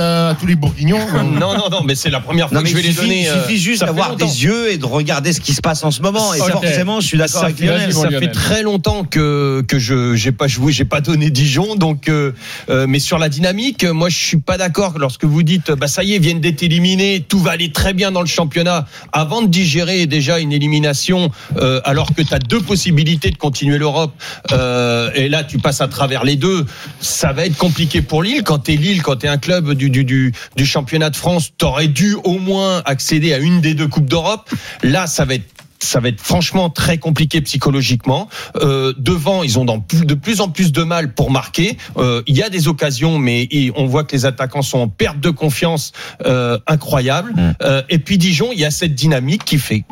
De 0.00 0.26
faire 0.28 0.36
tous 0.38 0.46
à 0.46 0.48
les 0.48 0.54
bourguignons. 0.56 0.98
non, 1.24 1.56
non, 1.56 1.68
non, 1.70 1.82
mais 1.84 1.94
c'est 1.94 2.10
la 2.10 2.20
première 2.20 2.48
fois 2.48 2.58
Non, 2.58 2.62
que 2.64 2.68
je 2.68 2.74
vais 2.74 2.82
les 2.82 2.88
suffit, 2.92 3.00
donner. 3.02 3.22
il 3.22 3.28
euh, 3.28 3.42
suffit 3.42 3.58
juste 3.58 3.80
ça 3.80 3.86
fait 3.86 3.92
d'avoir 3.92 4.16
des 4.16 4.44
yeux 4.44 4.70
et 4.72 4.78
de 4.78 4.84
regarder 4.86 5.32
ce 5.32 5.40
qui 5.40 5.54
se 5.54 5.60
passe 5.60 5.84
en 5.84 5.90
ce 5.90 6.02
moment. 6.02 6.34
Et 6.34 6.38
forcément, 6.38 7.00
je 7.00 7.06
suis 7.06 7.18
d'accord 7.18 7.40
Ça 7.40 7.46
avec 7.46 7.58
fait- 7.58 7.66
Lionel. 7.66 7.92
ça 7.92 8.04
Lionel. 8.04 8.20
fait 8.20 8.28
très 8.32 8.62
longtemps 8.62 9.04
que 9.04 9.62
que 9.68 9.78
je 9.78 10.14
j'ai 10.14 10.32
pas 10.32 10.48
joué, 10.48 10.72
j'ai 10.72 10.84
pas 10.84 11.00
donné 11.00 11.30
Dijon, 11.30 11.74
donc 11.76 12.08
euh, 12.08 12.32
euh, 12.68 12.86
mais 12.88 12.98
sur 12.98 13.18
la 13.18 13.28
dynamique, 13.28 13.84
moi 13.84 14.08
je 14.08 14.16
suis 14.18 14.38
pas 14.38 14.56
d'accord 14.58 14.94
lorsque 14.98 15.24
vous 15.24 15.42
dites 15.42 15.70
bah 15.72 15.86
ça 15.86 16.02
y 16.02 16.14
est, 16.14 16.18
viennent 16.18 16.40
d'être 16.40 16.62
éliminés, 16.62 17.24
tout 17.28 17.38
va 17.38 17.52
aller 17.52 17.70
très 17.72 17.92
bien 17.92 18.10
dans 18.10 18.20
le 18.20 18.26
championnat 18.26 18.86
avant 19.12 19.42
de 19.42 19.48
digérer 19.48 20.06
déjà 20.06 20.38
une 20.40 20.52
élimination 20.52 21.30
euh, 21.58 21.80
alors 21.84 22.14
que 22.14 22.22
tu 22.22 22.32
as 22.34 22.38
deux 22.38 22.60
possibilités 22.60 23.30
de 23.30 23.36
continuer 23.36 23.78
l'Europe 23.78 24.12
euh, 24.52 25.10
et 25.14 25.28
là 25.28 25.44
tu 25.44 25.58
passes 25.58 25.80
à 25.80 25.88
travers 25.88 26.24
les 26.24 26.36
deux, 26.36 26.64
ça 27.00 27.32
va 27.32 27.46
être 27.46 27.56
compliqué 27.56 28.02
pour 28.02 28.22
Lille 28.22 28.42
quand 28.44 28.60
tu 28.60 28.72
es 28.72 28.76
Lille, 28.76 29.02
quand 29.02 29.16
tu 29.16 29.26
es 29.26 29.28
un 29.28 29.38
club 29.38 29.72
du 29.74 29.89
du 29.90 30.04
du, 30.04 30.32
championnat 30.64 31.10
de 31.10 31.16
France, 31.16 31.52
t'aurais 31.56 31.88
dû 31.88 32.14
au 32.24 32.38
moins 32.38 32.82
accéder 32.84 33.32
à 33.34 33.38
une 33.38 33.60
des 33.60 33.74
deux 33.74 33.88
coupes 33.88 34.08
d'Europe. 34.08 34.48
Là, 34.82 35.06
ça 35.06 35.24
va 35.24 35.34
être 35.34 35.59
ça 35.82 36.00
va 36.00 36.08
être 36.08 36.20
franchement 36.20 36.70
très 36.70 36.98
compliqué 36.98 37.40
psychologiquement. 37.40 38.28
Euh, 38.56 38.92
devant, 38.98 39.42
ils 39.42 39.58
ont 39.58 39.64
dans 39.64 39.80
plus- 39.80 40.04
de 40.04 40.14
plus 40.14 40.40
en 40.40 40.48
plus 40.48 40.72
de 40.72 40.82
mal 40.82 41.14
pour 41.14 41.30
marquer. 41.30 41.76
Euh, 41.96 42.22
il 42.26 42.36
y 42.36 42.42
a 42.42 42.48
des 42.50 42.68
occasions, 42.68 43.18
mais 43.18 43.48
on 43.76 43.86
voit 43.86 44.04
que 44.04 44.14
les 44.14 44.26
attaquants 44.26 44.62
sont 44.62 44.78
en 44.78 44.88
perte 44.88 45.20
de 45.20 45.30
confiance 45.30 45.92
euh, 46.26 46.58
incroyable. 46.66 47.34
Euh, 47.62 47.82
et 47.88 47.98
puis 47.98 48.18
Dijon, 48.18 48.50
il 48.52 48.58
y 48.60 48.64
a 48.64 48.70
cette 48.70 48.94
dynamique 48.94 49.44
qui 49.44 49.58
fait 49.58 49.84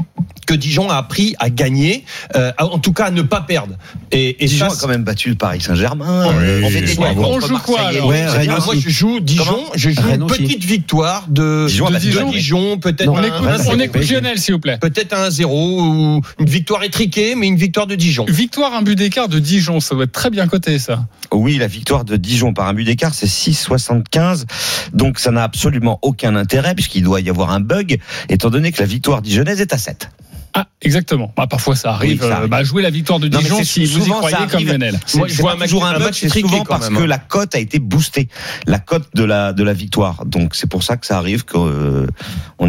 que 0.47 0.55
Dijon 0.55 0.89
a 0.89 0.97
appris 0.97 1.35
à 1.39 1.51
gagner, 1.51 2.05
euh, 2.35 2.53
en 2.59 2.79
tout 2.79 2.95
cas 2.95 3.07
à 3.07 3.11
ne 3.11 3.21
pas 3.21 3.43
perdre. 3.43 3.75
Et, 4.13 4.43
et 4.43 4.47
Dijon 4.49 4.71
ça, 4.71 4.77
a 4.77 4.79
quand 4.81 4.89
même 4.89 5.05
battu 5.05 5.29
le 5.29 5.35
Paris 5.35 5.61
Saint-Germain. 5.61 6.27
Oui, 6.29 6.65
on 6.65 6.71
fait 6.71 6.81
des 6.81 6.97
contre 6.97 7.19
On 7.19 7.41
joue 7.41 7.59
quoi, 7.59 7.81
alors. 7.81 8.07
Ouais. 8.09 8.25
Ah, 8.27 8.45
moi, 8.65 8.75
je 8.79 8.89
joue 8.89 9.21
Dijon. 9.21 9.45
Comment 9.45 9.59
je 9.75 9.91
joue 9.91 10.01
Rennes 10.03 10.23
une 10.23 10.31
aussi. 10.31 10.43
petite 10.43 10.65
victoire 10.65 11.27
de, 11.29 11.67
Dijon 11.69 11.91
Dijon, 11.91 12.31
Dijon. 12.31 12.79
peut-être 12.79 13.09
On 13.11 13.17
on 13.19 13.79
écoute 13.79 14.11
Lionel, 14.11 14.39
s'il 14.39 14.55
vous 14.55 14.61
plaît. 14.61 14.79
peut-être 14.81 15.13
un 15.13 15.29
0 15.31 15.78
ou 15.79 16.21
une 16.39 16.49
victoire 16.49 16.83
étriquée, 16.83 17.35
mais 17.35 17.47
une 17.47 17.57
victoire 17.57 17.87
de 17.87 17.95
Dijon. 17.95 18.25
Victoire, 18.29 18.75
un 18.75 18.83
but 18.83 18.97
d'écart 18.97 19.29
de 19.29 19.39
Dijon, 19.39 19.81
ça 19.81 19.95
doit 19.95 20.05
être 20.05 20.13
très 20.13 20.31
bien 20.31 20.47
coté, 20.47 20.79
ça. 20.79 21.07
Oui, 21.33 21.59
la 21.59 21.67
victoire 21.67 22.05
de 22.05 22.17
Dijon 22.17 22.53
par 22.53 22.67
un 22.69 22.75
but 22.75 22.85
d'écart, 22.85 23.15
c'est 23.15 23.27
6,75. 23.27 24.45
Donc 24.93 25.19
ça 25.19 25.31
n'a 25.31 25.43
absolument 25.43 25.99
aucun 26.03 26.37
intérêt 26.37 26.75
puisqu'il 26.75 27.03
doit 27.03 27.21
y 27.21 27.31
avoir 27.31 27.51
un 27.51 27.61
bug, 27.61 27.99
étant 28.29 28.51
donné 28.51 28.73
que 28.73 28.81
la 28.81 28.87
victoire 28.87 29.23
dijonnaise 29.23 29.61
est 29.61 29.73
à 29.73 29.79
7. 29.79 30.11
Ah, 30.55 30.67
exactement. 30.83 31.33
Bah, 31.37 31.47
parfois, 31.47 31.77
ça 31.77 31.91
arrive. 31.93 32.13
Oui, 32.23 32.29
ça 32.29 32.35
euh, 32.35 32.37
arrive. 32.39 32.49
bah, 32.51 32.63
jouer 32.65 32.83
la 32.83 32.91
victoire 32.91 33.19
de 33.21 33.29
Dijon 33.29 33.57
c'est 33.59 33.65
si 33.65 33.85
vous 33.87 34.07
y 34.07 34.11
croyez 34.11 34.37
comme. 34.51 34.65
Lionel. 34.65 34.99
C'est 35.07 35.19
Moi, 35.19 35.29
je 35.29 35.35
vois 35.41 35.53
un 35.53 35.57
match- 35.57 35.69
toujours 35.69 35.87
un 35.87 35.99
match 35.99 36.21
c'est 36.21 36.29
souvent 36.29 36.59
quand 36.59 36.65
parce 36.65 36.91
même, 36.91 36.99
que 36.99 37.05
hein. 37.05 37.07
la 37.07 37.19
cote 37.19 37.55
a 37.55 37.59
été 37.59 37.79
boostée, 37.79 38.29
la 38.67 38.79
cote 38.79 39.09
de 39.15 39.25
la 39.25 39.53
de 39.53 39.63
la 39.63 39.73
victoire. 39.73 40.25
Donc 40.27 40.55
c'est 40.55 40.69
pour 40.69 40.83
ça 40.83 40.97
que 40.97 41.07
ça 41.07 41.19
arrive 41.19 41.45
qu'on 41.45 42.07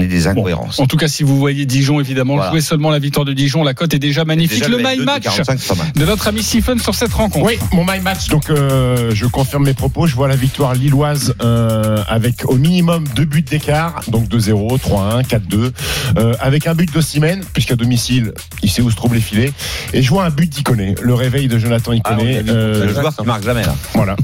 ait 0.02 0.06
des 0.08 0.24
Bon, 0.24 0.30
incohérences. 0.30 0.80
en 0.80 0.86
tout 0.88 0.98
cas, 0.98 1.08
si 1.08 1.24
vous 1.24 1.38
voyez 1.38 1.66
Dijon, 1.66 2.00
évidemment, 2.00 2.36
Voilà. 2.36 2.52
jouez 2.52 2.62
seulement 2.62 2.90
la 2.92 3.00
victoire 3.00 3.26
de 3.26 3.34
Dijon. 3.34 3.64
La 3.64 3.74
cote 3.74 3.94
est 3.94 4.00
déjà 4.00 4.26
magnifique. 4.26 4.60
Déjà, 4.60 4.70
le 4.70 4.78
le 4.78 4.84
my 4.84 4.96
L2 4.96 5.00
de 5.00 5.04
match 5.06 5.24
45, 5.24 5.60
c'est 5.60 5.68
pas 5.78 5.84
mal. 5.84 5.92
de 5.94 6.06
notre 6.06 6.28
ami 6.28 6.44
Stephen 6.44 6.80
sur 6.80 6.96
cette 6.96 7.14
rencontre. 7.14 7.46
Oui, 7.46 7.58
mon 7.74 7.86
my 7.86 8.00
match. 8.02 8.28
Donc, 8.30 8.50
euh, 8.50 9.12
je 9.14 9.26
confirme 9.26 9.64
mes 9.66 9.74
propos. 9.74 10.06
Je 10.08 10.16
vois 10.16 10.28
la 10.28 10.36
victoire 10.36 10.74
lilloise 10.76 11.34
euh, 11.42 12.04
avec 12.08 12.46
au 12.46 12.56
minimum 12.56 13.06
deux 13.16 13.26
buts 13.26 13.42
d'écart, 13.42 14.02
donc 14.10 14.28
2-0, 14.28 14.78
3-1, 14.80 15.24
4-2, 15.24 15.72
euh, 16.18 16.34
avec 16.40 16.68
un 16.68 16.76
but 16.76 16.92
d'Ossimène, 16.94 17.42
puisqu'à 17.54 17.76
domicile, 17.80 18.34
il 18.64 18.70
sait 18.70 18.82
où 18.82 18.92
se 18.92 18.96
trouvent 18.96 19.14
les 19.16 19.22
filets. 19.22 19.52
Et 19.94 20.02
je 20.02 20.10
vois 20.10 20.26
un 20.26 20.30
but 20.30 20.50
d'Iconé, 20.50 20.96
le 21.02 21.14
réveil 21.14 21.48
de 21.48 21.58
Jonathan 21.58 21.92
Ah, 22.04 22.12
on 22.14 22.18
Iconé. 22.20 22.38
a 22.38 22.42
vu 22.44 22.50
euh, 22.52 22.86
le 22.86 22.94
joueur 22.94 23.16
qui 23.16 23.26
marque 23.26 23.44
jamais 23.44 23.64
là. 23.64 23.76
voilà. 23.94 24.16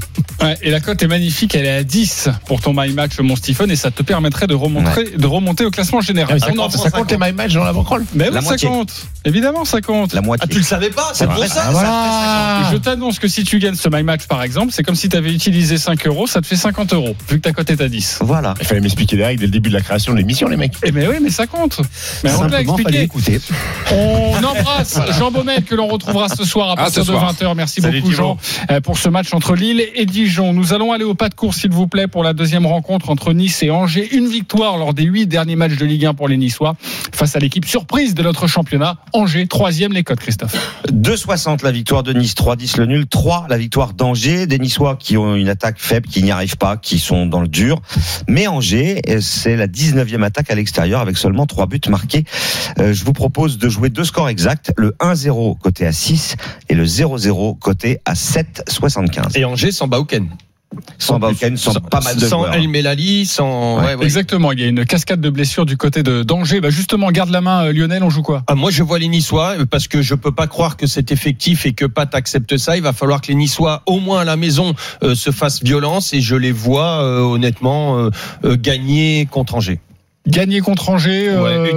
Ouais, 0.42 0.56
et 0.62 0.70
la 0.70 0.80
cote 0.80 1.02
est 1.02 1.06
magnifique. 1.06 1.54
Elle 1.54 1.64
est 1.66 1.70
à 1.70 1.82
10 1.82 2.28
pour 2.46 2.60
ton 2.60 2.72
my 2.76 2.92
match, 2.92 3.18
mon 3.20 3.36
Stephen, 3.36 3.70
et 3.70 3.76
ça 3.76 3.90
te 3.90 4.02
permettrait 4.02 4.46
de 4.46 4.54
remonter, 4.54 5.16
de 5.16 5.26
remonter 5.26 5.64
au 5.64 5.70
classement 5.70 5.98
Ah, 6.02 6.06
général. 6.06 6.34
mais 6.34 6.40
ça, 6.40 6.46
compte, 6.48 6.56
prend 6.72 6.84
ça 6.84 6.90
compte 6.90 7.10
les 7.10 7.16
my 7.18 7.32
match 7.32 7.54
dans 7.54 7.64
l'avant-crawl 7.64 8.04
Mais 8.14 8.24
La 8.26 8.30
oui, 8.30 8.36
ça 8.36 8.42
moitié. 8.42 8.68
compte. 8.68 8.92
Évidemment, 9.24 9.64
ça 9.64 9.80
compte. 9.80 10.12
La 10.12 10.20
moitié. 10.20 10.46
Ah, 10.48 10.52
tu 10.52 10.58
le 10.58 10.64
savais 10.64 10.90
pas 10.90 11.10
C'est 11.14 11.24
pour 11.26 11.36
vrai. 11.36 11.48
ça 11.48 11.64
Ah, 11.66 11.70
voilà. 11.72 12.70
Je 12.72 12.76
t'annonce 12.76 13.18
que 13.18 13.28
si 13.28 13.44
tu 13.44 13.58
gagnes 13.58 13.74
ce 13.74 13.88
My 13.90 14.02
Match, 14.02 14.26
par 14.26 14.42
exemple, 14.42 14.72
c'est 14.74 14.82
comme 14.82 14.94
si 14.94 15.08
tu 15.08 15.16
avais 15.16 15.32
utilisé 15.32 15.78
5 15.78 16.06
euros, 16.06 16.26
ça 16.26 16.40
te 16.42 16.46
fait 16.46 16.56
50 16.56 16.92
euros, 16.92 17.16
vu 17.30 17.36
que 17.36 17.42
ta 17.42 17.52
cote 17.52 17.70
est 17.70 17.80
à 17.80 17.88
10. 17.88 18.18
Voilà. 18.20 18.54
Il 18.60 18.66
fallait 18.66 18.80
m'expliquer 18.82 19.16
les 19.16 19.24
règles 19.24 19.40
dès 19.40 19.46
le 19.46 19.52
début 19.52 19.70
de 19.70 19.74
la 19.74 19.80
création 19.80 20.12
de 20.12 20.18
l'émission, 20.18 20.48
les 20.48 20.56
mecs. 20.58 20.74
Eh 20.84 20.92
mais 20.92 21.08
oui, 21.08 21.16
mais 21.22 21.30
ça 21.30 21.46
compte. 21.46 21.80
Mais 22.22 22.30
on 22.32 22.38
te 22.38 22.42
l'a 22.52 22.58
Simplement, 22.58 22.76
fallait 22.78 23.02
expliqué. 23.04 23.35
On 23.92 24.42
embrasse 24.44 25.00
Jean 25.18 25.30
Baumel 25.30 25.62
que 25.64 25.74
l'on 25.74 25.86
retrouvera 25.88 26.28
ce 26.28 26.44
soir 26.44 26.70
à 26.70 26.72
Ah, 26.72 26.76
partir 26.76 27.04
de 27.04 27.10
soir. 27.10 27.32
20h. 27.32 27.54
Merci 27.56 27.80
Salut, 27.80 28.00
beaucoup. 28.00 28.12
Jean 28.12 28.36
euh, 28.70 28.80
pour 28.80 28.98
ce 28.98 29.08
match 29.08 29.32
entre 29.32 29.54
Lille 29.54 29.82
et 29.94 30.06
Dijon. 30.06 30.52
Nous 30.52 30.72
allons 30.72 30.92
aller 30.92 31.04
au 31.04 31.14
pas 31.14 31.28
de 31.28 31.34
course 31.34 31.58
s'il 31.58 31.70
vous 31.70 31.86
plaît 31.86 32.06
pour 32.08 32.22
la 32.24 32.32
deuxième 32.32 32.66
rencontre 32.66 33.10
entre 33.10 33.32
Nice 33.32 33.62
et 33.62 33.70
Angers. 33.70 34.14
Une 34.14 34.26
victoire 34.28 34.76
lors 34.78 34.94
des 34.94 35.04
huit 35.04 35.26
derniers 35.26 35.56
matchs 35.56 35.76
de 35.76 35.84
Ligue 35.84 36.06
1 36.06 36.14
pour 36.14 36.28
les 36.28 36.36
Niçois 36.36 36.74
face 37.14 37.36
à 37.36 37.38
l'équipe 37.38 37.64
surprise 37.66 38.14
de 38.14 38.22
notre 38.22 38.46
championnat. 38.46 38.96
Angers, 39.12 39.46
troisième 39.46 39.92
les 39.92 40.02
codes 40.02 40.18
Christophe. 40.20 40.54
2,60 40.92 41.62
la 41.64 41.70
victoire 41.70 42.02
de 42.02 42.12
Nice, 42.12 42.34
3,10 42.34 42.78
le 42.78 42.86
nul, 42.86 43.06
3 43.06 43.46
la 43.48 43.58
victoire 43.58 43.92
d'Angers, 43.92 44.46
des 44.46 44.58
Niçois 44.58 44.96
qui 44.96 45.16
ont 45.16 45.34
une 45.34 45.48
attaque 45.48 45.76
faible, 45.78 46.08
qui 46.08 46.22
n'y 46.22 46.30
arrivent 46.30 46.56
pas, 46.56 46.76
qui 46.76 46.98
sont 46.98 47.26
dans 47.26 47.40
le 47.40 47.48
dur. 47.48 47.80
Mais 48.28 48.46
Angers, 48.46 49.00
euh, 49.08 49.18
c'est 49.20 49.56
la 49.56 49.66
19e 49.66 50.22
attaque 50.22 50.50
à 50.50 50.54
l'extérieur 50.54 51.00
avec 51.00 51.16
seulement 51.16 51.46
3 51.46 51.66
buts 51.66 51.80
marqués. 51.88 52.24
Euh, 52.78 52.92
je 52.92 53.04
vous 53.04 53.12
propose 53.12 53.25
de 53.58 53.68
jouer 53.68 53.90
deux 53.90 54.04
scores 54.04 54.28
exacts, 54.28 54.72
le 54.76 54.94
1-0 55.00 55.58
côté 55.58 55.86
à 55.86 55.92
6 55.92 56.36
et 56.68 56.74
le 56.74 56.84
0-0 56.84 57.58
côté 57.58 58.00
à 58.04 58.14
7,75. 58.14 59.38
Et 59.38 59.44
Angers 59.44 59.72
sans 59.72 59.88
Bauken. 59.88 60.28
Sans 60.98 61.18
Bauken, 61.18 61.56
sans 61.56 61.74
pas 61.74 62.00
mal 62.00 62.16
de 62.16 62.26
Sans 62.26 62.40
joueurs. 62.40 62.54
El 62.54 62.68
Melali, 62.68 63.24
sans. 63.24 63.78
Ouais, 63.78 63.94
ouais. 63.94 64.04
Exactement, 64.04 64.52
il 64.52 64.60
y 64.60 64.64
a 64.64 64.66
une 64.66 64.84
cascade 64.84 65.20
de 65.20 65.30
blessures 65.30 65.64
du 65.64 65.76
côté 65.76 66.02
de 66.02 66.22
d'Angers. 66.22 66.60
Bah 66.60 66.70
justement, 66.70 67.10
garde 67.12 67.30
la 67.30 67.40
main 67.40 67.66
euh, 67.66 67.72
Lionel, 67.72 68.02
on 68.02 68.10
joue 68.10 68.22
quoi? 68.22 68.42
Ah, 68.46 68.54
moi, 68.54 68.70
je 68.70 68.82
vois 68.82 68.98
les 68.98 69.08
Niçois 69.08 69.56
euh, 69.58 69.66
parce 69.66 69.88
que 69.88 70.02
je 70.02 70.14
peux 70.14 70.32
pas 70.32 70.46
croire 70.46 70.76
que 70.76 70.86
c'est 70.86 71.12
effectif 71.12 71.66
et 71.66 71.72
que 71.72 71.86
Pat 71.86 72.12
accepte 72.14 72.56
ça. 72.56 72.76
Il 72.76 72.82
va 72.82 72.92
falloir 72.92 73.20
que 73.20 73.28
les 73.28 73.34
Niçois, 73.34 73.82
au 73.86 74.00
moins 74.00 74.20
à 74.20 74.24
la 74.24 74.36
maison, 74.36 74.74
euh, 75.02 75.14
se 75.14 75.30
fassent 75.30 75.62
violence 75.62 76.12
et 76.12 76.20
je 76.20 76.34
les 76.34 76.52
vois 76.52 77.02
euh, 77.02 77.20
honnêtement 77.20 77.98
euh, 77.98 78.10
euh, 78.44 78.56
gagner 78.58 79.26
contre 79.30 79.54
Angers. 79.54 79.80
Gagner 80.26 80.60
contre 80.60 80.88
Angers, 80.90 81.28
euh, 81.28 81.42
Ouais, 81.42 81.70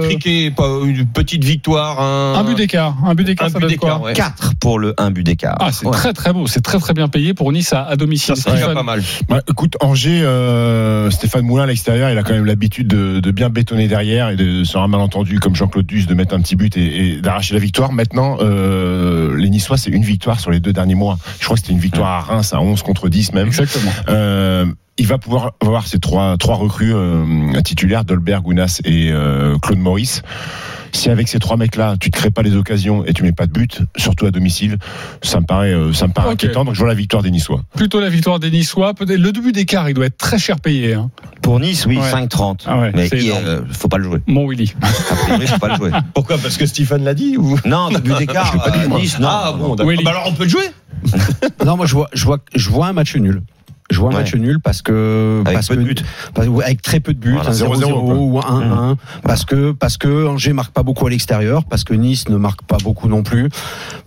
une 0.84 1.06
petite 1.06 1.44
victoire, 1.44 2.00
un, 2.00 2.34
un 2.34 2.44
but 2.44 2.56
d'écart. 2.56 2.96
Un 3.04 3.14
but 3.14 3.24
d'écart, 3.24 3.46
un 3.46 3.50
ça 3.50 3.58
but 3.58 3.68
donne 3.68 3.76
quoi 3.76 3.88
d'écart, 3.90 4.02
ouais. 4.02 4.12
4 4.12 4.54
pour 4.60 4.78
le 4.78 4.94
1 4.98 5.10
but 5.12 5.22
d'écart. 5.24 5.56
Ah, 5.60 5.70
c'est 5.72 5.86
Ouais. 5.86 5.92
très 5.92 6.12
très 6.12 6.32
beau, 6.32 6.46
c'est 6.46 6.60
très 6.60 6.78
très 6.78 6.92
bien 6.92 7.08
payé 7.08 7.32
pour 7.34 7.52
Nice 7.52 7.72
à, 7.72 7.82
à 7.84 7.96
domicile. 7.96 8.36
Ça 8.36 8.50
Stéphane. 8.52 8.74
pas 8.74 8.82
mal. 8.82 9.02
Bah, 9.28 9.40
écoute, 9.48 9.76
Angers, 9.80 10.22
euh, 10.22 11.10
Stéphane 11.10 11.44
Moulin 11.44 11.62
à 11.64 11.66
l'extérieur, 11.66 12.10
il 12.10 12.18
a 12.18 12.22
quand 12.22 12.32
même 12.34 12.44
l'habitude 12.46 12.88
de, 12.88 13.20
de 13.20 13.30
bien 13.30 13.50
bétonner 13.50 13.86
derrière 13.88 14.30
et 14.30 14.36
de, 14.36 14.64
sur 14.64 14.80
un 14.82 14.88
malentendu 14.88 15.38
comme 15.38 15.54
Jean-Claude 15.54 15.86
Duss, 15.86 16.06
de 16.06 16.14
mettre 16.14 16.34
un 16.34 16.40
petit 16.40 16.56
but 16.56 16.76
et, 16.76 17.10
et 17.14 17.20
d'arracher 17.20 17.54
la 17.54 17.60
victoire. 17.60 17.92
Maintenant, 17.92 18.38
euh, 18.40 19.36
les 19.36 19.48
Niçois, 19.50 19.76
c'est 19.76 19.90
une 19.90 20.04
victoire 20.04 20.40
sur 20.40 20.50
les 20.50 20.60
deux 20.60 20.72
derniers 20.72 20.94
mois. 20.96 21.18
Je 21.38 21.44
crois 21.44 21.56
que 21.56 21.60
c'était 21.62 21.72
une 21.72 21.78
victoire 21.80 22.08
à 22.10 22.20
Reims, 22.20 22.52
à 22.52 22.60
11 22.60 22.82
contre 22.82 23.08
10 23.08 23.32
même. 23.32 23.46
Exactement. 23.48 23.92
Il 25.00 25.06
va 25.06 25.16
pouvoir 25.16 25.54
avoir 25.62 25.86
ces 25.86 25.98
trois, 25.98 26.36
trois 26.36 26.56
recrues 26.56 26.94
euh, 26.94 27.58
titulaires, 27.62 28.04
Dolberg, 28.04 28.44
Gounas 28.44 28.82
et 28.84 29.10
euh, 29.10 29.56
Claude 29.56 29.78
Maurice. 29.78 30.20
Si 30.92 31.08
avec 31.08 31.26
ces 31.26 31.38
trois 31.38 31.56
mecs-là, 31.56 31.94
tu 31.98 32.08
ne 32.08 32.12
crées 32.12 32.30
pas 32.30 32.42
les 32.42 32.54
occasions 32.54 33.02
et 33.06 33.14
tu 33.14 33.22
mets 33.22 33.32
pas 33.32 33.46
de 33.46 33.52
but, 33.52 33.80
surtout 33.96 34.26
à 34.26 34.30
domicile, 34.30 34.76
ça 35.22 35.40
me 35.40 35.46
paraît, 35.46 35.72
euh, 35.72 35.94
ça 35.94 36.06
me 36.06 36.12
paraît 36.12 36.32
inquiétant. 36.32 36.66
Donc 36.66 36.74
je 36.74 36.80
vois 36.80 36.88
la 36.88 36.94
victoire 36.94 37.22
des 37.22 37.30
Niçois. 37.30 37.62
Plutôt 37.74 37.98
la 37.98 38.10
victoire 38.10 38.40
des 38.40 38.50
Niçois. 38.50 38.92
Peut-être 38.92 39.20
le 39.20 39.32
début 39.32 39.52
d'écart, 39.52 39.88
il 39.88 39.94
doit 39.94 40.04
être 40.04 40.18
très 40.18 40.38
cher 40.38 40.60
payé. 40.60 40.92
Hein. 40.92 41.10
Pour 41.40 41.60
Nice, 41.60 41.86
oui, 41.86 41.96
Ouais. 41.96 42.10
5,30. 42.12 42.64
Ah 42.66 42.78
ouais, 42.78 42.92
Mais 42.94 43.08
c'est 43.08 43.24
il, 43.24 43.30
euh, 43.30 43.62
faut 43.72 43.88
pas 43.88 43.96
le 43.96 44.04
jouer. 44.04 44.18
Mon 44.26 44.46
Willy. 44.46 44.74
A 44.82 45.14
priori, 45.14 45.46
faut 45.46 45.58
pas 45.58 45.68
le 45.68 45.76
jouer. 45.76 45.90
Pourquoi 46.14 46.36
Parce 46.36 46.58
que 46.58 46.66
Stephen 46.66 47.04
l'a 47.04 47.14
dit 47.14 47.38
ou? 47.38 47.58
Non, 47.64 47.88
de 47.88 48.00
but 48.00 48.14
d'écart. 48.18 48.54
Euh. 48.68 48.98
Nice, 48.98 49.18
non. 49.18 49.28
Ah 49.30 49.54
bon, 49.58 49.76
d'accord. 49.76 49.90
Willy. 49.90 50.04
Bah 50.04 50.10
alors 50.10 50.24
on 50.26 50.34
peut 50.34 50.44
le 50.44 50.50
jouer? 50.50 50.70
Non, 51.64 51.76
moi 51.76 51.86
je 51.86 51.94
vois, 51.94 52.08
je 52.12 52.24
vois, 52.24 52.38
je 52.54 52.68
vois 52.68 52.86
un 52.88 52.92
match 52.92 53.16
nul. 53.16 53.42
Je 53.90 53.98
vois 53.98 54.10
un 54.10 54.12
Ouais. 54.12 54.18
match 54.20 54.34
nul 54.34 54.60
parce 54.60 54.82
que 54.82 55.40
Avec 55.44 55.54
parce 55.54 55.68
peu 55.68 55.76
de 55.76 55.82
que 55.82 55.86
buts. 55.88 55.94
parce- 56.34 56.48
ouais, 56.48 56.64
avec 56.64 56.82
très 56.82 57.00
peu 57.00 57.12
de 57.14 57.18
buts, 57.18 57.32
Voilà, 57.34 57.50
un 57.50 57.52
0-0 57.52 57.74
0-0, 57.80 58.00
quoi. 58.04 58.14
ou 58.14 58.38
un 58.38 58.60
1-1 58.92 58.96
parce 59.24 59.44
que 59.44 59.72
parce 59.72 59.96
que 59.96 60.26
Angers 60.26 60.52
marque 60.52 60.72
pas 60.72 60.82
beaucoup 60.82 61.06
à 61.06 61.10
l'extérieur, 61.10 61.64
parce 61.64 61.84
que 61.84 61.94
Nice 61.94 62.28
ne 62.28 62.36
marque 62.36 62.62
pas 62.62 62.76
beaucoup 62.82 63.08
non 63.08 63.22
plus, 63.22 63.48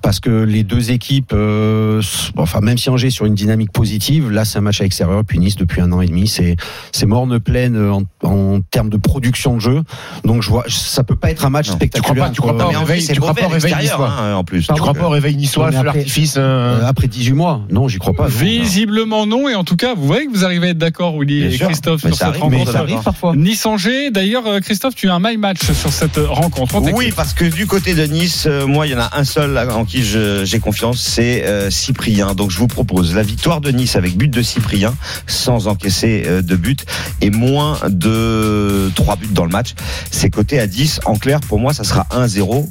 parce 0.02 0.20
que 0.20 0.44
les 0.44 0.64
deux 0.64 0.92
équipes, 0.92 1.32
euh, 1.34 2.02
enfin 2.38 2.62
même 2.62 2.78
si 2.78 2.90
Angers 2.90 3.08
est 3.08 3.12
sur 3.12 3.26
une 3.26 3.36
dynamique 3.36 3.72
positive, 3.72 4.32
là 4.32 4.46
c'est 4.46 4.58
un 4.58 4.62
match 4.62 4.80
à 4.82 4.84
l'extérieur, 4.84 5.22
puis 5.26 5.40
Nice 5.40 5.56
depuis 5.56 5.82
un 5.82 5.92
an 5.92 6.02
et 6.02 6.08
demi, 6.08 6.28
c'est 6.28 6.56
c'est 6.92 7.06
morne 7.06 7.40
pleine 7.40 7.78
en, 7.78 8.04
en 8.28 8.62
termes 8.62 8.90
de 8.90 8.98
production 8.98 9.56
de 9.56 9.60
jeu, 9.60 9.82
donc 10.24 10.42
je 10.44 10.50
vois 10.50 10.64
ça 10.68 11.04
peut 11.04 11.16
pas 11.16 11.30
être 11.32 11.46
un 11.46 11.50
match 11.50 11.70
Non. 11.70 11.74
Tu 11.78 11.88
crois 11.90 11.90
spectaculaire. 11.90 12.26
pas, 12.26 12.32
tu 12.32 12.42
crois 12.42 12.58
pas 12.58 12.68
Mais 12.70 12.76
au 12.76 12.78
en 12.78 12.80
réveil, 12.82 12.98
vrai, 13.00 13.06
c'est 13.08 13.14
tu 13.14 13.20
crois 13.20 13.34
pas 13.34 13.42
au 13.42 13.50
à 13.50 13.54
réveil 13.54 13.76
niçois. 13.82 14.10
hein, 14.10 14.36
en 14.36 14.44
plus. 14.44 14.68
Tu 14.68 14.74
crois 14.74 14.94
pas 14.94 15.06
au 15.06 15.10
réveil 15.10 15.36
niçois, 15.36 15.72
d'artifice 15.72 16.36
euh, 16.38 16.42
Euh, 16.82 16.86
après 16.88 17.08
18 17.08 17.34
mois, 17.34 17.62
non, 17.70 17.88
j'y 17.88 17.98
crois 18.00 18.14
pas. 18.14 18.24
non. 18.24 18.30
Visiblement 18.30 19.26
non. 19.26 19.50
Et 19.50 19.56
en 19.56 19.64
tout 19.64 19.73
cas, 19.76 19.94
vous 19.96 20.06
voyez 20.06 20.26
que 20.28 20.32
vous 20.32 20.46
arrivez 20.46 20.68
à 20.68 20.70
être 20.72 20.78
d'accord, 20.78 21.18
Willy 21.20 21.42
Bien 21.42 21.50
et 21.50 21.58
sûr. 21.58 21.68
Christophe, 21.68 22.02
sur 22.02 22.14
cette 22.14 22.22
arrive, 22.24 22.42
rencontre. 22.44 22.72
ça 22.72 22.80
arrive 22.80 23.02
parfois. 23.02 23.36
Nice-Angers. 23.36 24.12
D'ailleurs, 24.12 24.46
euh, 24.48 24.60
Christophe, 24.60 24.96
tu 24.96 25.10
as 25.10 25.16
un 25.16 25.20
my 25.22 25.38
match 25.38 25.60
sur 25.72 25.92
cette 25.92 26.18
euh, 26.18 26.28
rencontre. 26.28 26.80
Oui, 26.94 27.12
parce 27.16 27.34
que 27.34 27.46
du 27.46 27.66
côté 27.68 27.94
de 27.96 28.04
Nice, 28.04 28.46
euh, 28.48 28.66
moi, 28.68 28.88
il 28.88 28.92
y 28.92 28.96
en 28.96 29.00
a 29.00 29.10
un 29.18 29.24
seul 29.24 29.58
en 29.58 29.86
qui 29.86 30.04
j'ai 30.04 30.60
confiance, 30.60 31.00
c'est 31.02 31.46
euh, 31.46 31.70
Cyprien. 31.70 32.34
Donc, 32.36 32.52
je 32.52 32.58
vous 32.58 32.68
propose 32.68 33.16
la 33.16 33.24
victoire 33.24 33.62
de 33.62 33.72
Nice 33.72 33.96
avec 33.96 34.16
but 34.18 34.30
de 34.30 34.42
Cyprien, 34.42 34.94
sans 35.28 35.68
encaisser 35.68 36.24
euh, 36.26 36.42
de 36.42 36.56
but, 36.56 36.86
et 37.22 37.30
moins 37.30 37.80
de 37.90 38.92
3 38.96 39.16
buts 39.18 39.28
dans 39.32 39.46
le 39.46 39.52
match. 39.52 39.74
C'est 40.12 40.30
coté 40.30 40.60
à 40.60 40.68
10. 40.68 41.02
En 41.06 41.16
clair, 41.16 41.40
pour 41.42 41.60
moi, 41.60 41.74
ça 41.74 41.84
sera 41.84 42.08
1-0 42.12 42.68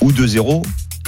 ou 0.00 0.12
2-0 0.12 0.62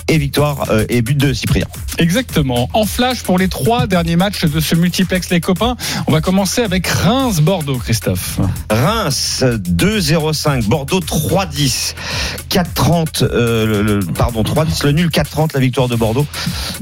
et 0.09 0.19
victoire 0.19 0.71
euh, 0.71 0.85
et 0.89 1.03
but 1.03 1.17
de 1.17 1.33
Cyprien. 1.33 1.67
Exactement. 1.99 2.69
En 2.73 2.85
flash 2.87 3.23
pour 3.23 3.39
les 3.39 3.49
trois 3.49 3.87
derniers 3.87 4.17
matchs 4.17 4.45
de 4.45 4.61
ce 4.61 4.75
multiplex, 4.75 5.31
les 5.31 5.41
copains. 5.41 5.77
On 6.07 6.13
va 6.13 6.21
commencer 6.21 6.63
avec 6.63 6.87
Reims-Bordeaux, 6.87 7.79
Christophe. 7.79 8.41
Reims 8.71 9.45
2-0-5, 9.45 10.65
Bordeaux 10.65 11.01
3-10, 11.01 11.95
4-30, 12.51 13.23
euh, 13.25 13.67
le, 13.67 13.83
le- 13.83 14.01
pardon 14.01 14.43
3-10 14.43 14.85
le 14.85 14.93
nul, 14.93 15.09
4-30 15.09 15.51
la 15.55 15.61
victoire 15.61 15.89
de 15.89 15.97
Bordeaux. 15.97 16.27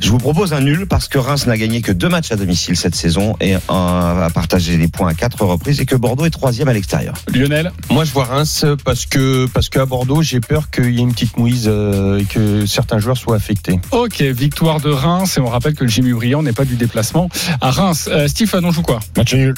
Je 0.01 0.09
vous 0.11 0.19
propose 0.19 0.53
un 0.53 0.61
nul 0.61 0.87
parce 0.87 1.09
que 1.09 1.19
Reims 1.19 1.47
n'a 1.47 1.57
gagné 1.57 1.83
que 1.83 1.93
deux 1.93 2.09
matchs 2.09 2.33
à 2.33 2.37
domicile 2.37 2.77
cette 2.77 2.95
saison 2.95 3.37
et 3.41 3.55
a 3.69 4.29
partagé 4.35 4.77
les 4.77 4.89
points 4.89 5.09
à 5.11 5.15
quatre 5.15 5.45
reprises 5.45 5.81
et 5.81 5.87
que 5.87 5.97
Bordeaux 5.97 6.25
est 6.25 6.31
troisième 6.31 6.69
à 6.69 6.73
l'extérieur. 6.73 7.15
Lionel 7.35 7.73
Moi, 7.91 8.05
je 8.05 8.13
vois 8.13 8.25
Reims 8.25 8.65
parce 8.85 9.07
que 9.07 9.47
parce 9.53 9.69
qu'à 9.69 9.87
Bordeaux, 9.87 10.23
j'ai 10.23 10.41
peur 10.41 10.71
qu'il 10.71 10.91
y 10.95 10.99
ait 10.99 11.03
une 11.03 11.13
petite 11.13 11.37
mouise 11.37 11.65
euh, 11.67 12.19
et 12.21 12.25
que 12.25 12.67
certains 12.67 12.99
joueurs 12.99 13.12
soient 13.17 13.37
affectés. 13.37 13.81
Ok, 13.91 14.21
victoire 14.21 14.81
de 14.81 14.91
Reims. 14.91 15.37
Et 15.39 15.41
on 15.41 15.47
rappelle 15.47 15.75
que 15.75 15.85
le 15.85 15.91
Jimmy 15.91 16.13
Briand 16.13 16.43
n'est 16.43 16.53
pas 16.53 16.65
du 16.65 16.77
déplacement 16.77 17.29
à 17.61 17.71
Reims. 17.71 18.09
Euh, 18.11 18.29
Stephen, 18.29 18.65
on 18.65 18.71
joue 18.71 18.83
quoi? 18.83 19.01
Match 19.17 19.35
nul. 19.35 19.55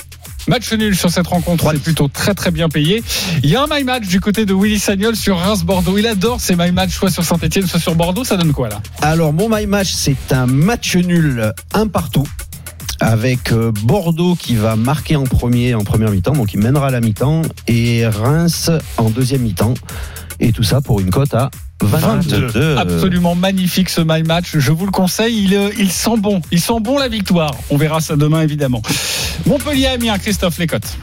Match 0.47 0.71
nul 0.73 0.95
sur 0.95 1.11
cette 1.11 1.27
rencontre, 1.27 1.71
c'est 1.73 1.83
plutôt 1.83 2.09
très 2.09 2.35
très 2.35 2.51
bien 2.51 2.69
payé. 2.69 3.03
Il 3.43 3.49
y 3.49 3.57
a 3.57 3.63
un 3.63 3.67
my 3.71 3.83
match 3.83 4.07
du 4.07 4.21
côté 4.21 4.45
de 4.45 4.53
Willy 4.53 4.79
Sagnol 4.79 5.17
sur 5.17 5.39
Reims-Bordeaux. 5.39 5.97
Il 5.97 6.07
adore 6.07 6.41
ces 6.41 6.55
my 6.55 6.71
match, 6.71 6.91
soit 6.91 7.11
sur 7.11 7.25
Saint-Etienne, 7.25 7.67
soit 7.67 7.81
sur 7.81 7.95
Bordeaux. 7.95 8.25
Ça 8.25 8.37
donne 8.37 8.53
quoi 8.53 8.69
là? 8.69 8.83
Alors, 9.01 9.33
mon 9.33 9.49
my 9.49 9.67
match, 9.67 9.93
c'est 9.93 10.33
un 10.33 10.47
match 10.47 10.97
nul, 10.97 11.53
un 11.73 11.87
partout. 11.87 12.27
Avec 13.01 13.53
euh, 13.53 13.73
Bordeaux 13.83 14.37
qui 14.37 14.55
va 14.55 14.77
marquer 14.77 15.17
en 15.17 15.25
premier, 15.25 15.75
en 15.75 15.83
première 15.83 16.11
mi-temps, 16.11 16.33
donc 16.33 16.55
il 16.55 16.61
mènera 16.61 16.87
à 16.87 16.91
la 16.91 17.01
mi-temps, 17.01 17.43
et 17.67 18.07
Reims 18.07 18.71
en 18.99 19.11
deuxième 19.11 19.43
mi-temps. 19.43 19.75
Et 20.41 20.53
tout 20.53 20.63
ça 20.63 20.81
pour 20.81 21.01
une 21.01 21.11
cote 21.11 21.35
à 21.35 21.51
22. 21.83 22.77
Absolument 22.77 23.35
magnifique 23.35 23.91
ce 23.91 24.01
my 24.01 24.23
match. 24.23 24.57
Je 24.57 24.73
vous 24.73 24.87
le 24.87 24.93
conseille. 24.93 25.45
Il, 25.45 25.55
euh, 25.55 25.71
il 25.79 25.91
sent 25.91 26.17
bon. 26.19 26.41
Il 26.51 26.61
sent 26.61 26.81
bon 26.81 26.99
la 26.99 27.09
victoire. 27.09 27.55
On 27.71 27.77
verra 27.77 28.01
ça 28.01 28.17
demain 28.17 28.43
évidemment. 28.43 28.83
Montpellier 29.47 29.87
Amiens, 29.87 30.19
Christophe 30.19 30.59
Lécotte. 30.59 30.97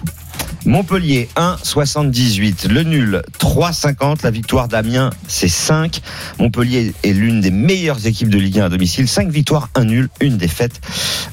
Montpellier 0.65 1.27
1,78. 1.35 2.67
Le 2.67 2.83
nul 2.83 3.21
3,50. 3.39 4.23
La 4.23 4.31
victoire 4.31 4.67
d'Amiens, 4.67 5.09
c'est 5.27 5.47
5. 5.47 6.01
Montpellier 6.39 6.93
est 7.03 7.13
l'une 7.13 7.41
des 7.41 7.51
meilleures 7.51 8.05
équipes 8.05 8.29
de 8.29 8.37
Ligue 8.37 8.59
1 8.59 8.65
à 8.65 8.69
domicile. 8.69 9.07
5 9.07 9.29
victoires, 9.29 9.69
1 9.75 9.85
nul, 9.85 10.09
une 10.19 10.37
défaite. 10.37 10.81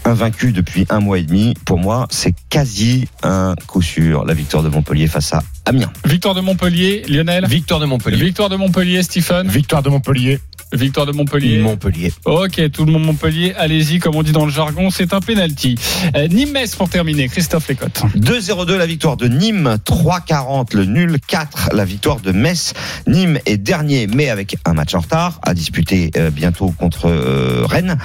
Invaincu 0.04 0.52
depuis 0.52 0.86
un 0.88 1.00
mois 1.00 1.18
et 1.18 1.22
demi. 1.22 1.54
Pour 1.64 1.78
moi, 1.78 2.06
c'est 2.10 2.34
quasi 2.48 3.08
un 3.22 3.54
coup 3.66 3.82
sûr. 3.82 4.24
La 4.24 4.34
victoire 4.34 4.62
de 4.62 4.68
Montpellier 4.68 5.06
face 5.06 5.32
à 5.32 5.42
Amiens. 5.66 5.92
Victoire 6.06 6.34
de 6.34 6.40
Montpellier, 6.40 7.02
Lionel. 7.08 7.46
Victoire 7.46 7.80
de 7.80 7.86
Montpellier. 7.86 8.24
Victoire 8.24 8.48
de 8.48 8.56
Montpellier, 8.56 9.02
Stephen. 9.02 9.48
Victoire 9.48 9.82
de 9.82 9.90
Montpellier. 9.90 10.40
Victoire 10.72 11.06
de 11.06 11.12
Montpellier. 11.12 11.58
Montpellier. 11.58 12.12
Ok, 12.24 12.60
tout 12.72 12.84
le 12.84 12.92
monde 12.92 13.04
Montpellier. 13.04 13.54
Allez-y, 13.56 13.98
comme 13.98 14.14
on 14.16 14.22
dit 14.22 14.32
dans 14.32 14.44
le 14.44 14.52
jargon, 14.52 14.90
c'est 14.90 15.12
un 15.14 15.20
penalty. 15.20 15.76
Euh, 16.14 16.28
Nîmes 16.28 16.58
pour 16.76 16.88
terminer. 16.88 17.28
Christophe 17.28 17.68
Lécotte. 17.68 18.02
2-0-2 18.16 18.76
la 18.76 18.86
victoire 18.86 19.16
de 19.16 19.28
Nîmes, 19.28 19.78
3-40 19.86 20.76
le 20.76 20.84
nul, 20.84 21.18
4 21.26 21.70
la 21.72 21.84
victoire 21.84 22.20
de 22.20 22.32
Metz. 22.32 22.74
Nîmes 23.06 23.38
est 23.46 23.56
dernier, 23.56 24.06
mais 24.06 24.28
avec 24.28 24.56
un 24.64 24.74
match 24.74 24.94
en 24.94 25.00
retard 25.00 25.40
à 25.42 25.54
disputer 25.54 26.10
euh, 26.16 26.30
bientôt 26.30 26.74
contre 26.78 27.06
euh, 27.06 27.64
Rennes. 27.64 27.96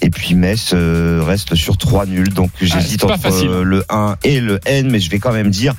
Et 0.00 0.10
puis 0.10 0.34
Metz 0.34 0.70
euh, 0.72 1.22
reste 1.26 1.54
sur 1.54 1.76
3 1.76 2.06
nuls, 2.06 2.32
donc 2.32 2.50
j'hésite 2.60 3.00
c'est 3.00 3.06
pas 3.06 3.14
entre 3.14 3.44
euh, 3.44 3.62
le 3.64 3.84
1 3.88 4.16
et 4.24 4.40
le 4.40 4.60
N, 4.64 4.90
mais 4.90 5.00
je 5.00 5.10
vais 5.10 5.18
quand 5.18 5.32
même 5.32 5.50
dire 5.50 5.74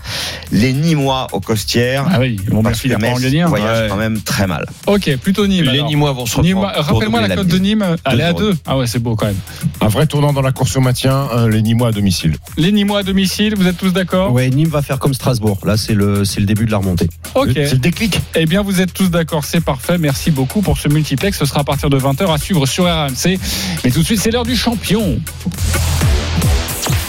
les 0.52 0.74
Nîmois 0.74 1.28
au 1.32 1.40
Costières. 1.40 2.06
Ah 2.12 2.20
oui, 2.20 2.40
bien 2.50 2.62
parce 2.62 2.82
que 2.82 2.88
Metz 2.90 3.26
un. 3.42 3.48
voyage 3.48 3.82
Ouais. 3.84 3.88
quand 3.90 3.98
même 3.98 4.20
très 4.22 4.48
mal. 4.48 4.66
Ok, 4.88 5.16
plutôt 5.18 5.48
Nîmes. 5.48 5.66
Les 5.66 5.80
alors. 5.80 5.90
Nîmois 5.90 6.14
vont 6.20 6.26
se 6.26 6.38
reprendre. 6.38 6.68
Nîmes, 6.68 6.84
Rappelle-moi 6.84 7.22
la 7.22 7.28
la 7.30 7.36
cote 7.36 7.48
de. 7.48 7.58
Nîmes. 7.58 7.86
Elle 8.06 8.20
est 8.20 8.24
à 8.24 8.34
2-0. 8.34 8.38
2. 8.40 8.58
Ah 8.66 8.78
ouais, 8.78 8.88
c'est 8.88 9.00
beau 9.00 9.16
quand 9.16 9.26
même. 9.26 9.36
Un 9.82 9.88
vrai 9.88 10.08
tournant 10.08 10.34
dans 10.34 10.42
la 10.42 10.52
course 10.52 10.76
au 10.78 10.82
maintien, 10.82 11.28
euh, 11.34 11.50
les 11.50 11.62
Nîmois 11.62 11.90
à 11.90 11.92
domicile. 11.92 12.36
Les 12.58 12.72
Nîmois 12.72 13.00
à 13.00 13.04
domicile, 13.04 13.56
vous 13.56 13.68
êtes 13.68 13.78
tous 13.78 13.92
d'accord? 13.92 14.32
Ouais, 14.32 14.50
Nîmes 14.50 14.70
va 14.70 14.82
faire 14.82 15.00
comme 15.00 15.14
Strasbourg. 15.14 15.60
Là, 15.66 15.78
c'est 15.78 15.94
le, 15.94 16.26
c'est 16.26 16.40
le 16.40 16.46
début 16.46 16.66
de 16.66 16.72
la 16.72 16.78
remontée. 16.78 17.10
Ok. 17.36 17.52
C'est 17.54 17.74
le 17.74 17.78
déclic. 17.80 18.20
Eh 18.36 18.46
bien, 18.46 18.62
vous 18.62 18.82
êtes 18.82 18.94
tous 18.94 19.10
d'accord, 19.10 19.44
c'est 19.46 19.62
parfait. 19.62 19.98
Merci 19.98 20.32
beaucoup 20.32 20.62
pour 20.62 20.78
ce 20.78 20.88
multiplex. 20.88 21.38
Ce 21.38 21.46
sera 21.46 21.62
à 21.62 21.64
partir 21.64 21.90
de 21.90 21.98
20h 22.00 22.34
à 22.34 22.38
suivre 22.38 22.66
sur 22.66 22.86
RMC. 22.86 23.40
Mais 23.84 23.92
tout 23.92 24.00
de 24.00 24.06
suite, 24.06 24.20
c'est 24.20 24.32
l'heure 24.32 24.44
du 24.46 24.56
champion. 24.56 25.20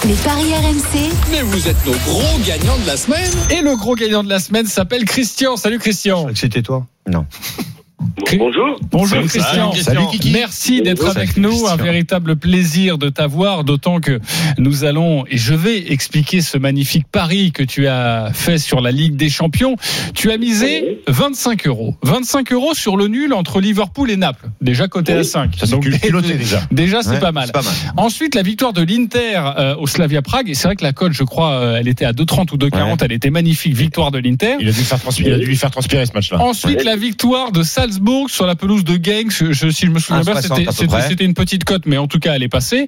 Les 0.07 0.15
paris 0.15 0.55
RMC, 0.55 1.13
Mais 1.31 1.43
vous 1.43 1.69
êtes 1.69 1.87
nos 1.87 1.93
gros 1.93 2.39
gagnants 2.47 2.79
de 2.79 2.87
la 2.87 2.97
semaine. 2.97 3.31
Et 3.51 3.61
le 3.61 3.77
gros 3.77 3.95
gagnant 3.95 4.25
de 4.25 4.31
la 4.31 4.39
semaine 4.39 4.67
s'appelle 4.67 5.05
Christian. 5.05 5.57
Salut 5.57 5.79
Christian. 5.79 6.29
C'était 6.35 6.63
toi 6.63 6.87
Non. 7.07 7.27
Bonjour. 8.39 8.79
Bonjour 8.91 9.19
Christian. 9.21 9.71
Christian. 9.71 9.95
Salut, 9.95 10.07
Kiki. 10.13 10.31
Merci 10.31 10.83
d'être 10.83 11.03
Salut, 11.03 11.17
avec 11.17 11.37
nous. 11.37 11.67
Un 11.67 11.77
véritable 11.77 12.37
plaisir 12.37 12.99
de 12.99 13.09
t'avoir, 13.09 13.65
d'autant 13.65 14.01
que 14.01 14.21
nous 14.59 14.85
allons, 14.85 15.25
et 15.29 15.37
je 15.37 15.55
vais 15.55 15.93
expliquer 15.93 16.41
ce 16.41 16.59
magnifique 16.59 17.07
pari 17.11 17.53
que 17.53 17.63
tu 17.63 17.87
as 17.87 18.31
fait 18.33 18.59
sur 18.59 18.81
la 18.81 18.91
Ligue 18.93 19.17
des 19.17 19.29
Champions. 19.29 19.77
Tu 20.15 20.31
as 20.31 20.39
misé 20.39 21.01
25 21.09 21.67
euros. 21.67 21.97
25 22.03 22.53
euros 22.53 22.75
sur 22.75 22.97
le 22.97 23.09
nul 23.09 23.33
entre 23.33 23.61
Liverpool 23.61 24.11
et 24.11 24.17
Naples. 24.17 24.49
Déjà 24.61 24.89
coté 24.89 25.13
à 25.13 25.25
5. 25.25 25.57
Ça 25.59 25.67
Donc, 25.67 25.89
déjà. 25.89 26.63
Déjà, 26.71 27.03
c'est 27.03 27.11
Ouais, 27.11 27.19
pas 27.19 27.33
mal. 27.33 27.47
C'est 27.47 27.53
pas 27.53 27.63
mal. 27.63 27.75
Ensuite, 27.97 28.35
la 28.35 28.43
victoire 28.43 28.73
de 28.73 28.83
l'Inter 28.83 29.41
euh, 29.59 29.75
au 29.77 29.87
Slavia 29.87 30.23
Prague. 30.23 30.49
Et 30.49 30.55
c'est 30.55 30.69
vrai 30.69 30.77
que 30.77 30.85
la 30.85 30.93
cote, 30.93 31.13
je 31.13 31.25
crois, 31.25 31.53
euh, 31.55 31.77
elle 31.79 31.89
était 31.89 32.05
à 32.05 32.13
2,30 32.13 32.53
ou 32.53 32.57
2,40. 32.57 32.73
Ouais. 32.73 32.97
Elle 33.03 33.13
était 33.13 33.31
magnifique. 33.31 33.75
Victoire 33.75 34.11
de 34.11 34.19
l'Inter. 34.19 34.57
Il 34.61 34.69
a 34.69 34.73
dû, 34.73 34.83
faire 34.83 35.01
transpirer, 35.01 35.31
il 35.31 35.35
a 35.35 35.39
dû 35.39 35.47
lui 35.47 35.57
faire 35.57 35.71
transpirer 35.71 36.07
ce 36.07 36.13
match-là. 36.13 36.41
Ensuite, 36.41 36.85
la 36.85 36.97
victoire 36.97 37.51
de 37.53 37.63
Salzbourg 37.91 38.31
sur 38.31 38.47
la 38.47 38.55
pelouse 38.55 38.85
de 38.85 38.95
Genk. 39.03 39.31
Je, 39.31 39.71
si 39.71 39.87
je 39.87 39.91
me 39.91 39.99
souviens 39.99 40.23
bien, 40.23 40.35
1,60 40.35 41.03
c'était- 41.09 41.25
une 41.25 41.35
petite 41.35 41.65
cote, 41.65 41.83
mais 41.87 41.97
en 41.99 42.07
tout 42.07 42.19
cas, 42.19 42.35
elle 42.37 42.43
est 42.43 42.49
passée. 42.49 42.87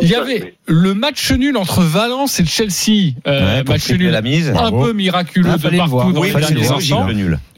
Il 0.00 0.08
y 0.08 0.14
avait 0.14 0.54
le 0.66 0.94
match 0.94 1.30
nul 1.32 1.56
entre 1.56 1.82
Valence 1.82 2.38
et 2.40 2.44
Chelsea. 2.46 3.14
Euh, 3.26 3.58
Ouais, 3.58 3.64
match 3.64 3.90
nul 3.90 4.10
la 4.10 4.22
mise. 4.22 4.48
un 4.50 4.52
Bravo. 4.52 4.84
peu 4.84 4.92
miraculeux 4.92 5.50
Ah, 5.52 5.56
de 5.58 5.76
partout 5.76 6.12
dans 6.12 6.20
Oui, 6.20 6.28
les 6.34 6.40
derniers 6.40 6.70
instants. 6.70 7.06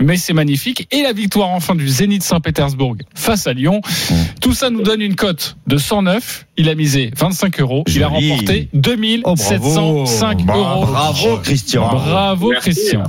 Mais 0.01 0.17
c'est 0.17 0.33
magnifique. 0.33 0.89
Et 0.91 1.03
la 1.03 1.13
victoire 1.13 1.49
enfin 1.51 1.75
du 1.75 1.89
Zénith 1.89 2.23
Saint-Pétersbourg 2.23 2.97
face 3.15 3.47
à 3.47 3.53
Lyon. 3.53 3.81
Mmh. 3.85 4.15
Tout 4.41 4.55
ça 4.55 4.71
nous 4.71 4.83
donne 4.83 5.03
une 5.03 5.17
cote 5.17 5.57
de 5.67 5.77
109. 5.77 6.47
Il 6.57 6.69
a 6.69 6.75
misé 6.75 7.11
25 7.17 7.61
euros. 7.61 7.85
Il 7.89 8.03
a 8.03 8.09
remporté 8.09 8.69
Oh, 8.73 8.77
2705 8.79 10.45
bravo. 10.47 10.63
euros. 10.63 10.87
Bravo 10.87 11.37
Christian. 11.39 11.89
Bravo 11.89 12.51
Merci. 12.51 12.71
Christian. 12.71 13.05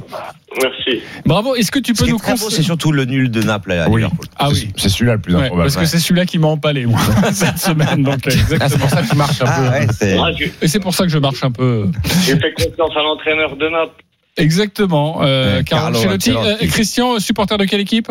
Merci. 0.62 1.02
Bravo. 1.26 1.56
Est-ce 1.56 1.72
que 1.72 1.80
tu 1.80 1.94
Ce 1.94 2.00
peux 2.00 2.04
qui 2.06 2.10
est 2.10 2.14
nous 2.14 2.20
très 2.20 2.34
beau, 2.34 2.40
conseiller 2.40 2.58
c'est 2.58 2.64
surtout 2.64 2.92
le 2.92 3.06
nul 3.06 3.32
de 3.32 3.42
Naples 3.42 3.72
à 3.72 3.90
Oui. 3.90 4.02
Liverpool. 4.02 4.26
Ah 4.38 4.50
oui. 4.50 4.70
C'est 4.76 4.90
celui-là 4.90 5.14
le 5.14 5.22
plus 5.22 5.34
Ouais, 5.36 5.44
improbable. 5.46 5.72
parce 5.72 5.78
que 5.78 5.86
c'est 5.86 6.00
celui-là 6.00 6.26
qui 6.26 6.40
m'a 6.40 6.48
empalé 6.48 6.86
moi, 6.86 7.00
cette 7.32 7.58
semaine. 7.58 8.04
Donc, 8.04 8.28
euh, 8.28 8.32
Ah, 8.60 8.68
c'est 8.70 8.76
exactement. 8.76 8.80
pour 9.26 9.34
ça 9.34 9.44
un 9.46 9.48
peu. 9.48 9.52
Ah 9.68 9.72
ouais, 9.72 9.88
c'est. 9.98 10.18
Ah, 10.18 10.32
j'ai 10.38 10.54
Et 10.62 10.68
c'est 10.68 10.80
pour 10.80 10.94
ça 10.94 11.04
que 11.06 11.10
je 11.10 11.18
marche 11.20 11.44
un 11.44 11.52
peu. 11.52 11.88
j'ai 12.26 12.38
fait 12.38 12.54
confiance 12.54 12.92
à 12.98 13.02
l'entraîneur 13.04 13.56
de 13.56 13.70
Naples. 13.70 14.04
Exactement. 14.38 15.22
Euh, 15.24 15.58
Ouais, 15.60 15.64
Carlo 15.64 15.84
Carlo 15.94 16.00
Ancelotti. 16.00 16.32
Ancelotti. 16.32 16.66
Euh, 16.66 16.68
Christian, 16.70 17.20
supporter 17.20 17.58
de 17.58 17.66
quelle 17.66 17.82
équipe? 17.82 18.10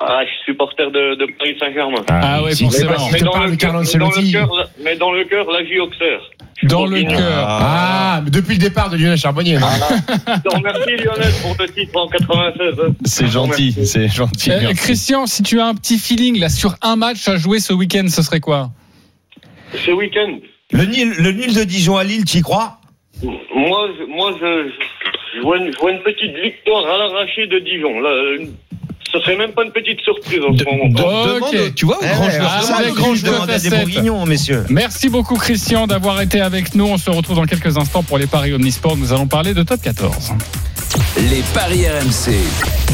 Ah, 0.00 0.20
je 0.24 0.30
suis 0.30 0.52
supporter 0.52 0.90
de, 0.92 1.16
de 1.16 1.26
Paris 1.38 1.56
Saint-Germain. 1.58 2.04
Ah 2.08 2.42
ouais, 2.44 2.54
forcément. 2.54 2.92
Mais 3.12 3.18
dans, 3.18 3.44
le 3.44 3.56
cœur, 3.56 3.72
mais 3.82 3.98
dans 3.98 4.10
le 4.10 4.30
cœur, 4.30 4.70
mais 4.80 4.96
dans 4.96 5.12
le 5.12 5.24
cœur, 5.24 5.50
la 5.50 5.62
vie 5.64 5.80
Auxerre. 5.80 6.20
Dans 6.62 6.86
le 6.86 7.02
cœur. 7.02 7.44
Ah, 7.48 8.20
mais 8.24 8.30
depuis 8.30 8.54
le 8.54 8.60
départ 8.60 8.90
de 8.90 8.96
Lionel 8.96 9.18
Charbonnier. 9.18 9.56
te 9.58 10.54
remercie 10.56 10.96
Lionel 11.04 11.32
pour 11.42 11.56
le 11.58 11.68
titre 11.68 11.96
en 12.00 12.06
96. 12.06 12.94
C'est 13.04 13.26
gentil, 13.26 13.72
c'est 13.84 14.08
gentil. 14.08 14.52
Euh, 14.52 14.58
merci. 14.60 14.76
Christian, 14.76 15.26
si 15.26 15.42
tu 15.42 15.60
as 15.60 15.66
un 15.66 15.74
petit 15.74 15.98
feeling 15.98 16.38
là 16.38 16.48
sur 16.48 16.76
un 16.82 16.94
match 16.94 17.26
à 17.26 17.36
jouer 17.36 17.58
ce 17.58 17.72
week-end, 17.72 18.06
ce 18.08 18.22
serait 18.22 18.40
quoi? 18.40 18.70
Ce 19.74 19.90
week-end, 19.90 20.38
Le 20.70 20.84
nul, 20.84 21.12
le 21.18 21.32
nul 21.32 21.54
de 21.54 21.64
Dijon 21.64 21.96
à 21.96 22.04
Lille, 22.04 22.24
tu 22.24 22.38
y 22.38 22.42
crois? 22.42 22.78
Moi, 23.22 23.88
je, 23.98 24.04
moi 24.04 24.32
je, 24.40 24.70
je, 25.34 25.40
vois 25.42 25.58
une, 25.58 25.72
je 25.72 25.78
vois 25.78 25.90
une 25.90 26.02
petite 26.02 26.36
victoire 26.36 26.86
à 26.86 26.98
l'arraché 26.98 27.48
de 27.48 27.58
Dijon. 27.58 27.98
Là, 28.00 28.10
une- 28.38 28.52
ce 29.12 29.18
serait 29.20 29.36
même 29.36 29.52
pas 29.52 29.64
une 29.64 29.70
petite 29.72 30.00
surprise 30.00 30.40
en 30.48 30.56
ce 30.56 30.64
moment. 30.64 30.88
De- 30.88 31.38
Ok. 31.40 31.52
demande, 31.54 31.74
tu 31.74 31.86
vois, 31.86 31.98
Eh 32.02 32.06
grand 32.14 32.26
ouais. 32.26 32.38
Ah, 32.40 32.82
grand 32.94 33.14
bourguignons, 33.70 34.26
messieurs. 34.26 34.64
Merci 34.68 35.08
beaucoup 35.08 35.36
Christian 35.36 35.86
d'avoir 35.86 36.20
été 36.20 36.40
avec 36.40 36.74
nous. 36.74 36.86
On 36.86 36.98
se 36.98 37.10
retrouve 37.10 37.36
dans 37.36 37.46
quelques 37.46 37.76
instants 37.78 38.02
pour 38.02 38.18
les 38.18 38.26
paris 38.26 38.52
Omnisport. 38.52 38.96
Nous 38.96 39.12
allons 39.12 39.26
parler 39.26 39.54
de 39.54 39.62
top 39.62 39.80
14. 39.82 40.32
Les 41.30 41.42
paris 41.54 41.86
RMC. 41.86 42.32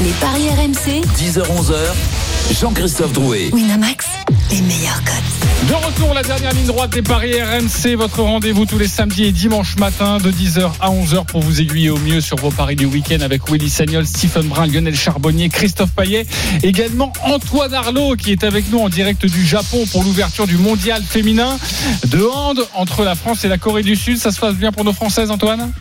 les 0.02 0.10
paris 0.20 0.48
RMC, 0.50 1.02
10h-11h. 1.16 2.33
Jean-Christophe 2.52 3.12
Drouet. 3.12 3.50
Winamax, 3.52 4.06
les 4.50 4.60
meilleurs 4.60 5.02
cotes. 5.04 5.68
De 5.68 5.74
retour, 5.74 6.14
la 6.14 6.22
dernière 6.22 6.52
ligne 6.52 6.66
droite 6.66 6.90
des 6.90 7.02
paris 7.02 7.32
RMC, 7.40 7.96
votre 7.96 8.20
rendez-vous 8.22 8.66
tous 8.66 8.78
les 8.78 8.86
samedis 8.86 9.24
et 9.24 9.32
dimanches 9.32 9.76
matin 9.76 10.18
de 10.18 10.30
10h 10.30 10.70
à 10.80 10.90
11h 10.90 11.24
pour 11.24 11.40
vous 11.40 11.60
aiguiller 11.60 11.90
au 11.90 11.98
mieux 11.98 12.20
sur 12.20 12.36
vos 12.36 12.50
paris 12.50 12.76
du 12.76 12.84
week-end 12.84 13.20
avec 13.22 13.50
Willy 13.50 13.70
Sagnol, 13.70 14.06
Stephen 14.06 14.46
Brun, 14.48 14.66
Lionel 14.66 14.94
Charbonnier, 14.94 15.48
Christophe 15.48 15.92
Payet, 15.92 16.26
également 16.62 17.12
Antoine 17.24 17.72
Arlot 17.72 18.14
qui 18.16 18.32
est 18.32 18.44
avec 18.44 18.70
nous 18.70 18.78
en 18.78 18.88
direct 18.88 19.24
du 19.24 19.44
Japon 19.44 19.84
pour 19.90 20.04
l'ouverture 20.04 20.46
du 20.46 20.58
mondial 20.58 21.02
féminin 21.02 21.58
de 22.06 22.22
hand 22.24 22.60
entre 22.74 23.04
la 23.04 23.14
France 23.14 23.44
et 23.44 23.48
la 23.48 23.58
Corée 23.58 23.82
du 23.82 23.96
Sud. 23.96 24.18
Ça 24.18 24.30
se 24.30 24.38
passe 24.38 24.54
bien 24.54 24.70
pour 24.70 24.84
nos 24.84 24.92
Françaises, 24.92 25.30
Antoine? 25.30 25.72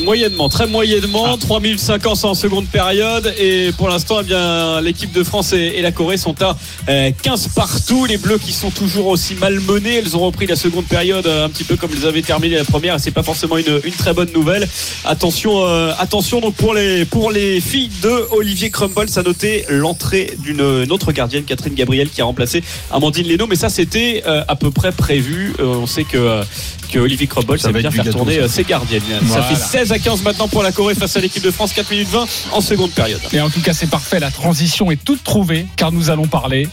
Moyennement, 0.00 0.48
très 0.48 0.66
moyennement, 0.66 1.36
3500 1.36 2.30
en 2.30 2.34
seconde 2.34 2.66
période. 2.66 3.34
Et 3.38 3.70
pour 3.76 3.88
l'instant 3.88 4.18
eh 4.20 4.24
bien 4.24 4.80
l'équipe 4.80 5.12
de 5.12 5.22
France 5.22 5.52
et, 5.52 5.80
la 5.82 5.92
Corée 5.92 6.16
sont 6.16 6.40
à 6.42 6.56
euh, 6.88 7.10
15 7.22 7.48
partout, 7.54 8.06
les 8.06 8.16
Bleus 8.16 8.38
qui 8.38 8.52
sont 8.52 8.70
toujours 8.70 9.08
aussi 9.08 9.34
malmenés, 9.34 9.96
elles 9.96 10.16
ont 10.16 10.20
repris 10.20 10.46
la 10.46 10.56
seconde 10.56 10.86
période 10.86 11.26
euh, 11.26 11.46
un 11.46 11.48
petit 11.48 11.64
peu 11.64 11.76
comme 11.76 11.90
elles 11.96 12.06
avaient 12.06 12.22
terminé 12.22 12.56
la 12.56 12.64
première. 12.64 12.96
Et 12.96 12.98
c'est 12.98 13.10
pas 13.10 13.22
forcément 13.22 13.58
une, 13.58 13.80
une 13.84 13.92
très 13.92 14.14
bonne 14.14 14.32
nouvelle. 14.32 14.66
Attention 15.04 15.66
euh, 15.66 15.92
attention 15.98 16.40
donc 16.40 16.54
pour 16.54 16.74
les 16.74 17.04
pour 17.04 17.30
les 17.30 17.60
filles 17.60 17.90
de 18.02 18.26
Olivier 18.32 18.70
Crumble, 18.70 19.08
ça 19.08 19.22
notait 19.22 19.66
l'entrée 19.68 20.34
d'une 20.38 20.60
une 20.60 20.92
autre 20.92 21.12
gardienne 21.12 21.44
Catherine 21.44 21.74
Gabriel 21.74 22.08
qui 22.08 22.20
a 22.20 22.24
remplacé 22.24 22.62
Amandine 22.90 23.28
Leno. 23.28 23.46
Mais 23.46 23.56
ça 23.56 23.68
c'était 23.68 24.22
euh, 24.26 24.42
à 24.48 24.56
peu 24.56 24.70
près 24.70 24.92
prévu, 24.92 25.52
Euh, 25.58 25.64
on 25.82 25.86
sait 25.86 26.04
que 26.04 26.16
euh, 26.16 26.44
que 26.92 26.98
Olivier 26.98 27.28
Ça 27.32 27.56
sait 27.56 27.72
va 27.72 27.78
bien 27.80 27.90
faire 27.90 28.08
tourner 28.10 28.36
ça. 28.36 28.40
euh, 28.42 28.48
ses 28.48 28.64
gardiennes. 28.64 29.02
Voilà. 29.22 29.42
Ça 29.42 29.48
fait 29.48 29.78
16 29.78 29.92
à 29.92 29.98
15 29.98 30.22
maintenant 30.22 30.48
pour 30.48 30.62
la 30.62 30.72
Corée 30.72 30.94
face 30.94 31.16
à 31.16 31.20
l'équipe 31.20 31.42
de 31.42 31.50
France, 31.50 31.72
4 31.72 31.90
minutes 31.90 32.08
20 32.08 32.26
en 32.52 32.60
seconde 32.60 32.90
période. 32.92 33.20
Et 33.32 33.40
en 33.40 33.50
tout 33.50 33.60
cas, 33.60 33.72
c'est 33.72 33.88
parfait. 33.88 34.20
La 34.20 34.30
transition 34.30 34.90
est 34.90 35.02
toute 35.02 35.24
trouvée 35.24 35.66
car 35.76 35.90
nous 35.90 36.10
allons 36.10 36.26
parler 36.26 36.68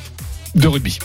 de 0.60 0.68
rugby. 0.68 0.99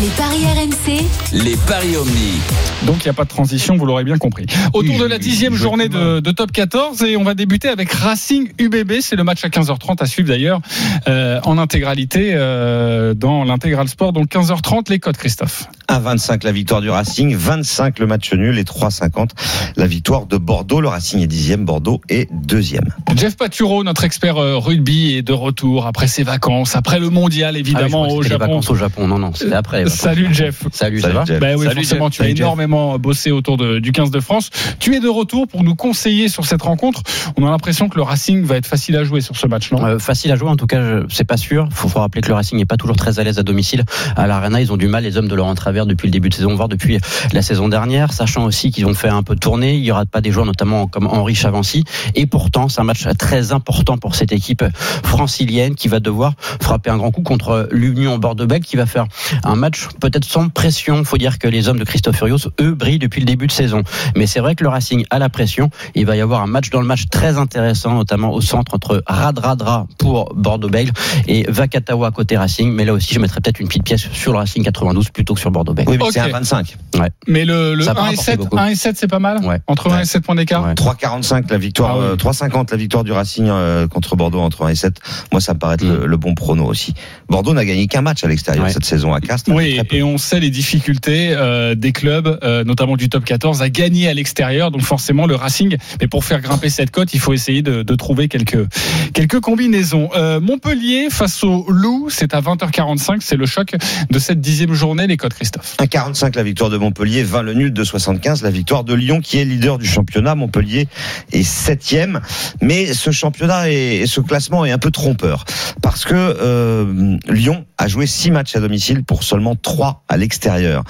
Les 0.00 0.08
paris 0.08 0.44
RMC, 0.44 1.44
Les 1.44 1.56
paris 1.56 1.96
Omni. 1.96 2.40
Donc 2.84 2.96
il 3.00 3.04
n'y 3.04 3.10
a 3.10 3.14
pas 3.14 3.24
de 3.24 3.30
transition, 3.30 3.76
vous 3.76 3.86
l'aurez 3.86 4.04
bien 4.04 4.18
compris. 4.18 4.44
Autour 4.74 4.98
de 4.98 5.06
la 5.06 5.18
dixième 5.18 5.54
journée 5.54 5.88
de, 5.88 6.20
de 6.20 6.30
Top 6.32 6.52
14 6.52 7.02
et 7.02 7.16
on 7.16 7.24
va 7.24 7.34
débuter 7.34 7.68
avec 7.68 7.90
Racing 7.90 8.50
UBB. 8.58 9.00
C'est 9.00 9.16
le 9.16 9.24
match 9.24 9.44
à 9.44 9.48
15h30 9.48 10.02
à 10.02 10.06
suivre 10.06 10.28
d'ailleurs 10.28 10.60
euh, 11.08 11.40
en 11.44 11.56
intégralité 11.56 12.32
euh, 12.34 13.14
dans 13.14 13.44
l'intégral 13.44 13.88
sport. 13.88 14.12
Donc 14.12 14.28
15h30 14.28 14.90
les 14.90 14.98
codes 14.98 15.16
Christophe. 15.16 15.68
1,25 15.88 16.44
la 16.44 16.52
victoire 16.52 16.80
du 16.82 16.90
Racing, 16.90 17.34
25 17.34 17.98
le 17.98 18.06
match 18.06 18.32
nul 18.32 18.58
et 18.58 18.64
3,50 18.64 19.30
la 19.76 19.86
victoire 19.86 20.26
de 20.26 20.36
Bordeaux. 20.36 20.80
Le 20.80 20.88
Racing 20.88 21.20
est 21.20 21.26
dixième, 21.26 21.64
Bordeaux 21.64 22.00
est 22.08 22.28
deuxième. 22.32 22.92
Jeff 23.16 23.36
Paturo, 23.36 23.82
notre 23.84 24.04
expert 24.04 24.36
euh, 24.36 24.58
rugby, 24.58 25.14
est 25.14 25.22
de 25.22 25.32
retour 25.32 25.86
après 25.86 26.08
ses 26.08 26.22
vacances, 26.22 26.76
après 26.76 26.98
le 26.98 27.08
mondial 27.08 27.56
évidemment 27.56 28.04
Ah 28.04 28.12
oui, 28.12 28.18
au 28.18 28.22
Japon. 28.22 28.45
Vacances 28.46 28.70
au 28.70 28.74
Japon. 28.74 29.06
Non, 29.08 29.18
non, 29.18 29.32
c'était 29.34 29.54
après. 29.54 29.78
les 29.78 29.84
vacances. 29.84 29.98
Salut 30.00 30.28
Jeff. 30.32 30.62
Salut, 30.72 31.00
ça 31.00 31.08
Salut, 31.08 31.14
va 31.18 31.24
Jeff. 31.24 31.40
Ben 31.40 31.56
oui, 31.58 31.66
Salut, 31.66 31.76
forcément, 31.82 32.06
Jeff. 32.06 32.16
tu 32.16 32.22
as 32.22 32.24
Salut, 32.24 32.36
Jeff. 32.36 32.40
énormément 32.44 32.98
bossé 32.98 33.30
autour 33.30 33.56
de- 33.56 33.78
du 33.78 33.92
15 33.92 34.10
de 34.10 34.20
France. 34.20 34.50
Tu 34.78 34.94
es 34.94 35.00
de 35.00 35.08
retour 35.08 35.46
pour 35.48 35.62
nous 35.64 35.74
conseiller 35.74 36.28
sur 36.28 36.44
cette 36.44 36.62
rencontre. 36.62 37.02
On 37.36 37.46
a 37.46 37.50
l'impression 37.50 37.88
que 37.88 37.96
le 37.96 38.02
Racing 38.02 38.44
va 38.44 38.56
être 38.56 38.66
facile 38.66 38.96
à 38.96 39.04
jouer 39.04 39.20
sur 39.20 39.36
ce 39.36 39.46
match, 39.46 39.72
non? 39.72 39.84
Euh, 39.84 39.98
facile 39.98 40.30
à 40.32 40.36
jouer, 40.36 40.48
en 40.48 40.56
tout 40.56 40.66
cas, 40.66 40.80
je- 40.80 41.06
c'est 41.08 41.24
pas 41.24 41.36
sûr. 41.36 41.68
Faut, 41.72 41.88
faut 41.88 42.00
rappeler 42.00 42.20
que 42.22 42.28
le 42.28 42.34
Racing 42.34 42.58
n'est 42.58 42.64
pas 42.66 42.76
toujours 42.76 42.96
très 42.96 43.18
à 43.18 43.24
l'aise 43.24 43.38
à 43.38 43.42
domicile. 43.42 43.84
À 44.16 44.26
l'Arena, 44.26 44.60
ils 44.60 44.72
ont 44.72 44.76
du 44.76 44.88
mal, 44.88 45.04
les 45.04 45.16
hommes 45.16 45.28
de 45.28 45.34
leur 45.34 45.46
travers 45.54 45.86
depuis 45.86 46.06
le 46.08 46.12
début 46.12 46.28
de 46.28 46.34
saison, 46.34 46.54
voire 46.54 46.68
depuis 46.68 46.98
la 47.32 47.40
saison 47.42 47.68
dernière, 47.68 48.12
sachant 48.12 48.44
aussi 48.44 48.70
qu'ils 48.70 48.84
ont 48.86 48.94
fait 48.94 49.08
un 49.08 49.22
peu 49.22 49.36
tourner. 49.36 49.74
Il 49.76 49.84
y 49.84 49.90
aura 49.90 50.04
pas 50.06 50.20
des 50.20 50.30
joueurs, 50.30 50.44
notamment 50.46 50.86
comme 50.86 51.06
Henri 51.06 51.34
Chavancy. 51.34 51.84
Et 52.14 52.26
pourtant, 52.26 52.68
c'est 52.68 52.80
un 52.80 52.84
match 52.84 53.06
très 53.18 53.52
important 53.52 53.96
pour 53.96 54.14
cette 54.14 54.32
équipe 54.32 54.64
francilienne 55.04 55.74
qui 55.74 55.88
va 55.88 56.00
devoir 56.00 56.34
frapper 56.60 56.90
un 56.90 56.96
grand 56.96 57.10
coup 57.10 57.22
contre 57.22 57.68
l'Union 57.70 58.18
Bordeaux-Bègles, 58.26 58.64
qui 58.66 58.76
va 58.76 58.86
faire 58.86 59.06
un 59.44 59.54
match 59.54 59.86
peut-être 60.00 60.24
sans 60.24 60.48
pression. 60.48 61.04
Faut 61.04 61.18
dire 61.18 61.38
que 61.38 61.46
les 61.48 61.68
hommes 61.68 61.78
de 61.78 61.84
Christophe 61.84 62.16
Furios, 62.16 62.38
eux, 62.60 62.72
brillent 62.74 62.98
depuis 62.98 63.20
le 63.20 63.26
début 63.26 63.46
de 63.46 63.52
saison. 63.52 63.82
Mais 64.16 64.26
c'est 64.26 64.40
vrai 64.40 64.54
que 64.56 64.64
le 64.64 64.68
Racing 64.70 65.04
a 65.10 65.18
la 65.18 65.28
pression. 65.28 65.70
Il 65.94 66.06
va 66.06 66.16
y 66.16 66.20
avoir 66.20 66.42
un 66.42 66.46
match 66.46 66.70
dans 66.70 66.80
le 66.80 66.86
match 66.86 67.04
très 67.10 67.38
intéressant, 67.38 67.94
notamment 67.94 68.32
au 68.32 68.40
centre 68.40 68.74
entre 68.74 69.02
Radradra 69.06 69.86
pour 69.98 70.32
Bordeaux-Bègles 70.34 70.92
et 71.28 71.44
Vakatawa 71.48 72.10
côté 72.10 72.36
Racing. 72.36 72.72
Mais 72.72 72.84
là 72.84 72.92
aussi, 72.92 73.14
je 73.14 73.20
mettrais 73.20 73.40
peut-être 73.40 73.60
une 73.60 73.68
petite 73.68 73.84
pièce 73.84 74.08
sur 74.12 74.32
le 74.32 74.38
Racing 74.38 74.64
92 74.64 75.10
plutôt 75.10 75.34
que 75.34 75.40
sur 75.40 75.50
Bordeaux-Bègles. 75.50 75.90
Oui, 75.90 75.98
mais 75.98 76.10
c'est 76.10 76.20
1,25. 76.20 76.74
Ouais. 76.98 77.10
Mais 77.28 77.44
le, 77.44 77.74
le 77.74 77.84
Ça 77.84 77.92
va 77.94 78.00
1 78.02 78.04
et 78.04 78.08
rapporter 78.10 78.24
7, 78.32 78.38
beaucoup. 78.38 78.58
1 78.58 78.66
et 78.66 78.74
7 78.74 78.96
c'est 78.96 79.06
pas 79.08 79.18
mal 79.20 79.44
Ouais. 79.44 79.60
Entre 79.68 79.90
1 79.92 80.00
et 80.00 80.04
7 80.04 80.22
points 80.24 80.34
d'écart 80.34 80.64
Ouais. 80.66 80.74
3,45 80.74 81.50
la 81.50 81.58
victoire, 81.58 81.92
Ah 81.96 81.98
oui. 81.98 82.04
euh, 82.06 82.16
3,50 82.16 82.70
la 82.70 82.76
victoire 82.76 83.04
du 83.04 83.12
Racing 83.12 83.46
euh, 83.48 83.86
contre 83.88 84.16
Bordeaux 84.16 84.40
entre 84.40 84.64
1 84.64 84.68
et 84.70 84.74
7. 84.74 85.00
Moi, 85.32 85.40
ça 85.40 85.54
me 85.54 85.58
paraît 85.58 85.74
être 85.74 85.84
le, 85.84 86.06
le 86.06 86.16
bon 86.16 86.34
prono 86.34 86.64
aussi. 86.64 86.94
Bordeaux 87.28 87.54
n'a 87.54 87.64
gagné 87.64 87.86
qu'un 87.86 88.02
match 88.02 88.15
à 88.24 88.28
l'extérieur 88.28 88.64
Ouais. 88.64 88.72
cette 88.72 88.84
saison 88.84 89.12
à 89.14 89.20
Castres. 89.20 89.50
Oui, 89.52 89.76
Très 89.76 89.84
peu. 89.84 89.96
et 89.96 90.02
on 90.02 90.18
sait 90.18 90.40
les 90.40 90.50
difficultés 90.50 91.30
euh, 91.32 91.74
des 91.74 91.92
clubs, 91.92 92.38
euh, 92.42 92.64
notamment 92.64 92.96
du 92.96 93.08
top 93.08 93.24
14, 93.24 93.62
à 93.62 93.68
gagner 93.70 94.08
à 94.08 94.14
l'extérieur. 94.14 94.70
Donc 94.70 94.82
forcément, 94.82 95.26
le 95.26 95.34
Racing, 95.34 95.76
mais 96.00 96.08
pour 96.08 96.24
faire 96.24 96.40
grimper 96.40 96.68
cette 96.70 96.90
cote, 96.90 97.12
il 97.14 97.20
faut 97.20 97.32
essayer 97.32 97.62
de, 97.62 97.82
de 97.82 97.94
trouver 97.94 98.28
quelques, 98.28 98.66
quelques 99.12 99.40
combinaisons. 99.40 100.08
Euh, 100.16 100.40
Montpellier 100.40 101.08
face 101.10 101.42
au 101.44 101.66
Loup, 101.70 102.08
c'est 102.10 102.34
à 102.34 102.40
20h45, 102.40 103.18
c'est 103.20 103.36
le 103.36 103.46
choc 103.46 103.74
de 104.10 104.18
cette 104.18 104.40
dixième 104.40 104.72
journée, 104.74 105.06
les 105.06 105.16
codes 105.16 105.34
Christophe. 105.34 105.76
1,45 105.80 106.36
la 106.36 106.42
victoire 106.42 106.70
de 106.70 106.76
Montpellier, 106.78 107.22
20 107.22 107.42
le 107.42 107.54
nul 107.54 107.72
de 107.72 107.84
75 107.84 108.42
la 108.42 108.50
victoire 108.50 108.84
de 108.84 108.94
Lyon 108.94 109.20
qui 109.20 109.38
est 109.38 109.44
leader 109.44 109.78
du 109.78 109.86
championnat. 109.86 110.34
Montpellier 110.34 110.88
est 111.32 111.42
septième, 111.42 112.20
mais 112.60 112.92
ce 112.92 113.10
championnat 113.10 113.70
et 113.70 113.76
et 113.96 114.06
ce 114.06 114.20
classement 114.20 114.64
est 114.64 114.70
un 114.72 114.78
peu 114.78 114.90
trompeur 114.90 115.44
parce 115.82 116.04
que 116.04 116.14
euh, 116.14 117.16
Lyon 117.28 117.64
a 117.78 117.88
joué 117.88 118.05
six 118.06 118.30
matchs 118.30 118.56
à 118.56 118.60
domicile 118.60 119.04
pour 119.04 119.22
seulement 119.22 119.56
trois 119.56 120.04
à 120.08 120.16
l'extérieur. 120.16 120.84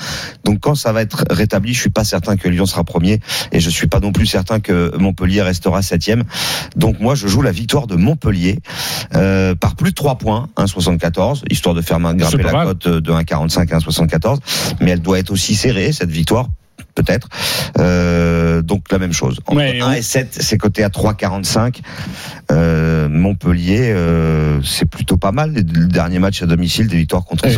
Donc 0.44 0.60
quand 0.60 0.74
ça 0.74 0.92
va 0.92 1.02
être 1.02 1.24
rétabli, 1.30 1.74
je 1.74 1.80
suis 1.80 1.90
pas 1.90 2.04
certain 2.04 2.36
que 2.36 2.48
Lyon 2.48 2.66
sera 2.66 2.84
premier 2.84 3.20
et 3.52 3.60
je 3.60 3.70
suis 3.70 3.86
pas 3.86 4.00
non 4.00 4.12
plus 4.12 4.26
certain 4.26 4.60
que 4.60 4.96
Montpellier 4.96 5.42
restera 5.42 5.82
septième. 5.82 6.24
Donc 6.76 7.00
moi 7.00 7.14
je 7.14 7.26
joue 7.26 7.42
la 7.42 7.52
victoire 7.52 7.86
de 7.86 7.96
Montpellier 7.96 8.60
euh, 9.14 9.54
par 9.54 9.76
plus 9.76 9.90
de 9.90 9.94
3 9.94 10.18
points, 10.18 10.48
1,74, 10.56 11.42
histoire 11.50 11.74
de 11.74 11.82
faire 11.82 11.98
grimper 12.14 12.42
la 12.42 12.64
cote 12.64 12.88
de 12.88 13.12
1,45 13.12 13.72
à 13.72 13.78
1,74. 13.78 14.38
Mais 14.80 14.92
elle 14.92 15.02
doit 15.02 15.18
être 15.18 15.30
aussi 15.30 15.54
serrée, 15.54 15.92
cette 15.92 16.10
victoire 16.10 16.46
peut-être. 16.96 17.28
Euh, 17.78 18.62
donc 18.62 18.90
la 18.90 18.98
même 18.98 19.12
chose. 19.12 19.38
Entre 19.46 19.56
Ouais, 19.56 19.78
1 19.80 19.86
on- 19.88 19.92
et 19.92 20.02
7, 20.02 20.36
c'est 20.40 20.58
coté 20.58 20.82
à 20.82 20.88
3,45. 20.90 21.80
Euh, 22.50 23.08
Montpellier, 23.08 23.92
euh, 23.92 24.60
c'est 24.64 24.88
plutôt 24.88 25.16
pas 25.16 25.32
mal. 25.32 25.52
Le 25.54 25.62
dernier 25.86 26.18
match 26.18 26.42
à 26.42 26.46
domicile, 26.46 26.88
des 26.88 26.96
victoires 26.96 27.24
contre 27.24 27.44
et 27.46 27.54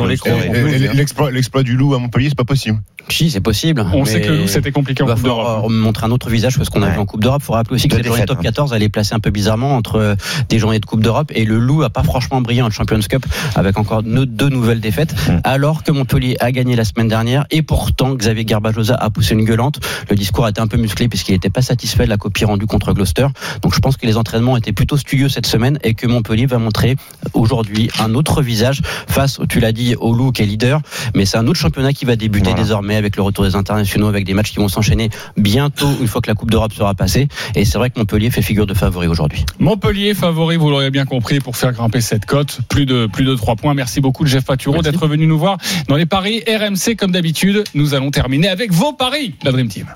L'exploit 1.33 1.63
du 1.63 1.77
loup 1.77 1.95
à 1.95 1.99
Montpellier, 1.99 2.29
c'est 2.29 2.37
pas 2.39 2.45
possible. 2.45 2.79
Si, 3.11 3.31
c'est 3.31 3.41
possible. 3.41 3.85
On 3.95 4.01
mais 4.01 4.05
sait 4.05 4.21
que 4.21 4.29
le 4.29 4.39
Loup, 4.41 4.49
c'était 4.49 4.71
compliqué 4.73 5.03
en 5.03 5.07
Coupe 5.07 5.17
falloir 5.19 5.47
d'Europe. 5.61 5.65
euh, 5.71 5.75
montrer 5.75 6.07
un 6.07 6.11
autre 6.11 6.29
visage 6.29 6.59
que 6.59 6.65
ce 6.65 6.69
qu'on 6.71 6.83
a 6.83 6.87
Ouais. 6.89 6.93
vu 6.93 6.99
en 6.99 7.07
Coupe 7.07 7.23
d'Europe. 7.23 7.41
Il 7.43 7.47
faut 7.47 7.53
rappeler 7.55 7.77
aussi 7.77 7.89
que 7.89 7.97
cette 7.97 8.05
journée 8.07 8.25
top 8.27 8.39
hein. 8.41 8.43
14, 8.43 8.73
elle 8.75 8.83
est 8.83 8.89
placée 8.91 9.15
un 9.15 9.21
peu 9.21 9.31
bizarrement 9.31 9.77
entre 9.77 10.17
des 10.51 10.59
journées 10.59 10.79
de 10.79 10.85
Coupe 10.85 11.03
d'Europe 11.03 11.33
et 11.35 11.45
le 11.47 11.59
Loup 11.59 11.83
a 11.83 11.91
pas 11.91 12.03
franchement 12.03 12.41
brillé 12.43 12.61
en 12.61 12.69
Champions 12.71 13.01
Cup 13.09 13.25
avec 13.55 13.79
encore 13.79 14.03
deux 14.03 14.49
nouvelles 14.51 14.81
défaites, 14.81 15.15
Mm. 15.29 15.41
alors 15.45 15.85
que 15.85 15.91
Montpellier 15.93 16.37
a 16.41 16.53
gagné 16.53 16.77
la 16.77 16.85
semaine 16.85 17.09
dernière 17.09 17.47
et 17.51 17.63
pourtant 17.63 18.15
Xavier 18.15 18.45
Garbajosa 18.45 18.95
a 18.95 19.09
poussé 19.11 19.28
une 19.35 19.45
gueulante. 19.45 19.81
Le 20.11 20.17
discours 20.17 20.45
a 20.47 20.51
été 20.51 20.61
un 20.61 20.67
peu 20.67 20.77
musclé 20.77 21.09
puisqu'il 21.09 21.33
n'était 21.33 21.51
pas 21.51 21.63
satisfait 21.63 22.05
de 22.05 22.11
la 22.11 22.17
copie 22.17 22.45
rendue 22.45 22.67
contre 22.67 22.93
Gloucester. 22.93 23.27
Donc 23.63 23.75
je 23.75 23.81
pense 23.81 23.97
que 23.97 24.07
les 24.07 24.17
entraînements 24.17 24.57
étaient 24.57 24.73
plutôt 24.73 24.97
studieux 24.97 25.29
cette 25.29 25.47
semaine 25.47 25.79
et 25.83 25.95
que 25.95 26.07
Montpellier 26.07 26.47
va 26.47 26.59
montrer 26.59 26.97
aujourd'hui 27.35 27.91
un 27.99 28.15
autre 28.15 28.43
visage 28.43 28.81
face, 29.09 29.41
tu 29.49 29.61
l'as 29.61 29.73
dit, 29.73 29.95
au 29.97 30.13
Loup 30.15 30.33
qui 30.33 30.43
est 30.43 30.47
leader. 30.47 30.81
Mais 31.15 31.25
c'est 31.25 31.37
un 31.37 31.47
autre 31.47 31.59
championnat 31.59 31.93
qui 31.93 32.05
va 32.05 32.17
débuter 32.17 32.51
Voilà. 32.51 32.63
désormais 32.63 32.97
avec 32.97 33.17
le 33.17 33.23
retour 33.23 33.45
des 33.45 33.57
internationaux, 33.57 34.09
avec 34.09 34.25
des 34.25 34.35
matchs 34.35 34.53
qui 34.53 34.59
vont 34.59 34.69
s'enchaîner 34.69 35.11
bientôt 35.37 35.89
une 36.01 36.07
fois 36.07 36.21
que 36.21 36.29
la 36.31 36.35
Coupe 36.35 36.51
d'Europe 36.51 36.73
sera 36.73 36.95
passée. 36.95 37.29
Et 37.55 37.65
c'est 37.65 37.79
vrai 37.79 37.91
que 37.91 37.99
Montpellier 37.99 38.31
fait 38.31 38.43
figure 38.43 38.67
de 38.67 38.75
favori 38.75 39.07
aujourd'hui. 39.07 39.45
Montpellier 39.59 40.15
favori, 40.15 40.57
vous 40.57 40.71
l'aurez 40.71 40.91
bien 40.91 41.05
compris, 41.05 41.41
pour 41.41 41.57
faire 41.57 41.73
grimper 41.73 42.01
cette 42.01 42.27
cote. 42.27 42.61
Plus 42.69 42.87
de, 42.87 43.07
plus 43.07 43.25
de 43.25 43.35
3 43.35 43.57
points. 43.57 43.75
Merci 43.75 44.01
beaucoup, 44.01 44.27
Jeff 44.27 44.45
Paturo, 44.45 44.83
d'être 44.83 45.07
venu 45.07 45.27
nous 45.27 45.39
voir 45.39 45.59
dans 45.89 45.97
les 45.97 46.07
paris 46.07 46.43
RMC. 46.49 46.97
Comme 46.97 47.11
d'habitude, 47.13 47.65
nous 47.75 47.95
allons 47.95 48.11
terminer 48.11 48.49
avec 48.49 48.73
vos 48.73 48.93
paris, 48.93 49.18
la 49.43 49.53
Dream 49.53 49.69
Team. 49.69 49.87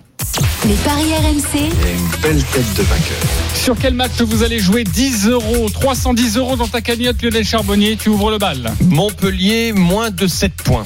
Les 0.66 0.74
paris 0.76 1.12
RMC, 1.12 1.58
une 1.60 2.20
belle 2.22 2.42
tête 2.44 2.74
de 2.76 2.82
vainqueur. 2.82 3.18
Sur 3.54 3.76
quel 3.78 3.94
match 3.94 4.20
vous 4.20 4.42
allez 4.42 4.58
jouer 4.58 4.84
10 4.84 5.28
euros, 5.28 5.68
310 5.68 6.36
euros 6.36 6.56
dans 6.56 6.68
ta 6.68 6.80
cagnotte, 6.80 7.22
Lionel 7.22 7.44
Charbonnier? 7.44 7.96
Tu 7.96 8.08
ouvres 8.08 8.30
le 8.30 8.38
bal. 8.38 8.72
Montpellier, 8.82 9.72
moins 9.72 10.10
de 10.10 10.26
7 10.26 10.52
points. 10.64 10.84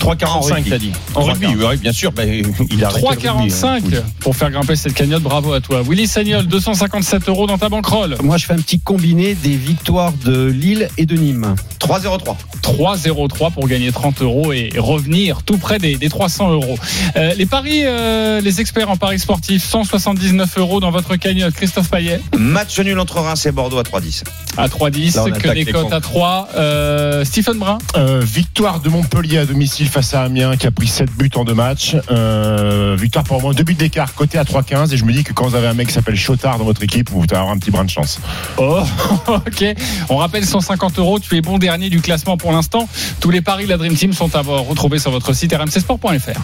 3,45 0.00 0.68
t'as 0.68 0.78
dit. 0.78 0.92
En 1.14 1.22
rugby, 1.24 1.46
oui, 1.46 1.76
bien 1.76 1.92
sûr. 1.92 2.12
bah, 2.12 2.24
il 2.24 2.84
a 2.84 2.88
arrêté 2.88 3.06
le 3.22 3.30
rugby, 3.30 3.52
hein. 3.62 3.78
3,45 3.80 4.02
pour 4.20 4.34
faire 4.36 4.50
grimper 4.50 4.76
cette 4.76 4.94
cagnotte. 4.94 5.22
Bravo 5.22 5.52
à 5.52 5.60
toi. 5.60 5.82
Willy 5.86 6.06
Sagnol, 6.06 6.46
257 6.46 7.28
euros 7.28 7.46
dans 7.46 7.58
ta 7.58 7.68
banquerolle. 7.68 8.16
Moi, 8.22 8.36
je 8.36 8.46
fais 8.46 8.54
un 8.54 8.58
petit 8.60 8.80
combiné 8.80 9.34
des 9.34 9.56
victoires 9.56 10.12
de 10.24 10.46
Lille 10.46 10.88
et 10.98 11.06
de 11.06 11.14
Nîmes. 11.16 11.54
3,03. 11.80 12.36
3,03 12.62 13.52
pour 13.52 13.66
gagner 13.68 13.90
30 13.92 14.22
euros 14.22 14.52
et 14.52 14.70
revenir 14.78 15.42
tout 15.42 15.58
près 15.58 15.78
des, 15.78 15.96
des 15.96 16.08
300 16.08 16.50
euros. 16.52 16.78
Euh, 17.16 17.34
les 17.34 17.46
paris, 17.46 17.82
euh, 17.84 18.40
les 18.40 18.60
experts 18.60 18.90
en 18.90 18.96
paris 18.96 19.18
sportifs, 19.18 19.64
179 19.64 20.58
euros 20.58 20.80
dans 20.80 20.90
votre 20.90 21.16
cagnotte. 21.16 21.54
Christophe 21.54 21.90
Payet 21.90 22.20
Match 22.38 22.78
nul 22.80 22.98
entre 22.98 23.16
Reims 23.20 23.44
et 23.46 23.52
Bordeaux 23.52 23.78
à 23.78 23.82
3,10. 23.82 24.24
à 24.56 24.68
3,10. 24.68 25.16
Là, 25.16 25.24
on 25.26 25.30
Que 25.30 25.48
des 25.48 25.64
les 25.64 25.72
cotes 25.72 25.92
à 25.92 26.00
3. 26.00 26.48
Euh, 26.56 27.24
Stephen 27.24 27.58
Brun 27.58 27.78
Euh, 27.96 28.20
victoire 28.24 28.80
de 28.80 28.88
Montpellier 28.88 29.38
à 29.38 29.46
domicile 29.46 29.88
face 29.90 30.14
à 30.14 30.22
Amiens 30.22 30.56
qui 30.56 30.66
a 30.66 30.70
pris 30.70 30.86
7 30.86 31.10
buts 31.16 31.30
en 31.34 31.44
deux 31.44 31.54
matchs. 31.54 31.96
Euh, 32.10 32.96
victoire 32.98 33.24
pour 33.24 33.42
moins 33.42 33.52
2 33.52 33.62
buts 33.62 33.74
d'écart, 33.74 34.14
côté 34.14 34.38
à 34.38 34.44
3,15. 34.44 34.92
Et 34.92 34.96
je 34.96 35.04
me 35.04 35.12
dis 35.12 35.24
que 35.24 35.32
quand 35.32 35.46
vous 35.48 35.54
avez 35.56 35.66
un 35.66 35.74
mec 35.74 35.88
qui 35.88 35.92
s'appelle 35.92 36.16
Chotard 36.16 36.58
dans 36.58 36.64
votre 36.64 36.82
équipe, 36.82 37.10
vous 37.10 37.22
allez 37.22 37.36
avoir 37.36 37.50
un 37.52 37.58
petit 37.58 37.70
brin 37.70 37.84
de 37.84 37.90
chance. 37.90 38.18
Oh, 38.56 38.80
ok. 39.28 39.64
On 40.08 40.16
rappelle 40.16 40.46
150 40.46 40.98
euros. 40.98 41.18
Tu 41.18 41.36
es 41.36 41.40
bon 41.40 41.58
dernier 41.58 41.90
du 41.90 42.00
classement 42.00 42.36
pour 42.36 42.52
l'instant. 42.52 42.88
Tous 43.20 43.30
les 43.30 43.40
paris 43.42 43.64
de 43.64 43.70
la 43.70 43.76
Dream 43.76 43.94
Team 43.94 44.12
sont 44.12 44.34
à 44.34 44.40
retrouver 44.40 44.98
sur 44.98 45.10
votre 45.10 45.32
site 45.32 45.52
rmcsport.fr. 45.54 46.40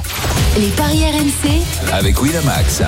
les 0.59 0.69
paris 0.69 1.05
RMC, 1.05 1.93
Avec 1.93 2.21
Winamax. 2.21 2.83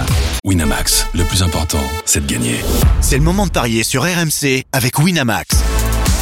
Winamax, 0.45 1.07
le 1.15 1.25
plus 1.25 1.43
important, 1.43 1.83
c'est 2.05 2.27
de 2.27 2.33
gagner. 2.33 2.57
C'est 3.01 3.17
le 3.17 3.23
moment 3.23 3.47
de 3.47 3.51
parier 3.53 3.85
sur 3.85 4.03
RMC 4.03 4.65
avec 4.73 4.99
Winamax. 4.99 5.47